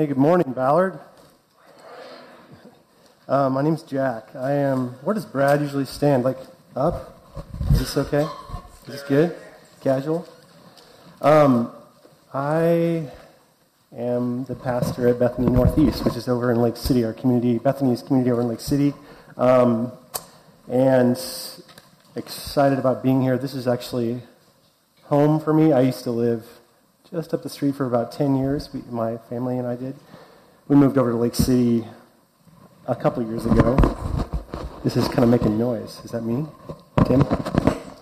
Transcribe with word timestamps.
Hey, 0.00 0.06
good 0.06 0.16
morning, 0.16 0.54
Ballard. 0.54 0.98
Uh, 3.28 3.50
my 3.50 3.60
name's 3.60 3.82
Jack. 3.82 4.34
I 4.34 4.52
am. 4.52 4.92
Where 5.04 5.12
does 5.12 5.26
Brad 5.26 5.60
usually 5.60 5.84
stand? 5.84 6.24
Like 6.24 6.38
up? 6.74 7.22
Is 7.70 7.80
this 7.80 7.96
okay? 7.98 8.26
Is 8.86 8.94
this 8.94 9.02
good? 9.02 9.36
Casual? 9.82 10.26
Um, 11.20 11.70
I 12.32 13.10
am 13.94 14.44
the 14.44 14.54
pastor 14.54 15.06
at 15.08 15.18
Bethany 15.18 15.50
Northeast, 15.50 16.02
which 16.02 16.16
is 16.16 16.28
over 16.28 16.50
in 16.50 16.62
Lake 16.62 16.78
City, 16.78 17.04
our 17.04 17.12
community, 17.12 17.58
Bethany's 17.58 18.00
community 18.00 18.30
over 18.30 18.40
in 18.40 18.48
Lake 18.48 18.60
City. 18.60 18.94
Um, 19.36 19.92
and 20.66 21.22
excited 22.16 22.78
about 22.78 23.02
being 23.02 23.20
here. 23.20 23.36
This 23.36 23.52
is 23.52 23.68
actually 23.68 24.22
home 25.02 25.38
for 25.40 25.52
me. 25.52 25.74
I 25.74 25.82
used 25.82 26.04
to 26.04 26.10
live 26.10 26.59
just 27.12 27.34
up 27.34 27.42
the 27.42 27.48
street 27.48 27.74
for 27.74 27.86
about 27.86 28.12
10 28.12 28.36
years. 28.36 28.72
We, 28.72 28.82
my 28.90 29.18
family 29.28 29.58
and 29.58 29.66
I 29.66 29.74
did. 29.74 29.96
We 30.68 30.76
moved 30.76 30.96
over 30.96 31.10
to 31.10 31.16
Lake 31.16 31.34
City 31.34 31.84
a 32.86 32.94
couple 32.94 33.22
years 33.26 33.46
ago. 33.46 33.76
This 34.84 34.96
is 34.96 35.08
kind 35.08 35.24
of 35.24 35.28
making 35.28 35.58
noise. 35.58 36.00
Is 36.04 36.12
that 36.12 36.22
me? 36.22 36.46
Tim? 37.06 37.24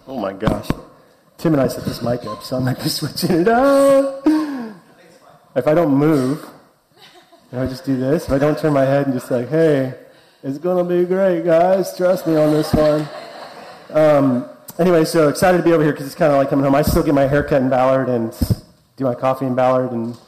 Oh 0.07 0.19
my 0.21 0.33
gosh. 0.35 0.69
Tim 1.39 1.55
and 1.55 1.63
I 1.63 1.69
set 1.69 1.85
this 1.85 2.03
mic 2.03 2.27
up, 2.27 2.43
so 2.43 2.57
I'm 2.57 2.67
not 2.67 2.81
switching 2.83 3.31
it 3.31 3.49
up. 3.49 4.27
If 5.57 5.67
I 5.67 5.75
don't 5.75 5.95
move, 5.95 6.45
I 7.53 7.67
just 7.67 7.85
do 7.85 7.97
this. 7.97 8.27
If 8.27 8.33
I 8.33 8.39
don't 8.39 8.59
turn 8.59 8.75
my 8.75 8.85
head 8.85 9.07
and 9.07 9.15
just 9.15 9.31
like, 9.31 9.49
hey, 9.49 9.95
it's 10.43 10.59
going 10.59 10.87
to 10.87 10.97
be 10.97 11.07
great, 11.07 11.45
guys. 11.45 11.97
Trust 11.97 12.27
me 12.27 12.37
on 12.37 12.53
this 12.53 12.75
one. 12.75 13.09
Um, 13.91 14.51
anyway, 14.79 15.05
so 15.07 15.29
excited 15.29 15.59
to 15.59 15.65
be 15.65 15.73
over 15.73 15.83
here 15.83 15.93
because 15.93 16.07
it's 16.07 16.15
kind 16.15 16.31
of 16.31 16.39
like 16.39 16.51
coming 16.51 16.65
home. 16.65 16.75
I 16.75 16.83
still 16.83 17.03
get 17.03 17.15
my 17.15 17.27
hair 17.27 17.43
cut 17.43 17.63
in 17.63 17.71
Ballard 17.71 18.11
and 18.11 18.35
do 18.99 19.05
my 19.05 19.15
coffee 19.15 19.47
in 19.47 19.55
Ballard 19.55 19.93
and 19.93 20.19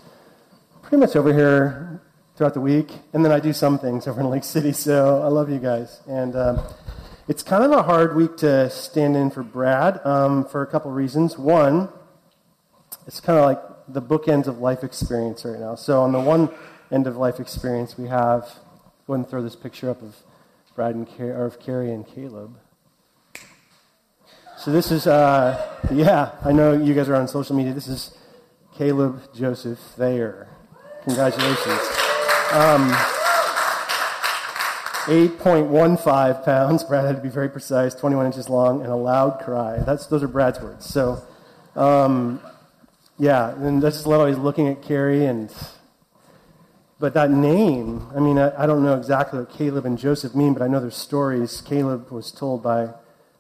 pretty 0.81 0.99
much 0.99 1.17
over 1.17 1.35
here 1.35 2.01
throughout 2.37 2.55
the 2.55 2.61
week. 2.61 2.93
And 3.13 3.25
then 3.25 3.33
I 3.33 3.41
do 3.41 3.53
some 3.53 3.81
things 3.81 4.07
over 4.07 4.21
in 4.21 4.31
Lake 4.31 4.45
City. 4.45 4.71
So 4.71 5.21
I 5.23 5.27
love 5.27 5.51
you 5.51 5.59
guys. 5.59 6.01
And 6.07 6.37
um, 6.37 6.61
it's 7.27 7.43
kind 7.43 7.65
of 7.65 7.73
a 7.73 7.83
hard 7.83 8.15
week 8.15 8.37
to 8.39 8.71
stand 8.71 9.17
in 9.17 9.33
for 9.33 9.43
Brad 9.43 10.01
um, 10.07 10.45
for 10.45 10.63
a 10.63 10.69
couple 10.69 10.93
reasons. 10.93 11.37
One, 11.37 11.89
it's 13.09 13.19
kind 13.19 13.41
of 13.41 13.45
like 13.45 13.61
the 13.89 14.01
bookends 14.01 14.47
of 14.47 14.59
life 14.59 14.85
experience 14.85 15.45
right 15.45 15.59
now. 15.59 15.75
So 15.75 16.03
on 16.03 16.13
the 16.13 16.21
one 16.21 16.49
end 16.93 17.09
of 17.09 17.17
life 17.17 17.41
experience, 17.41 17.99
we 17.99 18.07
have, 18.07 18.43
go 19.09 19.15
ahead 19.15 19.25
and 19.25 19.29
throw 19.29 19.43
this 19.43 19.57
picture 19.57 19.91
up 19.91 20.01
of 20.01 20.15
Brad 20.77 20.95
and 20.95 21.09
Car- 21.17 21.33
or 21.33 21.47
of 21.47 21.59
Carrie 21.59 21.91
and 21.91 22.07
Caleb. 22.07 22.57
So 24.59 24.71
this 24.71 24.93
is, 24.93 25.09
uh, 25.09 25.77
yeah, 25.93 26.37
I 26.45 26.53
know 26.53 26.73
you 26.73 26.95
guys 26.95 27.09
are 27.09 27.17
on 27.17 27.27
social 27.27 27.57
media. 27.57 27.73
This 27.73 27.89
is 27.89 28.17
Caleb 28.81 29.21
Joseph 29.35 29.79
Thayer. 29.79 30.49
Congratulations. 31.05 31.69
Um, 32.51 32.91
8.15 35.05 36.43
pounds. 36.47 36.85
Brad 36.85 37.05
had 37.05 37.17
to 37.17 37.21
be 37.21 37.29
very 37.29 37.51
precise, 37.51 37.95
21 37.95 38.25
inches 38.25 38.49
long, 38.49 38.81
and 38.81 38.91
a 38.91 38.97
loud 38.97 39.39
cry. 39.41 39.81
That's, 39.81 40.07
those 40.07 40.23
are 40.23 40.29
Brad's 40.29 40.63
words. 40.63 40.87
So, 40.87 41.23
um, 41.77 42.41
yeah, 43.19 43.51
and 43.51 43.83
that's 43.83 43.97
just 43.97 44.07
literally 44.07 44.35
looking 44.35 44.67
at 44.67 44.81
Carrie 44.81 45.27
and. 45.27 45.55
But 46.99 47.13
that 47.13 47.31
name, 47.31 48.09
I 48.17 48.21
mean, 48.21 48.39
I, 48.39 48.63
I, 48.63 48.65
don't 48.65 48.83
know 48.83 48.97
exactly 48.97 49.41
what 49.41 49.51
Caleb 49.51 49.85
and 49.85 49.99
Joseph 49.99 50.35
mean, 50.35 50.55
but 50.55 50.63
I 50.63 50.69
know 50.69 50.81
there's 50.81 50.97
stories. 50.97 51.61
Caleb 51.61 52.11
was 52.11 52.33
told 52.33 52.63
by 52.63 52.89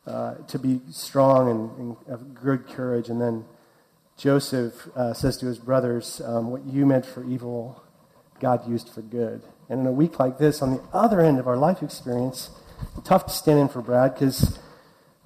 uh, 0.06 0.34
to 0.34 0.58
be 0.58 0.82
strong 0.90 1.50
and, 1.50 1.78
and 1.78 1.96
of 2.14 2.34
good 2.34 2.68
courage, 2.68 3.08
and 3.08 3.22
then 3.22 3.46
Joseph 4.20 4.86
uh, 4.94 5.14
says 5.14 5.38
to 5.38 5.46
his 5.46 5.58
brothers, 5.58 6.20
um, 6.26 6.50
What 6.50 6.66
you 6.66 6.84
meant 6.84 7.06
for 7.06 7.24
evil, 7.24 7.82
God 8.38 8.68
used 8.68 8.90
for 8.90 9.00
good. 9.00 9.42
And 9.70 9.80
in 9.80 9.86
a 9.86 9.92
week 9.92 10.18
like 10.18 10.36
this, 10.36 10.60
on 10.60 10.72
the 10.72 10.82
other 10.92 11.22
end 11.22 11.38
of 11.38 11.48
our 11.48 11.56
life 11.56 11.82
experience, 11.82 12.50
tough 13.02 13.24
to 13.26 13.32
stand 13.32 13.58
in 13.58 13.68
for 13.70 13.80
Brad 13.80 14.12
because, 14.12 14.58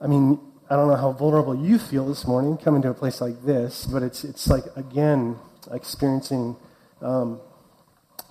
I 0.01 0.07
mean, 0.07 0.39
I 0.71 0.77
don't 0.77 0.87
know 0.87 0.95
how 0.95 1.11
vulnerable 1.11 1.57
you 1.57 1.77
feel 1.77 2.07
this 2.07 2.25
morning 2.25 2.57
coming 2.57 2.83
to 2.83 2.91
a 2.91 2.95
place 2.95 3.21
like 3.21 3.43
this, 3.43 3.85
but 3.85 4.05
it's, 4.05 4.23
it's 4.23 4.47
like, 4.47 4.65
again, 4.77 5.39
experiencing 5.73 6.55
um, 7.03 7.41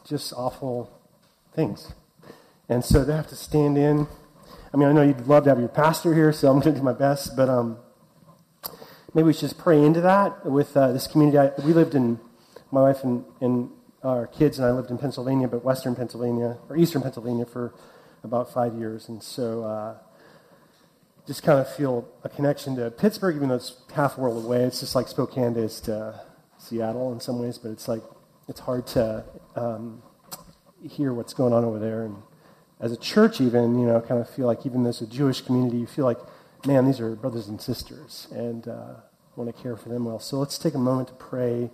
just 0.07 0.31
awful 0.31 0.97
things. 1.53 1.91
And 2.69 2.85
so 2.85 3.03
to 3.03 3.13
have 3.13 3.27
to 3.27 3.35
stand 3.35 3.77
in, 3.77 4.07
I 4.73 4.77
mean, 4.77 4.87
I 4.87 4.93
know 4.93 5.01
you'd 5.01 5.27
love 5.27 5.43
to 5.43 5.49
have 5.49 5.59
your 5.59 5.67
pastor 5.67 6.13
here, 6.13 6.31
so 6.31 6.49
I'm 6.49 6.61
going 6.61 6.73
to 6.73 6.79
do 6.79 6.85
my 6.85 6.93
best, 6.93 7.35
but 7.35 7.49
um, 7.49 7.79
maybe 9.13 9.27
we 9.27 9.33
should 9.33 9.49
just 9.49 9.57
pray 9.57 9.83
into 9.83 10.01
that 10.01 10.45
with 10.45 10.75
uh, 10.75 10.91
this 10.91 11.07
community. 11.07 11.37
I, 11.37 11.51
we 11.65 11.73
lived 11.73 11.95
in, 11.95 12.19
my 12.71 12.81
wife 12.81 13.03
and, 13.03 13.23
and 13.39 13.69
our 14.03 14.27
kids 14.27 14.57
and 14.57 14.67
I 14.67 14.71
lived 14.71 14.89
in 14.89 14.97
Pennsylvania, 14.97 15.47
but 15.47 15.63
western 15.63 15.95
Pennsylvania, 15.95 16.57
or 16.69 16.75
eastern 16.75 17.01
Pennsylvania 17.01 17.45
for 17.45 17.73
about 18.23 18.51
five 18.51 18.73
years. 18.73 19.07
And 19.09 19.21
so 19.21 19.63
uh, 19.63 19.97
just 21.27 21.43
kind 21.43 21.59
of 21.59 21.73
feel 21.73 22.07
a 22.23 22.29
connection 22.29 22.75
to 22.77 22.91
Pittsburgh, 22.91 23.35
even 23.35 23.49
though 23.49 23.55
it's 23.55 23.81
half 23.93 24.17
a 24.17 24.21
world 24.21 24.43
away. 24.43 24.63
It's 24.63 24.79
just 24.79 24.95
like 24.95 25.07
Spokane 25.07 25.55
is 25.55 25.79
to 25.81 26.19
Seattle 26.57 27.13
in 27.13 27.19
some 27.19 27.39
ways, 27.39 27.57
but 27.57 27.71
it's 27.71 27.87
like, 27.87 28.01
it's 28.47 28.59
hard 28.59 28.87
to 28.87 29.23
um, 29.55 30.01
hear 30.81 31.13
what's 31.13 31.33
going 31.33 31.53
on 31.53 31.63
over 31.63 31.79
there. 31.79 32.03
And 32.03 32.17
as 32.79 32.91
a 32.91 32.97
church, 32.97 33.39
even, 33.39 33.79
you 33.79 33.85
know, 33.85 34.01
kind 34.01 34.19
of 34.19 34.29
feel 34.29 34.47
like 34.47 34.65
even 34.65 34.85
as 34.85 35.01
a 35.01 35.07
Jewish 35.07 35.41
community, 35.41 35.77
you 35.77 35.87
feel 35.87 36.05
like 36.05 36.19
man, 36.65 36.85
these 36.85 36.99
are 37.01 37.15
brothers 37.15 37.47
and 37.47 37.59
sisters, 37.59 38.27
and 38.31 38.67
uh, 38.67 38.93
want 39.35 39.53
to 39.53 39.61
care 39.61 39.75
for 39.75 39.89
them 39.89 40.05
well. 40.05 40.19
So 40.19 40.37
let's 40.37 40.57
take 40.57 40.73
a 40.73 40.79
moment 40.79 41.09
to 41.09 41.13
pray 41.15 41.69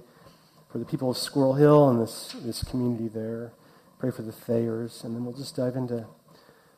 for 0.72 0.80
the 0.80 0.86
people 0.86 1.12
of 1.12 1.18
Squirrel 1.18 1.54
Hill 1.54 1.90
and 1.90 2.02
this, 2.02 2.36
this 2.44 2.64
community 2.64 3.08
there. 3.08 3.54
Pray 4.00 4.10
for 4.10 4.24
the 4.24 4.32
Thayers, 4.32 5.04
and 5.04 5.16
then 5.16 5.26
we'll 5.26 5.36
just 5.36 5.56
dive 5.56 5.76
into 5.76 6.08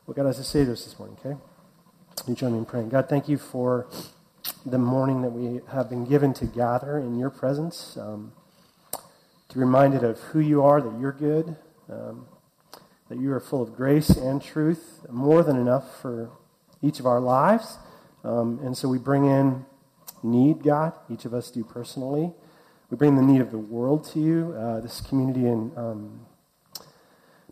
what 0.04 0.16
God 0.16 0.26
has 0.26 0.36
to 0.36 0.44
say 0.44 0.64
to 0.64 0.72
us 0.72 0.84
this 0.84 0.98
morning, 0.98 1.16
okay? 1.24 1.38
You 2.26 2.34
join 2.34 2.52
me 2.52 2.58
in 2.58 2.64
praying. 2.66 2.90
God, 2.90 3.08
thank 3.08 3.28
you 3.28 3.38
for 3.38 3.88
the 4.66 4.78
morning 4.78 5.22
that 5.22 5.30
we 5.30 5.60
have 5.72 5.88
been 5.88 6.04
given 6.04 6.34
to 6.34 6.46
gather 6.46 6.98
in 6.98 7.18
your 7.18 7.30
presence, 7.30 7.96
um, 7.96 8.32
to 8.92 9.54
be 9.54 9.60
reminded 9.60 10.04
of 10.04 10.18
who 10.18 10.40
you 10.40 10.62
are, 10.62 10.82
that 10.82 11.00
you're 11.00 11.12
good, 11.12 11.56
um, 11.88 12.26
that 13.08 13.18
you 13.18 13.32
are 13.32 13.40
full 13.40 13.62
of 13.62 13.74
grace 13.74 14.10
and 14.10 14.42
truth, 14.42 15.06
more 15.08 15.42
than 15.42 15.56
enough 15.56 16.00
for 16.00 16.30
each 16.82 16.98
of 17.00 17.06
our 17.06 17.20
lives. 17.20 17.78
Um, 18.24 18.60
and 18.62 18.76
so 18.76 18.88
we 18.88 18.98
bring 18.98 19.24
in 19.24 19.64
need, 20.22 20.62
God, 20.62 20.92
each 21.10 21.24
of 21.24 21.34
us 21.34 21.50
do 21.50 21.64
personally. 21.64 22.32
We 22.90 22.96
bring 22.96 23.16
the 23.16 23.22
need 23.22 23.40
of 23.40 23.50
the 23.50 23.58
world 23.58 24.04
to 24.12 24.20
you. 24.20 24.54
Uh, 24.56 24.80
this 24.80 25.00
community 25.00 25.46
in 25.46 25.72
um, 25.76 26.26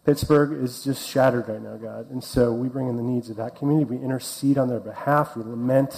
Pittsburgh 0.04 0.62
is 0.62 0.84
just 0.84 1.09
shattered 1.09 1.48
right 1.48 1.62
now, 1.62 1.76
God. 1.76 2.10
And 2.10 2.22
so 2.22 2.53
we 2.53 2.69
bring 2.69 2.88
in 2.88 2.97
the 2.97 3.03
needs 3.03 3.30
of 3.30 3.36
that 3.36 3.56
community. 3.56 3.84
We 3.84 4.03
intercede 4.03 4.59
on 4.59 4.69
their 4.69 4.80
behalf. 4.80 5.36
We 5.36 5.42
lament 5.42 5.94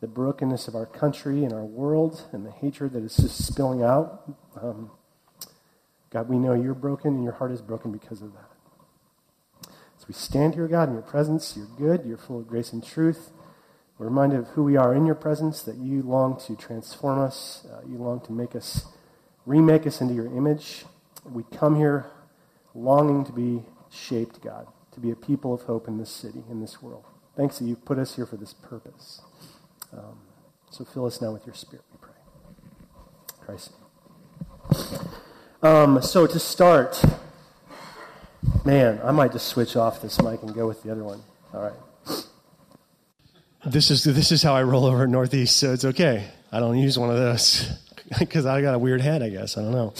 the 0.00 0.06
brokenness 0.06 0.68
of 0.68 0.74
our 0.74 0.86
country 0.86 1.44
and 1.44 1.52
our 1.52 1.64
world 1.64 2.22
and 2.32 2.44
the 2.44 2.50
hatred 2.50 2.92
that 2.92 3.02
is 3.02 3.16
just 3.16 3.46
spilling 3.46 3.82
out. 3.82 4.30
Um, 4.60 4.90
God, 6.10 6.28
we 6.28 6.38
know 6.38 6.54
you're 6.54 6.74
broken 6.74 7.14
and 7.14 7.24
your 7.24 7.32
heart 7.32 7.50
is 7.50 7.60
broken 7.60 7.92
because 7.92 8.22
of 8.22 8.32
that. 8.32 9.70
So 9.98 10.06
we 10.08 10.14
stand 10.14 10.54
here, 10.54 10.68
God, 10.68 10.88
in 10.88 10.94
your 10.94 11.02
presence. 11.02 11.56
You're 11.56 11.66
good. 11.66 12.06
You're 12.06 12.18
full 12.18 12.40
of 12.40 12.46
grace 12.46 12.72
and 12.72 12.84
truth. 12.84 13.30
We're 13.98 14.06
reminded 14.06 14.40
of 14.40 14.48
who 14.48 14.62
we 14.62 14.76
are 14.76 14.94
in 14.94 15.06
your 15.06 15.14
presence, 15.14 15.62
that 15.62 15.76
you 15.76 16.02
long 16.02 16.38
to 16.40 16.54
transform 16.54 17.18
us, 17.18 17.66
uh, 17.72 17.80
you 17.88 17.96
long 17.96 18.20
to 18.26 18.32
make 18.32 18.54
us, 18.54 18.86
remake 19.46 19.86
us 19.86 20.00
into 20.02 20.12
your 20.12 20.26
image. 20.26 20.84
We 21.24 21.44
come 21.44 21.76
here 21.76 22.06
longing 22.74 23.24
to 23.24 23.32
be 23.32 23.62
shaped, 23.90 24.42
God, 24.42 24.66
to 24.92 25.00
be 25.00 25.10
a 25.10 25.16
people 25.16 25.54
of 25.54 25.62
hope 25.62 25.88
in 25.88 25.96
this 25.96 26.10
city, 26.10 26.44
in 26.50 26.60
this 26.60 26.82
world. 26.82 27.04
Thanks 27.36 27.58
that 27.58 27.64
you've 27.64 27.84
put 27.86 27.98
us 27.98 28.16
here 28.16 28.26
for 28.26 28.36
this 28.36 28.52
purpose. 28.52 29.22
Um, 29.92 30.18
so 30.70 30.84
fill 30.84 31.06
us 31.06 31.22
now 31.22 31.32
with 31.32 31.46
your 31.46 31.54
spirit, 31.54 31.84
we 31.90 31.98
pray. 31.98 32.12
Christ. 33.40 33.72
Um, 35.62 36.02
so 36.02 36.26
to 36.26 36.38
start, 36.38 37.02
man, 38.62 39.00
I 39.02 39.10
might 39.10 39.32
just 39.32 39.46
switch 39.46 39.74
off 39.74 40.02
this 40.02 40.20
mic 40.20 40.42
and 40.42 40.54
go 40.54 40.66
with 40.66 40.82
the 40.82 40.92
other 40.92 41.02
one. 41.02 41.22
All 41.54 41.62
right 41.62 41.72
this 43.66 43.90
is 43.90 44.04
this 44.04 44.30
is 44.30 44.42
how 44.42 44.54
I 44.54 44.62
roll 44.62 44.86
over 44.86 45.06
Northeast, 45.06 45.56
so 45.56 45.72
it's 45.72 45.84
okay. 45.84 46.28
I 46.52 46.60
don't 46.60 46.78
use 46.78 46.98
one 46.98 47.10
of 47.10 47.16
those 47.16 47.68
because 48.18 48.46
I 48.46 48.62
got 48.62 48.74
a 48.74 48.78
weird 48.78 49.00
head, 49.00 49.22
I 49.22 49.28
guess. 49.28 49.58
I 49.58 49.62
don't 49.62 49.72
know. 49.72 49.92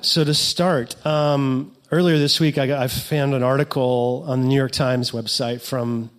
So 0.00 0.24
to 0.24 0.34
start, 0.34 1.04
um, 1.04 1.76
earlier 1.90 2.18
this 2.18 2.40
week, 2.40 2.58
I, 2.58 2.66
got, 2.66 2.82
I 2.82 2.88
found 2.88 3.34
an 3.34 3.42
article 3.42 4.24
on 4.26 4.40
the 4.40 4.46
New 4.46 4.56
York 4.56 4.72
Times 4.72 5.10
website 5.10 5.62
from 5.62 6.10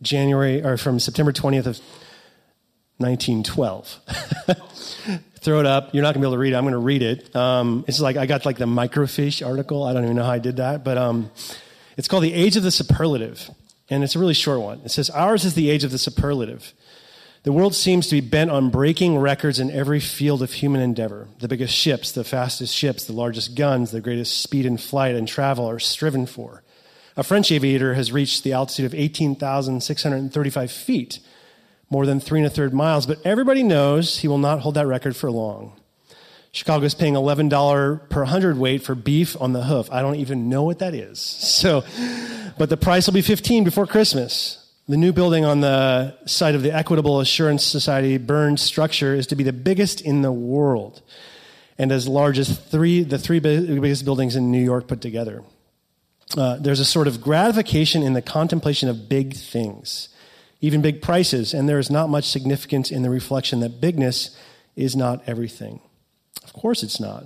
January 0.00 0.62
or 0.62 0.76
from 0.76 1.00
September 1.00 1.32
twentieth 1.32 1.66
of 1.66 1.78
1912. 2.98 4.00
Throw 5.40 5.60
it 5.60 5.66
up. 5.66 5.94
You're 5.94 6.02
not 6.02 6.12
to 6.12 6.18
be 6.18 6.24
able 6.24 6.32
to 6.32 6.38
read 6.38 6.52
it. 6.52 6.56
I'm 6.56 6.68
to 6.68 6.78
read 6.78 7.02
it. 7.02 7.34
Um, 7.34 7.84
it's 7.86 8.00
like 8.00 8.16
I 8.16 8.26
got 8.26 8.44
like 8.44 8.58
the 8.58 8.66
microfiche 8.66 9.46
article. 9.46 9.84
I 9.84 9.92
don't 9.92 10.04
even 10.04 10.16
know 10.16 10.24
how 10.24 10.32
I 10.32 10.40
did 10.40 10.56
that, 10.56 10.84
but 10.84 10.98
um, 10.98 11.30
it's 11.96 12.06
called 12.06 12.22
"The 12.22 12.34
Age 12.34 12.56
of 12.56 12.62
the 12.62 12.70
Superlative." 12.70 13.50
And 13.90 14.04
it's 14.04 14.14
a 14.14 14.18
really 14.18 14.34
short 14.34 14.60
one. 14.60 14.80
It 14.84 14.90
says, 14.90 15.10
Ours 15.10 15.44
is 15.44 15.54
the 15.54 15.70
age 15.70 15.84
of 15.84 15.90
the 15.90 15.98
superlative. 15.98 16.74
The 17.44 17.52
world 17.52 17.74
seems 17.74 18.08
to 18.08 18.20
be 18.20 18.28
bent 18.28 18.50
on 18.50 18.68
breaking 18.68 19.16
records 19.16 19.58
in 19.58 19.70
every 19.70 20.00
field 20.00 20.42
of 20.42 20.52
human 20.52 20.80
endeavor. 20.80 21.28
The 21.38 21.48
biggest 21.48 21.74
ships, 21.74 22.12
the 22.12 22.24
fastest 22.24 22.74
ships, 22.74 23.04
the 23.04 23.12
largest 23.12 23.54
guns, 23.54 23.90
the 23.90 24.00
greatest 24.00 24.42
speed 24.42 24.66
in 24.66 24.76
flight 24.76 25.14
and 25.14 25.26
travel 25.26 25.68
are 25.68 25.78
striven 25.78 26.26
for. 26.26 26.62
A 27.16 27.22
French 27.22 27.50
aviator 27.50 27.94
has 27.94 28.12
reached 28.12 28.44
the 28.44 28.52
altitude 28.52 28.86
of 28.86 28.94
18,635 28.94 30.70
feet, 30.70 31.20
more 31.90 32.06
than 32.06 32.20
three 32.20 32.40
and 32.40 32.46
a 32.46 32.50
third 32.50 32.74
miles, 32.74 33.06
but 33.06 33.24
everybody 33.24 33.62
knows 33.62 34.18
he 34.18 34.28
will 34.28 34.38
not 34.38 34.60
hold 34.60 34.74
that 34.74 34.86
record 34.86 35.16
for 35.16 35.30
long. 35.30 35.72
Chicago 36.58 36.84
is 36.84 36.94
paying 36.94 37.14
$11 37.14 38.10
per 38.10 38.24
hundredweight 38.24 38.82
for 38.82 38.96
beef 38.96 39.40
on 39.40 39.52
the 39.52 39.62
hoof. 39.62 39.88
I 39.92 40.02
don't 40.02 40.16
even 40.16 40.48
know 40.48 40.64
what 40.64 40.80
that 40.80 40.92
is. 40.92 41.20
So, 41.20 41.84
but 42.58 42.68
the 42.68 42.76
price 42.76 43.06
will 43.06 43.14
be 43.14 43.22
15 43.22 43.62
before 43.62 43.86
Christmas. 43.86 44.68
The 44.88 44.96
new 44.96 45.12
building 45.12 45.44
on 45.44 45.60
the 45.60 46.16
site 46.26 46.56
of 46.56 46.62
the 46.62 46.74
Equitable 46.74 47.20
Assurance 47.20 47.62
Society 47.64 48.18
burned 48.18 48.58
structure 48.58 49.14
is 49.14 49.28
to 49.28 49.36
be 49.36 49.44
the 49.44 49.52
biggest 49.52 50.00
in 50.00 50.22
the 50.22 50.32
world 50.32 51.00
and 51.78 51.92
as 51.92 52.08
large 52.08 52.40
as 52.40 52.58
three, 52.58 53.04
the 53.04 53.20
three 53.20 53.38
biggest 53.38 54.04
buildings 54.04 54.34
in 54.34 54.50
New 54.50 54.62
York 54.62 54.88
put 54.88 55.00
together. 55.00 55.44
Uh, 56.36 56.56
there's 56.56 56.80
a 56.80 56.84
sort 56.84 57.06
of 57.06 57.20
gratification 57.20 58.02
in 58.02 58.14
the 58.14 58.22
contemplation 58.22 58.88
of 58.88 59.08
big 59.08 59.36
things, 59.36 60.08
even 60.60 60.82
big 60.82 61.02
prices, 61.02 61.54
and 61.54 61.68
there 61.68 61.78
is 61.78 61.88
not 61.88 62.08
much 62.08 62.24
significance 62.24 62.90
in 62.90 63.02
the 63.02 63.10
reflection 63.10 63.60
that 63.60 63.80
bigness 63.80 64.36
is 64.74 64.96
not 64.96 65.22
everything. 65.28 65.78
Of 66.48 66.54
course, 66.54 66.82
it's 66.82 66.98
not. 66.98 67.24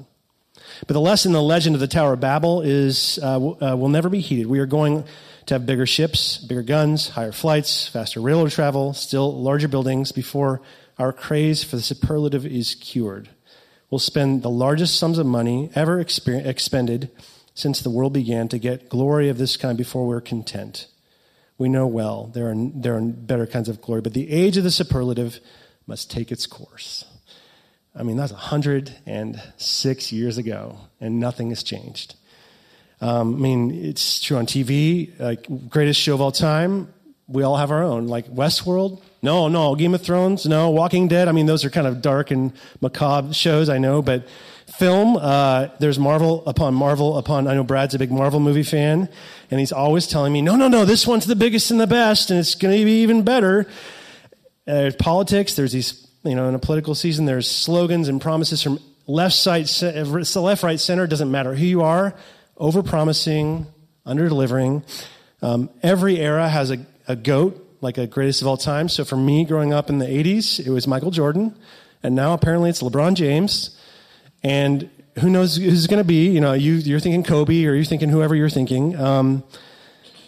But 0.87 0.95
the 0.95 1.01
lesson, 1.01 1.33
the 1.33 1.41
legend 1.41 1.77
of 1.77 1.81
the 1.81 1.87
Tower 1.87 2.15
of 2.15 2.21
Babel, 2.21 2.61
is 2.61 3.19
uh, 3.23 3.37
uh, 3.37 3.77
will 3.77 3.89
never 3.89 4.09
be 4.09 4.21
heeded. 4.21 4.47
We 4.47 4.59
are 4.59 4.67
going 4.67 5.05
to 5.47 5.55
have 5.55 5.65
bigger 5.65 5.87
ships, 5.87 6.39
bigger 6.39 6.63
guns, 6.63 7.11
higher 7.11 7.33
flights, 7.33 7.87
faster 7.87 8.21
railroad 8.21 8.51
travel, 8.51 8.93
still 8.95 9.41
larger 9.41 9.69
buildings 9.69 10.11
before 10.13 10.61
our 10.99 11.13
craze 11.13 11.63
for 11.63 11.77
the 11.77 11.83
superlative 11.83 12.45
is 12.45 12.75
cured. 12.75 13.29
We'll 13.91 13.99
spend 13.99 14.43
the 14.43 14.51
largest 14.51 14.99
sums 14.99 15.19
of 15.19 15.27
money 15.27 15.71
ever 15.75 16.01
expended 16.01 17.11
since 17.55 17.81
the 17.81 17.91
world 17.91 18.13
began 18.13 18.49
to 18.49 18.59
get 18.59 18.89
glory 18.89 19.29
of 19.29 19.39
this 19.39 19.57
kind 19.57 19.79
before 19.79 20.07
we're 20.07 20.21
content. 20.21 20.89
We 21.59 21.69
know 21.69 21.87
well 21.87 22.27
there 22.35 22.51
are, 22.51 22.55
there 22.57 22.97
are 22.97 23.03
better 23.03 23.47
kinds 23.47 23.69
of 23.69 23.81
glory, 23.81 24.01
but 24.01 24.15
the 24.15 24.31
age 24.31 24.57
of 24.57 24.65
the 24.65 24.71
superlative 24.71 25.39
must 25.87 26.11
take 26.11 26.33
its 26.33 26.47
course. 26.47 27.05
I 27.95 28.03
mean, 28.03 28.17
that's 28.17 28.33
106 28.33 30.13
years 30.13 30.39
ago, 30.39 30.79
and 31.01 31.21
nothing 31.21 31.51
has 31.51 31.63
changed. 31.63 32.15
Um, 33.01 33.35
I 33.35 33.39
mean, 33.39 33.71
it's 33.73 34.21
true 34.21 34.37
on 34.37 34.47
TV, 34.47 35.19
like 35.19 35.47
greatest 35.69 36.01
show 36.01 36.15
of 36.15 36.21
all 36.21 36.33
time. 36.33 36.93
We 37.27 37.43
all 37.43 37.57
have 37.57 37.71
our 37.71 37.83
own, 37.83 38.07
like 38.07 38.27
Westworld. 38.29 39.03
No, 39.23 39.49
no, 39.49 39.75
Game 39.75 39.95
of 39.95 40.03
Thrones. 40.03 40.47
No, 40.47 40.71
Walking 40.71 41.09
Dead. 41.09 41.29
I 41.29 41.33
mean, 41.33 41.47
those 41.47 41.65
are 41.65 41.71
kind 41.71 41.87
of 41.87 42.01
dark 42.03 42.31
and 42.31 42.53
macabre 42.81 43.33
shows, 43.35 43.69
I 43.69 43.79
know, 43.79 44.03
but 44.03 44.27
film, 44.79 45.17
uh, 45.17 45.69
there's 45.79 45.99
Marvel 45.99 46.45
upon 46.47 46.75
Marvel 46.75 47.19
upon. 47.19 47.47
I 47.47 47.55
know 47.55 47.65
Brad's 47.65 47.95
a 47.95 47.99
big 47.99 48.11
Marvel 48.11 48.41
movie 48.41 48.63
fan, 48.63 49.09
and 49.51 49.61
he's 49.61 49.73
always 49.73 50.07
telling 50.07 50.33
me, 50.33 50.43
no, 50.43 50.57
no, 50.57 50.69
no, 50.69 50.85
this 50.85 51.07
one's 51.07 51.27
the 51.27 51.37
biggest 51.37 51.71
and 51.71 51.81
the 51.81 51.87
best, 51.87 52.31
and 52.31 52.41
it's 52.41 52.55
going 52.55 52.77
to 52.77 52.85
be 52.85 53.03
even 53.03 53.23
better. 53.23 53.67
Uh, 54.67 54.91
politics, 54.99 55.55
there's 55.55 55.73
these, 55.73 56.07
you 56.25 56.35
know, 56.35 56.49
in 56.49 56.55
a 56.55 56.59
political 56.59 56.95
season, 56.95 57.25
there's 57.25 57.51
slogans 57.51 58.09
and 58.09 58.21
promises 58.21 58.63
from 58.63 58.79
left 59.07 59.35
side, 59.35 59.69
left, 59.83 60.63
right, 60.63 60.81
center. 60.81 61.07
Doesn't 61.07 61.31
matter 61.31 61.55
who 61.55 61.65
you 61.65 61.83
are 61.83 62.15
over 62.57 62.83
promising, 62.83 63.67
under 64.07 64.29
delivering. 64.29 64.85
Um, 65.41 65.71
every 65.83 66.19
era 66.19 66.49
has 66.49 66.71
a, 66.71 66.85
a 67.09 67.17
goat, 67.17 67.77
like 67.81 67.99
a 67.99 68.07
greatest 68.07 68.43
of 68.43 68.49
all 68.49 68.57
time. 68.57 68.89
So 68.89 69.05
for 69.05 69.17
me, 69.17 69.45
growing 69.45 69.73
up 69.73 69.91
in 69.91 69.99
the 69.99 70.07
80s, 70.07 70.65
it 70.65 70.71
was 70.71 70.87
Michael 70.87 71.11
Jordan. 71.11 71.57
And 72.03 72.15
now 72.15 72.35
apparently 72.35 72.71
it's 72.71 72.83
LeBron 72.83 73.15
James. 73.15 73.79
And 74.43 74.89
who 75.19 75.29
knows 75.31 75.57
who's 75.57 75.87
going 75.87 76.01
to 76.01 76.07
be? 76.07 76.29
You 76.31 76.41
know, 76.41 76.53
you, 76.53 76.75
you're 76.75 77.01
thinking 77.01 77.23
Kobe 77.23 77.65
or 77.65 77.75
you're 77.75 77.85
thinking 77.85 78.09
whoever 78.09 78.35
you're 78.35 78.51
thinking. 78.51 78.97
Um, 78.97 79.43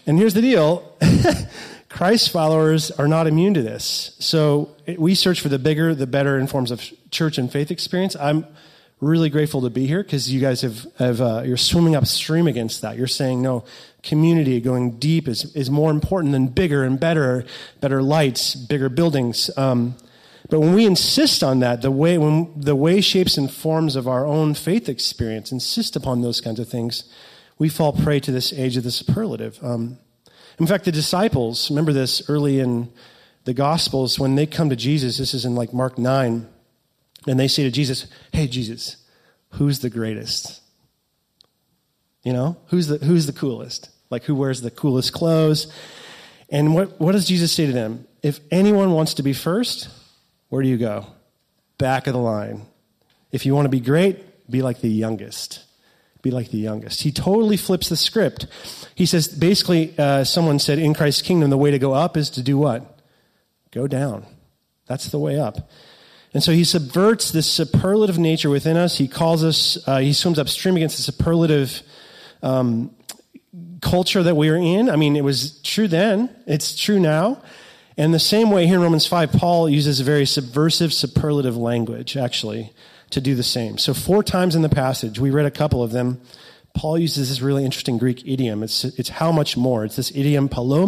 and 0.06 0.19
here's 0.19 0.35
the 0.35 0.43
deal 0.43 0.96
Christ 1.94 2.32
followers 2.32 2.91
are 2.91 3.06
not 3.06 3.29
immune 3.29 3.55
to 3.55 3.62
this. 3.62 4.17
So 4.19 4.75
we 4.99 5.14
search 5.14 5.41
for 5.41 5.49
the 5.49 5.61
bigger, 5.61 5.94
the 5.94 6.08
better 6.08 6.41
in 6.41 6.49
forms 6.49 6.73
of 6.73 6.82
church 7.12 7.38
and 7.38 7.52
faith 7.52 7.70
experience. 7.70 8.17
I'm 8.17 8.49
really 9.00 9.31
grateful 9.31 9.61
to 9.61 9.70
be 9.70 9.87
here 9.87 10.02
because 10.02 10.29
you 10.29 10.41
guys 10.41 10.62
have, 10.62 10.85
have 10.99 11.20
uh, 11.20 11.43
you're 11.46 11.56
swimming 11.56 11.94
upstream 11.94 12.49
against 12.49 12.82
that. 12.82 12.96
You're 12.96 13.06
saying 13.06 13.43
no, 13.43 13.64
community 14.02 14.61
going 14.61 14.99
deep 14.99 15.29
is, 15.29 15.55
is 15.55 15.70
more 15.70 15.93
important 15.93 16.32
than 16.32 16.49
bigger 16.49 16.82
and 16.82 16.99
better, 16.99 17.44
better 17.81 18.02
lights, 18.02 18.56
bigger 18.56 18.88
buildings. 18.88 19.49
Um, 19.56 19.94
but 20.50 20.58
when 20.58 20.75
we 20.75 20.87
insist 20.87 21.44
on 21.44 21.61
that, 21.61 21.81
the 21.81 21.93
way, 21.93 22.19
when 22.19 22.61
the 22.61 22.75
way, 22.75 23.00
shapes, 23.02 23.38
and 23.38 23.49
forms 23.49 23.94
of 23.94 24.08
our 24.08 24.26
own 24.26 24.55
faith 24.55 24.88
experience 24.88 25.52
insist 25.52 25.94
upon 25.94 26.23
those 26.23 26.41
kinds 26.41 26.58
of 26.58 26.69
things, 26.69 27.05
we 27.56 27.69
fall 27.69 27.93
prey 27.93 28.19
to 28.19 28.32
this 28.32 28.52
age 28.52 28.76
of 28.76 28.82
the 28.82 28.91
superlative. 28.91 29.62
Um, 29.62 30.00
in 30.59 30.67
fact, 30.67 30.85
the 30.85 30.93
disciples, 30.93 31.71
remember 31.71 31.93
this 31.93 32.29
early 32.29 32.61
in 32.61 32.93
the 33.45 33.55
Gospels, 33.55 34.19
when 34.19 34.37
they 34.37 34.47
come 34.47 34.71
to 34.71 34.77
Jesus, 34.77 35.19
this 35.19 35.35
is 35.35 35.45
in 35.45 35.55
like 35.55 35.73
Mark 35.73 35.99
9, 35.99 36.49
and 37.27 37.41
they 37.41 37.49
say 37.49 37.62
to 37.65 37.71
Jesus, 37.71 38.06
Hey, 38.33 38.47
Jesus, 38.47 38.97
who's 39.51 39.81
the 39.81 39.91
greatest? 39.91 40.61
You 42.23 42.33
know, 42.33 42.56
who's 42.69 42.87
the, 42.87 42.99
who's 42.99 43.27
the 43.27 43.33
coolest? 43.33 43.91
Like, 44.11 44.25
who 44.25 44.35
wears 44.35 44.61
the 44.61 44.71
coolest 44.71 45.12
clothes? 45.12 45.73
And 46.49 46.75
what, 46.75 47.01
what 47.01 47.12
does 47.12 47.27
Jesus 47.27 47.53
say 47.53 47.67
to 47.67 47.73
them? 47.73 48.06
If 48.23 48.41
anyone 48.51 48.93
wants 48.93 49.15
to 49.15 49.23
be 49.23 49.33
first, 49.33 49.89
where 50.49 50.62
do 50.62 50.69
you 50.69 50.79
go? 50.79 51.06
Back 51.79 52.06
of 52.06 52.15
the 52.15 52.21
line. 52.21 52.62
If 53.33 53.45
you 53.45 53.55
want 53.55 53.67
to 53.67 53.71
be 53.71 53.81
great, 53.81 54.49
be 54.51 54.62
like 54.62 54.81
the 54.81 54.89
youngest. 54.89 55.65
Be 56.25 56.31
like 56.31 56.50
the 56.50 56.56
youngest. 56.56 57.03
He 57.03 57.12
totally 57.12 57.59
flips 57.59 57.91
the 57.91 57.99
script. 57.99 58.47
He 58.94 59.05
says, 59.05 59.29
basically, 59.29 59.93
uh, 59.99 60.25
someone 60.25 60.59
said, 60.59 60.79
in 60.79 60.94
Christ's 60.94 61.21
kingdom, 61.21 61.50
the 61.50 61.59
way 61.59 61.71
to 61.71 61.79
go 61.79 61.93
up 61.93 62.17
is 62.17 62.31
to 62.31 62.43
do 62.43 62.56
what? 62.56 62.99
Go 63.73 63.87
down. 63.87 64.25
That's 64.87 65.09
the 65.09 65.19
way 65.19 65.38
up. 65.38 65.69
And 66.32 66.43
so 66.43 66.53
he 66.53 66.65
subverts 66.65 67.31
this 67.31 67.47
superlative 67.47 68.19
nature 68.19 68.49
within 68.49 68.79
us. 68.79 68.97
He 68.97 69.06
calls 69.06 69.44
us, 69.44 69.87
uh, 69.87 69.99
he 69.99 70.15
swims 70.15 70.38
upstream 70.38 70.76
against 70.76 70.97
the 70.97 71.03
superlative 71.03 71.82
um, 72.43 72.97
culture 73.82 74.23
that 74.23 74.35
we 74.35 74.49
are 74.49 74.56
in. 74.56 74.88
I 74.88 74.97
mean, 74.97 75.17
it 75.17 75.25
was 75.25 75.61
true 75.61 75.88
then, 75.88 76.35
it's 76.47 76.75
true 76.75 76.99
now. 76.99 77.43
And 77.99 78.15
the 78.15 78.19
same 78.19 78.50
way 78.50 78.67
here 78.67 78.77
in 78.77 78.81
Romans 78.82 79.06
5, 79.06 79.31
Paul 79.31 79.69
uses 79.69 80.00
a 80.00 80.05
very 80.05 80.25
subversive, 80.25 80.94
superlative 80.94 81.59
language, 81.59 82.17
actually, 82.17 82.73
to 83.14 83.20
do 83.20 83.34
the 83.34 83.43
same. 83.43 83.78
So, 83.78 83.94
four 83.94 84.22
times 84.22 84.55
in 84.55 84.62
the 84.62 84.69
passage, 84.69 85.19
we 85.19 85.31
read 85.31 85.46
a 85.46 85.50
couple 85.50 85.82
of 85.82 85.90
them. 85.90 86.20
Paul 86.75 86.99
uses 86.99 87.28
this 87.28 87.40
really 87.40 87.64
interesting 87.64 87.98
Greek 87.98 88.27
idiom. 88.27 88.62
It's, 88.62 88.84
it's 88.84 89.08
how 89.08 89.32
much 89.32 89.56
more. 89.56 89.84
It's 89.84 89.96
this 89.96 90.10
idiom, 90.15 90.48
palo 90.48 90.86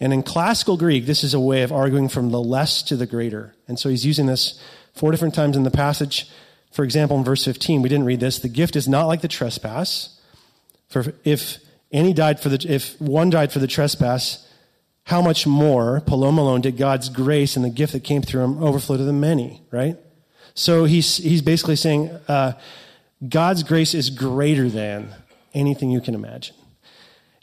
and 0.00 0.12
in 0.12 0.22
classical 0.22 0.76
Greek, 0.76 1.06
this 1.06 1.24
is 1.24 1.34
a 1.34 1.40
way 1.40 1.62
of 1.62 1.72
arguing 1.72 2.08
from 2.08 2.30
the 2.30 2.40
less 2.40 2.82
to 2.84 2.96
the 2.96 3.06
greater. 3.06 3.54
And 3.68 3.78
so 3.78 3.88
he's 3.88 4.04
using 4.04 4.26
this 4.26 4.60
four 4.92 5.10
different 5.10 5.34
times 5.34 5.56
in 5.56 5.62
the 5.62 5.70
passage. 5.70 6.28
For 6.72 6.84
example, 6.84 7.16
in 7.16 7.24
verse 7.24 7.44
15, 7.44 7.82
we 7.82 7.88
didn't 7.88 8.04
read 8.04 8.20
this. 8.20 8.38
The 8.38 8.48
gift 8.48 8.76
is 8.76 8.88
not 8.88 9.06
like 9.06 9.20
the 9.20 9.28
trespass. 9.28 10.20
For 10.88 11.14
if 11.24 11.58
any 11.92 12.12
died 12.12 12.40
for 12.40 12.48
the, 12.48 12.66
if 12.68 13.00
one 13.00 13.30
died 13.30 13.52
for 13.52 13.60
the 13.60 13.66
trespass, 13.66 14.46
how 15.04 15.22
much 15.22 15.46
more, 15.46 16.00
palomalon, 16.00 16.62
did 16.62 16.76
God's 16.76 17.08
grace 17.08 17.56
and 17.56 17.64
the 17.64 17.70
gift 17.70 17.92
that 17.92 18.04
came 18.04 18.22
through 18.22 18.42
him 18.42 18.62
overflow 18.62 18.96
to 18.96 19.04
the 19.04 19.12
many, 19.12 19.62
right? 19.70 19.96
So 20.54 20.84
he's, 20.84 21.16
he's 21.16 21.42
basically 21.42 21.76
saying, 21.76 22.10
uh, 22.28 22.52
God's 23.28 23.62
grace 23.62 23.94
is 23.94 24.10
greater 24.10 24.68
than 24.68 25.14
anything 25.52 25.90
you 25.90 26.00
can 26.00 26.14
imagine. 26.14 26.54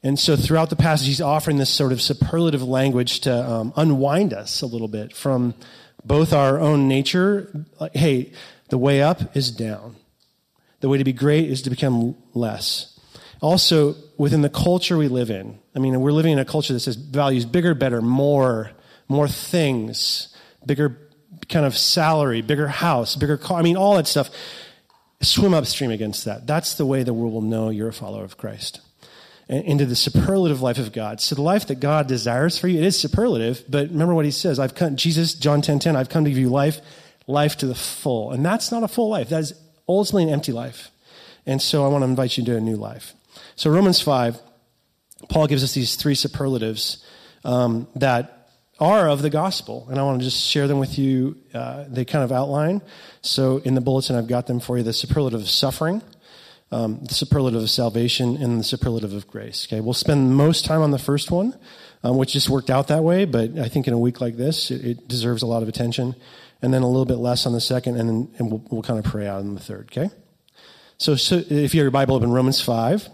And 0.03 0.17
so 0.17 0.35
throughout 0.35 0.69
the 0.69 0.75
passage, 0.75 1.07
he's 1.07 1.21
offering 1.21 1.57
this 1.57 1.69
sort 1.69 1.91
of 1.91 2.01
superlative 2.01 2.63
language 2.63 3.21
to 3.21 3.49
um, 3.49 3.73
unwind 3.75 4.33
us 4.33 4.61
a 4.61 4.65
little 4.65 4.87
bit 4.87 5.15
from 5.15 5.53
both 6.03 6.33
our 6.33 6.59
own 6.59 6.87
nature. 6.87 7.65
Like, 7.79 7.95
hey, 7.95 8.31
the 8.69 8.77
way 8.77 9.01
up 9.01 9.35
is 9.35 9.51
down. 9.51 9.97
The 10.79 10.89
way 10.89 10.97
to 10.97 11.03
be 11.03 11.13
great 11.13 11.49
is 11.49 11.61
to 11.63 11.69
become 11.69 12.15
less. 12.33 12.99
Also, 13.41 13.95
within 14.17 14.41
the 14.41 14.49
culture 14.49 14.97
we 14.97 15.07
live 15.07 15.29
in, 15.29 15.59
I 15.75 15.79
mean, 15.79 15.99
we're 15.99 16.11
living 16.11 16.33
in 16.33 16.39
a 16.39 16.45
culture 16.45 16.73
that 16.73 16.79
says 16.79 16.95
values 16.95 17.45
bigger, 17.45 17.75
better, 17.75 18.01
more, 18.01 18.71
more 19.07 19.27
things, 19.27 20.35
bigger 20.65 20.97
kind 21.49 21.65
of 21.65 21.77
salary, 21.77 22.41
bigger 22.41 22.67
house, 22.67 23.15
bigger 23.15 23.37
car. 23.37 23.59
I 23.59 23.61
mean, 23.61 23.77
all 23.77 23.95
that 23.95 24.07
stuff. 24.07 24.29
Swim 25.21 25.53
upstream 25.53 25.91
against 25.91 26.25
that. 26.25 26.47
That's 26.47 26.73
the 26.73 26.85
way 26.85 27.03
the 27.03 27.13
world 27.13 27.33
will 27.33 27.41
know 27.41 27.69
you're 27.69 27.89
a 27.89 27.93
follower 27.93 28.23
of 28.23 28.37
Christ 28.37 28.81
into 29.51 29.85
the 29.85 29.95
superlative 29.97 30.61
life 30.61 30.77
of 30.77 30.93
God. 30.93 31.19
So 31.19 31.35
the 31.35 31.41
life 31.41 31.67
that 31.67 31.81
God 31.81 32.07
desires 32.07 32.57
for 32.57 32.69
you, 32.69 32.79
it 32.79 32.85
is 32.85 32.97
superlative, 32.97 33.65
but 33.67 33.89
remember 33.89 34.15
what 34.15 34.23
he 34.23 34.31
says. 34.31 34.59
I've 34.59 34.75
come, 34.75 34.95
Jesus, 34.95 35.33
John 35.33 35.61
10, 35.61 35.79
10, 35.79 35.95
I've 35.97 36.07
come 36.07 36.23
to 36.23 36.29
give 36.29 36.39
you 36.39 36.49
life, 36.49 36.79
life 37.27 37.57
to 37.57 37.67
the 37.67 37.75
full. 37.75 38.31
And 38.31 38.45
that's 38.45 38.71
not 38.71 38.83
a 38.83 38.87
full 38.87 39.09
life. 39.09 39.27
That 39.27 39.41
is 39.41 39.53
ultimately 39.89 40.23
an 40.23 40.29
empty 40.29 40.53
life. 40.53 40.89
And 41.45 41.61
so 41.61 41.83
I 41.83 41.89
want 41.89 42.03
to 42.03 42.07
invite 42.07 42.37
you 42.37 42.43
into 42.43 42.55
a 42.55 42.61
new 42.61 42.77
life. 42.77 43.13
So 43.57 43.69
Romans 43.69 43.99
5, 43.99 44.39
Paul 45.27 45.47
gives 45.47 45.65
us 45.65 45.73
these 45.73 45.95
three 45.95 46.15
superlatives 46.15 47.03
um, 47.43 47.87
that 47.95 48.40
are 48.81 49.07
of 49.07 49.21
the 49.21 49.29
gospel, 49.29 49.87
and 49.89 49.99
I 49.99 50.03
want 50.03 50.19
to 50.19 50.25
just 50.25 50.41
share 50.41 50.67
them 50.67 50.79
with 50.79 50.97
you. 50.97 51.37
Uh, 51.53 51.85
they 51.87 52.03
kind 52.03 52.23
of 52.23 52.31
outline. 52.31 52.81
So 53.21 53.57
in 53.59 53.75
the 53.75 53.81
bulletin, 53.81 54.15
I've 54.15 54.27
got 54.27 54.47
them 54.47 54.59
for 54.59 54.77
you: 54.77 54.83
the 54.83 54.91
superlative 54.91 55.39
of 55.39 55.49
suffering, 55.49 56.01
um, 56.71 56.99
the 57.03 57.13
superlative 57.13 57.61
of 57.61 57.69
salvation, 57.69 58.37
and 58.37 58.59
the 58.59 58.63
superlative 58.63 59.13
of 59.13 59.27
grace. 59.27 59.67
Okay, 59.69 59.79
we'll 59.79 59.93
spend 59.93 60.35
most 60.35 60.65
time 60.65 60.81
on 60.81 60.89
the 60.89 60.99
first 60.99 61.29
one, 61.29 61.55
um, 62.03 62.17
which 62.17 62.33
just 62.33 62.49
worked 62.49 62.71
out 62.71 62.87
that 62.87 63.03
way. 63.03 63.25
But 63.25 63.59
I 63.59 63.69
think 63.69 63.87
in 63.87 63.93
a 63.93 63.99
week 63.99 64.19
like 64.19 64.35
this, 64.35 64.71
it, 64.71 64.83
it, 64.83 65.07
deserves 65.07 65.43
a 65.43 65.47
lot 65.47 65.61
of 65.61 65.69
attention, 65.69 66.15
and 66.63 66.73
then 66.73 66.81
a 66.81 66.87
little 66.87 67.05
bit 67.05 67.17
less 67.17 67.45
on 67.45 67.53
the 67.53 67.61
second, 67.61 67.97
and 67.97 68.09
then 68.09 68.33
and 68.39 68.51
we'll, 68.51 68.65
we'll 68.71 68.83
kind 68.83 68.97
of 68.97 69.05
pray 69.05 69.27
out 69.27 69.39
on 69.39 69.53
the 69.53 69.61
third. 69.61 69.89
Okay. 69.91 70.09
So, 70.97 71.15
so 71.15 71.37
if 71.37 71.49
you 71.49 71.57
have 71.59 71.73
your 71.73 71.91
Bible 71.91 72.15
open, 72.15 72.31
Romans 72.31 72.61
five, 72.61 73.07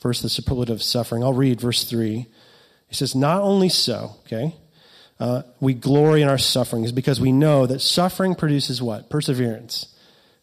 first 0.00 0.22
the 0.22 0.28
superlative 0.28 0.76
of 0.76 0.82
suffering. 0.82 1.22
I'll 1.22 1.32
read 1.32 1.60
verse 1.60 1.84
three. 1.84 2.26
He 2.88 2.94
says, 2.94 3.14
"Not 3.14 3.42
only 3.42 3.68
so, 3.68 4.16
okay." 4.26 4.56
Uh, 5.18 5.42
we 5.60 5.72
glory 5.72 6.22
in 6.22 6.28
our 6.28 6.38
sufferings 6.38 6.92
because 6.92 7.20
we 7.20 7.32
know 7.32 7.66
that 7.66 7.80
suffering 7.80 8.34
produces 8.34 8.82
what? 8.82 9.08
Perseverance. 9.08 9.94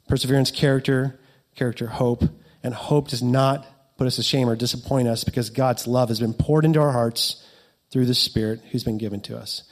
Perseverance, 0.07 0.51
character, 0.51 1.19
character, 1.55 1.87
hope, 1.87 2.23
and 2.63 2.73
hope 2.73 3.09
does 3.09 3.21
not 3.21 3.67
put 3.97 4.07
us 4.07 4.15
to 4.15 4.23
shame 4.23 4.49
or 4.49 4.55
disappoint 4.55 5.07
us 5.07 5.23
because 5.23 5.49
God's 5.49 5.87
love 5.87 6.09
has 6.09 6.19
been 6.19 6.33
poured 6.33 6.65
into 6.65 6.81
our 6.81 6.91
hearts 6.91 7.45
through 7.91 8.05
the 8.05 8.15
Spirit 8.15 8.61
who's 8.71 8.83
been 8.83 8.97
given 8.97 9.21
to 9.21 9.37
us. 9.37 9.63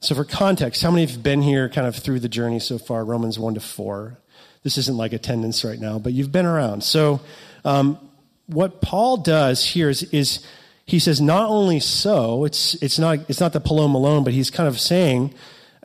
So, 0.00 0.14
for 0.14 0.24
context, 0.24 0.82
how 0.82 0.90
many 0.90 1.06
have 1.06 1.22
been 1.22 1.40
here 1.40 1.68
kind 1.68 1.86
of 1.86 1.96
through 1.96 2.20
the 2.20 2.28
journey 2.28 2.58
so 2.58 2.76
far, 2.76 3.04
Romans 3.04 3.38
1 3.38 3.54
to 3.54 3.60
4? 3.60 4.18
This 4.62 4.76
isn't 4.78 4.96
like 4.96 5.12
attendance 5.12 5.64
right 5.64 5.78
now, 5.78 5.98
but 5.98 6.12
you've 6.12 6.32
been 6.32 6.46
around. 6.46 6.82
So, 6.82 7.20
um, 7.64 7.98
what 8.46 8.82
Paul 8.82 9.18
does 9.18 9.64
here 9.64 9.88
is, 9.88 10.02
is 10.04 10.44
he 10.86 10.98
says, 10.98 11.20
not 11.20 11.48
only 11.48 11.80
so, 11.80 12.44
it's, 12.44 12.74
it's, 12.82 12.98
not, 12.98 13.18
it's 13.28 13.40
not 13.40 13.52
the 13.52 13.60
Palom 13.60 13.94
alone, 13.94 14.24
but 14.24 14.32
he's 14.32 14.50
kind 14.50 14.68
of 14.68 14.78
saying, 14.78 15.34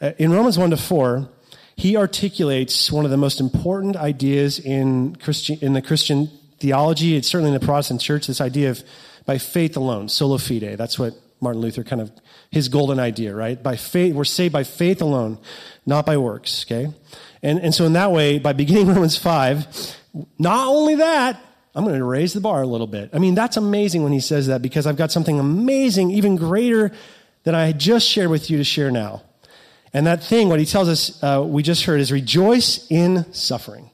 uh, 0.02 0.12
in 0.18 0.32
Romans 0.32 0.58
1 0.58 0.72
to 0.72 0.78
4, 0.78 1.30
he 1.76 1.96
articulates 1.96 2.92
one 2.92 3.06
of 3.06 3.12
the 3.12 3.18
most 3.18 3.40
important 3.40 3.96
ideas 3.96 4.60
in, 4.60 5.16
Christian, 5.16 5.58
in 5.62 5.74
the 5.74 5.82
Christian 5.82 6.30
theology. 6.60 7.16
It's 7.16 7.30
certainly 7.30 7.54
in 7.54 7.60
the 7.60 7.66
Protestant 7.66 8.02
church, 8.02 8.28
this 8.28 8.42
idea 8.42 8.72
of 8.72 8.84
by 9.26 9.38
faith 9.38 9.78
alone, 9.78 10.10
sola 10.10 10.40
fide. 10.40 10.78
That's 10.78 11.00
what 11.00 11.14
Martin 11.40 11.62
Luther 11.62 11.84
kind 11.84 12.02
of, 12.02 12.12
his 12.52 12.68
golden 12.68 13.00
idea, 13.00 13.34
right? 13.34 13.62
By 13.62 13.78
faith, 13.78 14.14
we're 14.14 14.26
saved 14.26 14.52
by 14.52 14.64
faith 14.64 15.02
alone, 15.02 15.38
not 15.86 16.06
by 16.06 16.18
works, 16.18 16.66
okay? 16.66 16.92
And, 17.42 17.60
and 17.60 17.74
so 17.74 17.86
in 17.86 17.94
that 17.94 18.12
way, 18.12 18.40
by 18.40 18.52
beginning 18.52 18.88
Romans 18.94 19.16
5, 19.16 19.96
not 20.38 20.68
only 20.68 20.96
that, 20.96 21.42
I'm 21.80 21.86
going 21.86 21.98
to 21.98 22.04
raise 22.04 22.34
the 22.34 22.42
bar 22.42 22.62
a 22.62 22.68
little 22.68 22.88
bit. 22.88 23.10
I 23.14 23.20
mean, 23.20 23.36
that's 23.36 23.56
amazing 23.56 24.04
when 24.04 24.12
he 24.12 24.20
says 24.20 24.48
that 24.48 24.62
because 24.62 24.86
I've 24.86 24.98
got 24.98 25.14
something 25.14 25.40
amazing, 25.40 26.12
even 26.12 26.36
greater 26.36 26.92
than 27.44 27.56
I 27.56 27.72
just 27.72 28.06
shared 28.06 28.30
with 28.30 28.50
you 28.50 28.58
to 28.58 28.66
share 28.66 28.92
now. 28.92 29.24
And 29.94 30.06
that 30.06 30.22
thing, 30.22 30.50
what 30.50 30.60
he 30.60 30.66
tells 30.66 30.90
us, 30.90 31.24
uh, 31.24 31.42
we 31.48 31.64
just 31.64 31.86
heard, 31.86 32.02
is 32.02 32.12
rejoice 32.12 32.86
in 32.92 33.32
suffering. 33.32 33.92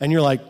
And 0.00 0.10
you're 0.10 0.20
like, 0.20 0.40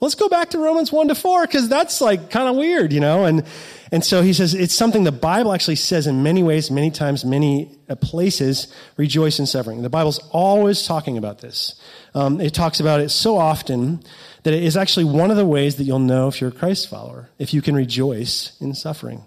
let's 0.00 0.14
go 0.14 0.28
back 0.28 0.50
to 0.50 0.58
Romans 0.58 0.90
1 0.90 1.08
to 1.08 1.14
4 1.14 1.46
because 1.46 1.68
that's 1.68 2.00
like 2.00 2.30
kind 2.30 2.48
of 2.48 2.56
weird, 2.56 2.92
you 2.92 3.00
know? 3.00 3.24
And, 3.26 3.44
and 3.92 4.04
so 4.04 4.22
he 4.22 4.32
says 4.32 4.54
it's 4.54 4.74
something 4.74 5.04
the 5.04 5.12
Bible 5.12 5.52
actually 5.52 5.76
says 5.76 6.06
in 6.06 6.22
many 6.22 6.42
ways, 6.42 6.70
many 6.70 6.90
times, 6.90 7.24
many 7.24 7.78
uh, 7.88 7.96
places, 7.96 8.72
rejoice 8.96 9.38
in 9.38 9.46
suffering. 9.46 9.82
The 9.82 9.90
Bible's 9.90 10.18
always 10.30 10.86
talking 10.86 11.18
about 11.18 11.40
this. 11.40 11.80
Um, 12.14 12.40
it 12.40 12.54
talks 12.54 12.80
about 12.80 13.00
it 13.00 13.10
so 13.10 13.36
often 13.36 14.02
that 14.42 14.54
it 14.54 14.62
is 14.62 14.76
actually 14.76 15.04
one 15.04 15.30
of 15.30 15.36
the 15.36 15.46
ways 15.46 15.76
that 15.76 15.84
you'll 15.84 15.98
know 15.98 16.28
if 16.28 16.40
you're 16.40 16.50
a 16.50 16.54
Christ 16.54 16.88
follower, 16.88 17.28
if 17.38 17.52
you 17.52 17.60
can 17.60 17.74
rejoice 17.74 18.56
in 18.60 18.74
suffering. 18.74 19.26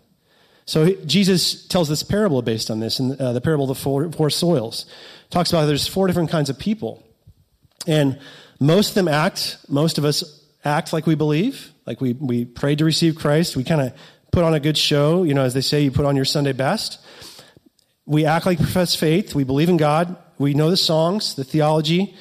So 0.66 0.96
Jesus 1.06 1.68
tells 1.68 1.90
this 1.90 2.04
parable 2.04 2.42
based 2.42 2.72
on 2.72 2.80
this, 2.80 3.00
and 3.00 3.20
uh, 3.20 3.34
the 3.34 3.42
parable 3.42 3.70
of 3.70 3.78
the 3.78 3.84
four, 3.84 4.12
four 4.12 4.30
soils 4.30 4.86
talks 5.30 5.52
about 5.52 5.66
there's 5.66 5.88
four 5.88 6.08
different 6.08 6.32
kinds 6.32 6.50
of 6.50 6.58
people, 6.58 7.04
and 7.86 8.18
most 8.60 8.90
of 8.90 8.96
them 8.96 9.10
act. 9.10 9.58
Most 9.68 9.98
of 9.98 10.06
us 10.06 10.43
act 10.64 10.94
like 10.94 11.06
we 11.06 11.16
believe, 11.16 11.72
like 11.86 12.02
we 12.02 12.14
we 12.14 12.46
prayed 12.46 12.80
to 12.80 12.86
receive 12.86 13.16
Christ. 13.16 13.56
We 13.56 13.64
kind 13.64 13.82
of 13.82 13.94
put 14.32 14.44
on 14.44 14.54
a 14.54 14.60
good 14.60 14.78
show, 14.78 15.24
you 15.24 15.34
know, 15.34 15.44
as 15.44 15.54
they 15.54 15.62
say, 15.62 15.82
you 15.82 15.92
put 15.92 16.06
on 16.06 16.16
your 16.16 16.26
Sunday 16.26 16.54
best. 16.54 17.00
We 18.06 18.26
act 18.26 18.46
like 18.46 18.60
we 18.60 18.66
profess 18.66 18.96
faith. 18.96 19.36
We 19.36 19.44
believe 19.44 19.70
in 19.70 19.78
God. 19.78 20.18
We 20.38 20.54
know 20.54 20.70
the 20.70 20.78
songs, 20.78 21.36
the 21.36 21.44
theology. 21.44 22.16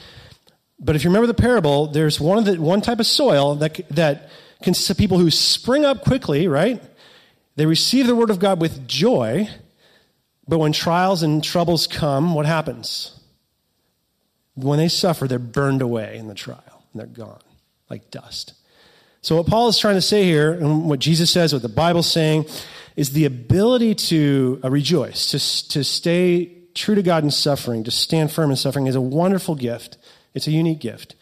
But 0.78 0.96
if 0.96 1.04
you 1.04 1.10
remember 1.10 1.26
the 1.26 1.34
parable, 1.34 1.86
there's 1.86 2.20
one 2.20 2.38
of 2.38 2.44
the 2.44 2.60
one 2.60 2.80
type 2.80 3.00
of 3.00 3.06
soil 3.06 3.54
that 3.56 3.80
that 3.90 4.30
consists 4.62 4.90
of 4.90 4.96
people 4.96 5.18
who 5.18 5.30
spring 5.30 5.84
up 5.84 6.02
quickly, 6.02 6.48
right? 6.48 6.82
They 7.56 7.66
receive 7.66 8.06
the 8.06 8.16
word 8.16 8.30
of 8.30 8.38
God 8.38 8.60
with 8.60 8.86
joy, 8.86 9.48
but 10.48 10.58
when 10.58 10.72
trials 10.72 11.22
and 11.22 11.44
troubles 11.44 11.86
come, 11.86 12.34
what 12.34 12.46
happens? 12.46 13.18
When 14.54 14.78
they 14.78 14.88
suffer, 14.88 15.26
they're 15.26 15.38
burned 15.38 15.82
away 15.82 16.16
in 16.16 16.28
the 16.28 16.34
trial, 16.34 16.84
and 16.92 17.00
they're 17.00 17.06
gone 17.06 17.40
like 17.92 18.10
dust. 18.10 18.54
So, 19.20 19.36
what 19.36 19.46
Paul 19.46 19.68
is 19.68 19.78
trying 19.78 19.94
to 19.94 20.02
say 20.02 20.24
here, 20.24 20.52
and 20.52 20.88
what 20.88 20.98
Jesus 20.98 21.30
says, 21.30 21.52
what 21.52 21.62
the 21.62 21.68
Bible's 21.68 22.10
saying, 22.10 22.46
is 22.96 23.10
the 23.10 23.26
ability 23.26 23.94
to 23.94 24.60
uh, 24.64 24.70
rejoice, 24.70 25.26
to, 25.28 25.68
to 25.68 25.84
stay 25.84 26.58
true 26.74 26.94
to 26.94 27.02
God 27.02 27.22
in 27.22 27.30
suffering, 27.30 27.84
to 27.84 27.90
stand 27.90 28.32
firm 28.32 28.50
in 28.50 28.56
suffering, 28.56 28.86
is 28.86 28.96
a 28.96 29.00
wonderful 29.00 29.54
gift. 29.54 29.98
It's 30.34 30.46
a 30.46 30.50
unique 30.50 30.80
gift. 30.80 31.14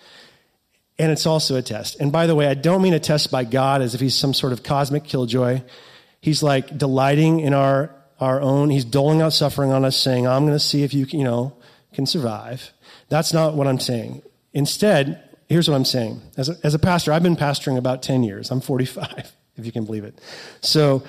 And 0.98 1.10
it's 1.10 1.26
also 1.26 1.56
a 1.56 1.62
test. 1.62 1.98
And 1.98 2.12
by 2.12 2.26
the 2.26 2.34
way, 2.34 2.46
I 2.46 2.54
don't 2.54 2.82
mean 2.82 2.94
a 2.94 3.00
test 3.00 3.30
by 3.30 3.44
God 3.44 3.82
as 3.82 3.94
if 3.94 4.00
he's 4.00 4.14
some 4.14 4.32
sort 4.32 4.52
of 4.52 4.62
cosmic 4.62 5.04
killjoy. 5.04 5.62
He's 6.20 6.42
like 6.42 6.76
delighting 6.76 7.40
in 7.40 7.52
our, 7.52 7.94
our 8.20 8.40
own, 8.40 8.70
he's 8.70 8.84
doling 8.84 9.20
out 9.20 9.32
suffering 9.32 9.72
on 9.72 9.84
us, 9.84 9.96
saying, 9.96 10.26
I'm 10.26 10.44
going 10.44 10.56
to 10.56 10.64
see 10.64 10.84
if 10.84 10.94
you, 10.94 11.06
you 11.10 11.24
know, 11.24 11.56
can 11.92 12.06
survive. 12.06 12.72
That's 13.08 13.32
not 13.32 13.54
what 13.54 13.66
I'm 13.66 13.80
saying. 13.80 14.22
Instead, 14.52 15.29
here's 15.50 15.68
what 15.68 15.74
I'm 15.74 15.84
saying. 15.84 16.22
As 16.36 16.48
a, 16.48 16.56
as 16.62 16.74
a 16.74 16.78
pastor, 16.78 17.12
I've 17.12 17.22
been 17.22 17.36
pastoring 17.36 17.76
about 17.76 18.02
10 18.02 18.22
years. 18.22 18.50
I'm 18.50 18.60
45, 18.60 19.32
if 19.56 19.66
you 19.66 19.72
can 19.72 19.84
believe 19.84 20.04
it. 20.04 20.18
So 20.62 21.02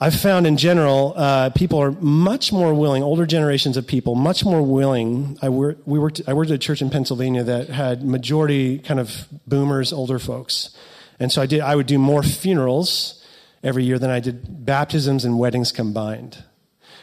I've 0.00 0.14
found 0.14 0.46
in 0.46 0.56
general, 0.56 1.14
uh, 1.16 1.50
people 1.50 1.80
are 1.80 1.92
much 1.92 2.52
more 2.52 2.74
willing, 2.74 3.02
older 3.02 3.24
generations 3.24 3.76
of 3.76 3.86
people, 3.86 4.16
much 4.16 4.44
more 4.44 4.60
willing. 4.60 5.38
I, 5.40 5.48
wor- 5.48 5.76
we 5.86 5.98
worked, 5.98 6.20
I 6.26 6.34
worked 6.34 6.50
at 6.50 6.56
a 6.56 6.58
church 6.58 6.82
in 6.82 6.90
Pennsylvania 6.90 7.44
that 7.44 7.70
had 7.70 8.04
majority 8.04 8.80
kind 8.80 8.98
of 8.98 9.28
boomers, 9.46 9.92
older 9.92 10.18
folks. 10.18 10.76
And 11.20 11.30
so 11.30 11.40
I 11.40 11.46
did, 11.46 11.60
I 11.60 11.76
would 11.76 11.86
do 11.86 11.98
more 11.98 12.24
funerals 12.24 13.24
every 13.62 13.84
year 13.84 13.98
than 13.98 14.10
I 14.10 14.18
did 14.18 14.66
baptisms 14.66 15.24
and 15.24 15.38
weddings 15.38 15.70
combined. 15.70 16.42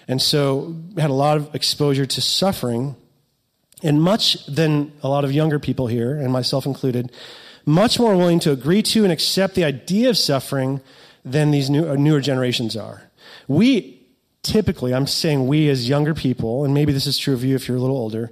And 0.08 0.22
so 0.22 0.75
had 0.98 1.10
a 1.10 1.13
lot 1.13 1.38
of 1.38 1.55
exposure 1.55 2.05
to 2.05 2.22
suffering, 2.22 2.98
and 3.84 4.02
much 4.02 4.46
than 4.46 4.92
a 5.02 5.10
lot 5.10 5.26
of 5.26 5.32
younger 5.32 5.60
people 5.60 5.88
here, 5.88 6.20
and 6.20 6.32
myself 6.32 6.66
included, 6.66 7.12
much 7.66 8.00
more 8.00 8.16
willing 8.16 8.40
to 8.40 8.52
agree 8.52 8.82
to 8.82 9.04
and 9.04 9.12
accept 9.12 9.56
the 9.56 9.64
idea 9.64 10.10
of 10.10 10.18
suffering 10.18 10.82
than 11.24 11.52
these 11.52 11.70
new, 11.70 11.88
uh, 11.88 11.96
newer 11.96 12.22
generations 12.22 12.76
are. 12.76 13.04
We 13.48 14.02
typically, 14.44 14.94
I'm 14.94 15.08
saying 15.08 15.48
we 15.48 15.70
as 15.70 15.88
younger 15.88 16.14
people, 16.14 16.66
and 16.66 16.74
maybe 16.74 16.94
this 16.94 17.06
is 17.06 17.18
true 17.18 17.34
of 17.34 17.44
you 17.44 17.56
if 17.56 17.68
you're 17.68 17.78
a 17.78 17.82
little 17.82 17.98
older, 17.98 18.32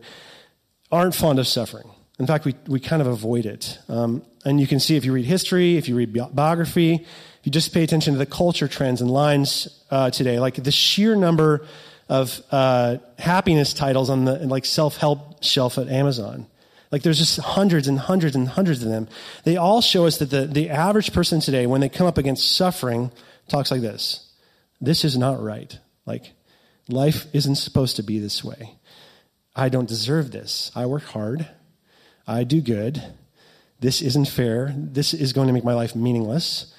aren't 0.91 1.15
fond 1.15 1.39
of 1.39 1.47
suffering. 1.47 1.89
In 2.19 2.27
fact, 2.27 2.45
we, 2.45 2.55
we 2.67 2.79
kind 2.79 3.01
of 3.01 3.07
avoid 3.07 3.45
it. 3.45 3.79
Um, 3.87 4.23
and 4.43 4.59
you 4.59 4.67
can 4.67 4.79
see 4.79 4.95
if 4.95 5.05
you 5.05 5.13
read 5.13 5.25
history, 5.25 5.77
if 5.77 5.87
you 5.87 5.95
read 5.95 6.13
biography, 6.33 6.95
if 6.95 7.39
you 7.43 7.51
just 7.51 7.73
pay 7.73 7.83
attention 7.83 8.13
to 8.13 8.17
the 8.17 8.25
culture 8.25 8.67
trends 8.67 9.01
and 9.01 9.09
lines 9.09 9.83
uh, 9.91 10.09
today, 10.09 10.39
like 10.39 10.55
the 10.55 10.71
sheer 10.71 11.15
number 11.15 11.65
of 12.09 12.41
uh, 12.51 12.97
happiness 13.19 13.73
titles 13.73 14.09
on 14.09 14.25
the 14.25 14.39
like 14.39 14.65
self-help 14.65 15.28
shelf 15.41 15.77
at 15.77 15.87
Amazon. 15.87 16.47
Like 16.91 17.03
there's 17.03 17.19
just 17.19 17.39
hundreds 17.39 17.87
and 17.87 17.99
hundreds 17.99 18.35
and 18.35 18.47
hundreds 18.47 18.81
of 18.81 18.89
them. 18.89 19.07
They 19.43 19.57
all 19.57 19.81
show 19.81 20.05
us 20.05 20.17
that 20.17 20.31
the, 20.31 20.45
the 20.45 20.69
average 20.69 21.13
person 21.13 21.39
today, 21.39 21.67
when 21.67 21.81
they 21.81 21.89
come 21.89 22.07
up 22.07 22.17
against 22.17 22.55
suffering, 22.55 23.11
talks 23.47 23.71
like 23.71 23.81
this. 23.81 24.31
This 24.81 25.03
is 25.03 25.17
not 25.17 25.41
right. 25.41 25.77
Like, 26.05 26.31
life 26.87 27.27
isn't 27.33 27.55
supposed 27.55 27.97
to 27.97 28.03
be 28.03 28.19
this 28.19 28.43
way. 28.43 28.75
I 29.55 29.69
don't 29.69 29.87
deserve 29.87 30.31
this. 30.31 30.71
I 30.75 30.85
work 30.85 31.03
hard. 31.03 31.47
I 32.25 32.43
do 32.43 32.61
good. 32.61 33.03
This 33.79 34.01
isn't 34.01 34.27
fair. 34.27 34.73
This 34.75 35.13
is 35.13 35.33
going 35.33 35.47
to 35.47 35.53
make 35.53 35.63
my 35.63 35.73
life 35.73 35.95
meaningless. 35.95 36.73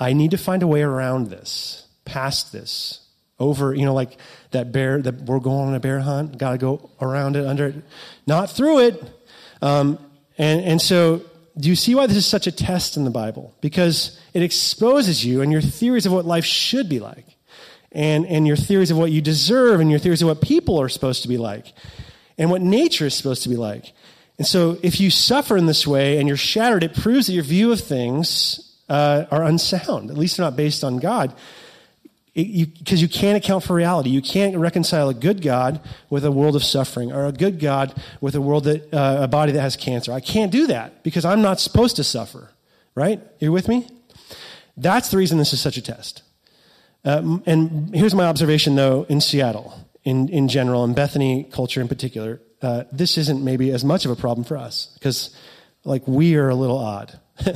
I 0.00 0.12
need 0.12 0.30
to 0.32 0.38
find 0.38 0.62
a 0.62 0.66
way 0.66 0.82
around 0.82 1.28
this, 1.28 1.86
past 2.04 2.52
this, 2.52 3.07
over, 3.40 3.74
you 3.74 3.84
know, 3.84 3.94
like 3.94 4.16
that 4.50 4.72
bear, 4.72 5.00
that 5.00 5.22
we're 5.22 5.38
going 5.38 5.68
on 5.68 5.74
a 5.74 5.80
bear 5.80 6.00
hunt, 6.00 6.38
got 6.38 6.52
to 6.52 6.58
go 6.58 6.90
around 7.00 7.36
it, 7.36 7.46
under 7.46 7.68
it, 7.68 7.76
not 8.26 8.50
through 8.50 8.80
it. 8.80 9.02
Um, 9.62 9.98
and, 10.36 10.60
and 10.62 10.82
so, 10.82 11.22
do 11.56 11.68
you 11.68 11.76
see 11.76 11.94
why 11.94 12.06
this 12.06 12.16
is 12.16 12.26
such 12.26 12.46
a 12.46 12.52
test 12.52 12.96
in 12.96 13.04
the 13.04 13.10
Bible? 13.10 13.54
Because 13.60 14.18
it 14.32 14.42
exposes 14.42 15.24
you 15.24 15.42
and 15.42 15.50
your 15.50 15.60
theories 15.60 16.06
of 16.06 16.12
what 16.12 16.24
life 16.24 16.44
should 16.44 16.88
be 16.88 17.00
like, 17.00 17.26
and, 17.90 18.26
and 18.26 18.46
your 18.46 18.56
theories 18.56 18.90
of 18.90 18.98
what 18.98 19.10
you 19.10 19.20
deserve, 19.20 19.80
and 19.80 19.90
your 19.90 19.98
theories 19.98 20.22
of 20.22 20.28
what 20.28 20.40
people 20.40 20.80
are 20.80 20.88
supposed 20.88 21.22
to 21.22 21.28
be 21.28 21.38
like, 21.38 21.72
and 22.36 22.50
what 22.50 22.62
nature 22.62 23.06
is 23.06 23.14
supposed 23.14 23.42
to 23.42 23.48
be 23.48 23.56
like. 23.56 23.92
And 24.38 24.46
so, 24.46 24.78
if 24.82 25.00
you 25.00 25.10
suffer 25.10 25.56
in 25.56 25.66
this 25.66 25.86
way 25.86 26.18
and 26.18 26.28
you're 26.28 26.36
shattered, 26.36 26.84
it 26.84 26.94
proves 26.94 27.26
that 27.26 27.32
your 27.32 27.42
view 27.42 27.72
of 27.72 27.80
things 27.80 28.76
uh, 28.88 29.24
are 29.30 29.42
unsound. 29.42 30.10
At 30.10 30.16
least 30.16 30.36
they're 30.36 30.46
not 30.46 30.56
based 30.56 30.84
on 30.84 30.98
God. 30.98 31.34
Because 32.38 33.02
you, 33.02 33.08
you 33.08 33.08
can't 33.08 33.36
account 33.36 33.64
for 33.64 33.74
reality. 33.74 34.10
You 34.10 34.22
can't 34.22 34.56
reconcile 34.56 35.08
a 35.08 35.14
good 35.14 35.42
God 35.42 35.80
with 36.08 36.24
a 36.24 36.30
world 36.30 36.54
of 36.54 36.62
suffering 36.62 37.12
or 37.12 37.26
a 37.26 37.32
good 37.32 37.58
God 37.58 37.92
with 38.20 38.36
a 38.36 38.40
world 38.40 38.64
that, 38.64 38.94
uh, 38.94 39.24
a 39.24 39.28
body 39.28 39.50
that 39.52 39.60
has 39.60 39.74
cancer. 39.74 40.12
I 40.12 40.20
can't 40.20 40.52
do 40.52 40.68
that 40.68 41.02
because 41.02 41.24
I'm 41.24 41.42
not 41.42 41.58
supposed 41.58 41.96
to 41.96 42.04
suffer, 42.04 42.50
right? 42.94 43.20
You're 43.40 43.50
with 43.50 43.66
me? 43.66 43.88
That's 44.76 45.10
the 45.10 45.16
reason 45.16 45.38
this 45.38 45.52
is 45.52 45.60
such 45.60 45.76
a 45.76 45.82
test. 45.82 46.22
Uh, 47.04 47.38
and 47.44 47.92
here's 47.92 48.14
my 48.14 48.26
observation, 48.26 48.76
though, 48.76 49.04
in 49.08 49.20
Seattle, 49.20 49.74
in, 50.04 50.28
in 50.28 50.46
general, 50.46 50.84
and 50.84 50.94
Bethany 50.94 51.42
culture 51.50 51.80
in 51.80 51.88
particular. 51.88 52.40
Uh, 52.62 52.84
this 52.92 53.18
isn't 53.18 53.44
maybe 53.44 53.72
as 53.72 53.84
much 53.84 54.04
of 54.04 54.12
a 54.12 54.16
problem 54.16 54.44
for 54.44 54.56
us 54.56 54.94
because, 54.94 55.34
like, 55.84 56.06
we 56.06 56.36
are 56.36 56.48
a 56.48 56.54
little 56.54 56.78
odd. 56.78 57.18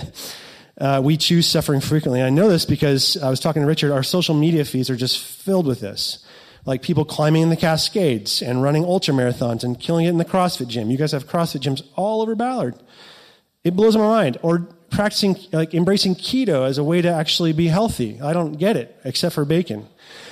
uh, 0.78 1.00
we 1.04 1.16
choose 1.16 1.46
suffering 1.46 1.80
frequently. 1.80 2.22
I 2.22 2.30
know 2.30 2.48
this 2.48 2.64
because 2.64 3.16
I 3.16 3.30
was 3.30 3.40
talking 3.40 3.62
to 3.62 3.68
Richard. 3.68 3.92
Our 3.92 4.02
social 4.02 4.34
media 4.34 4.64
feeds 4.64 4.90
are 4.90 4.96
just 4.96 5.22
filled 5.22 5.66
with 5.66 5.80
this. 5.80 6.24
Like 6.64 6.82
people 6.82 7.04
climbing 7.04 7.42
in 7.42 7.48
the 7.50 7.56
Cascades 7.56 8.40
and 8.40 8.62
running 8.62 8.84
ultra 8.84 9.12
marathons 9.12 9.64
and 9.64 9.78
killing 9.78 10.06
it 10.06 10.10
in 10.10 10.18
the 10.18 10.24
CrossFit 10.24 10.68
gym. 10.68 10.90
You 10.90 10.96
guys 10.96 11.12
have 11.12 11.26
CrossFit 11.26 11.60
gyms 11.60 11.82
all 11.96 12.22
over 12.22 12.34
Ballard. 12.34 12.76
It 13.64 13.74
blows 13.74 13.96
my 13.96 14.04
mind. 14.04 14.38
Or 14.42 14.68
practicing, 14.90 15.36
like 15.52 15.74
embracing 15.74 16.14
keto 16.14 16.66
as 16.66 16.78
a 16.78 16.84
way 16.84 17.02
to 17.02 17.08
actually 17.08 17.52
be 17.52 17.66
healthy. 17.66 18.20
I 18.20 18.32
don't 18.32 18.54
get 18.54 18.76
it, 18.76 18.96
except 19.04 19.34
for 19.34 19.44
bacon. 19.44 19.88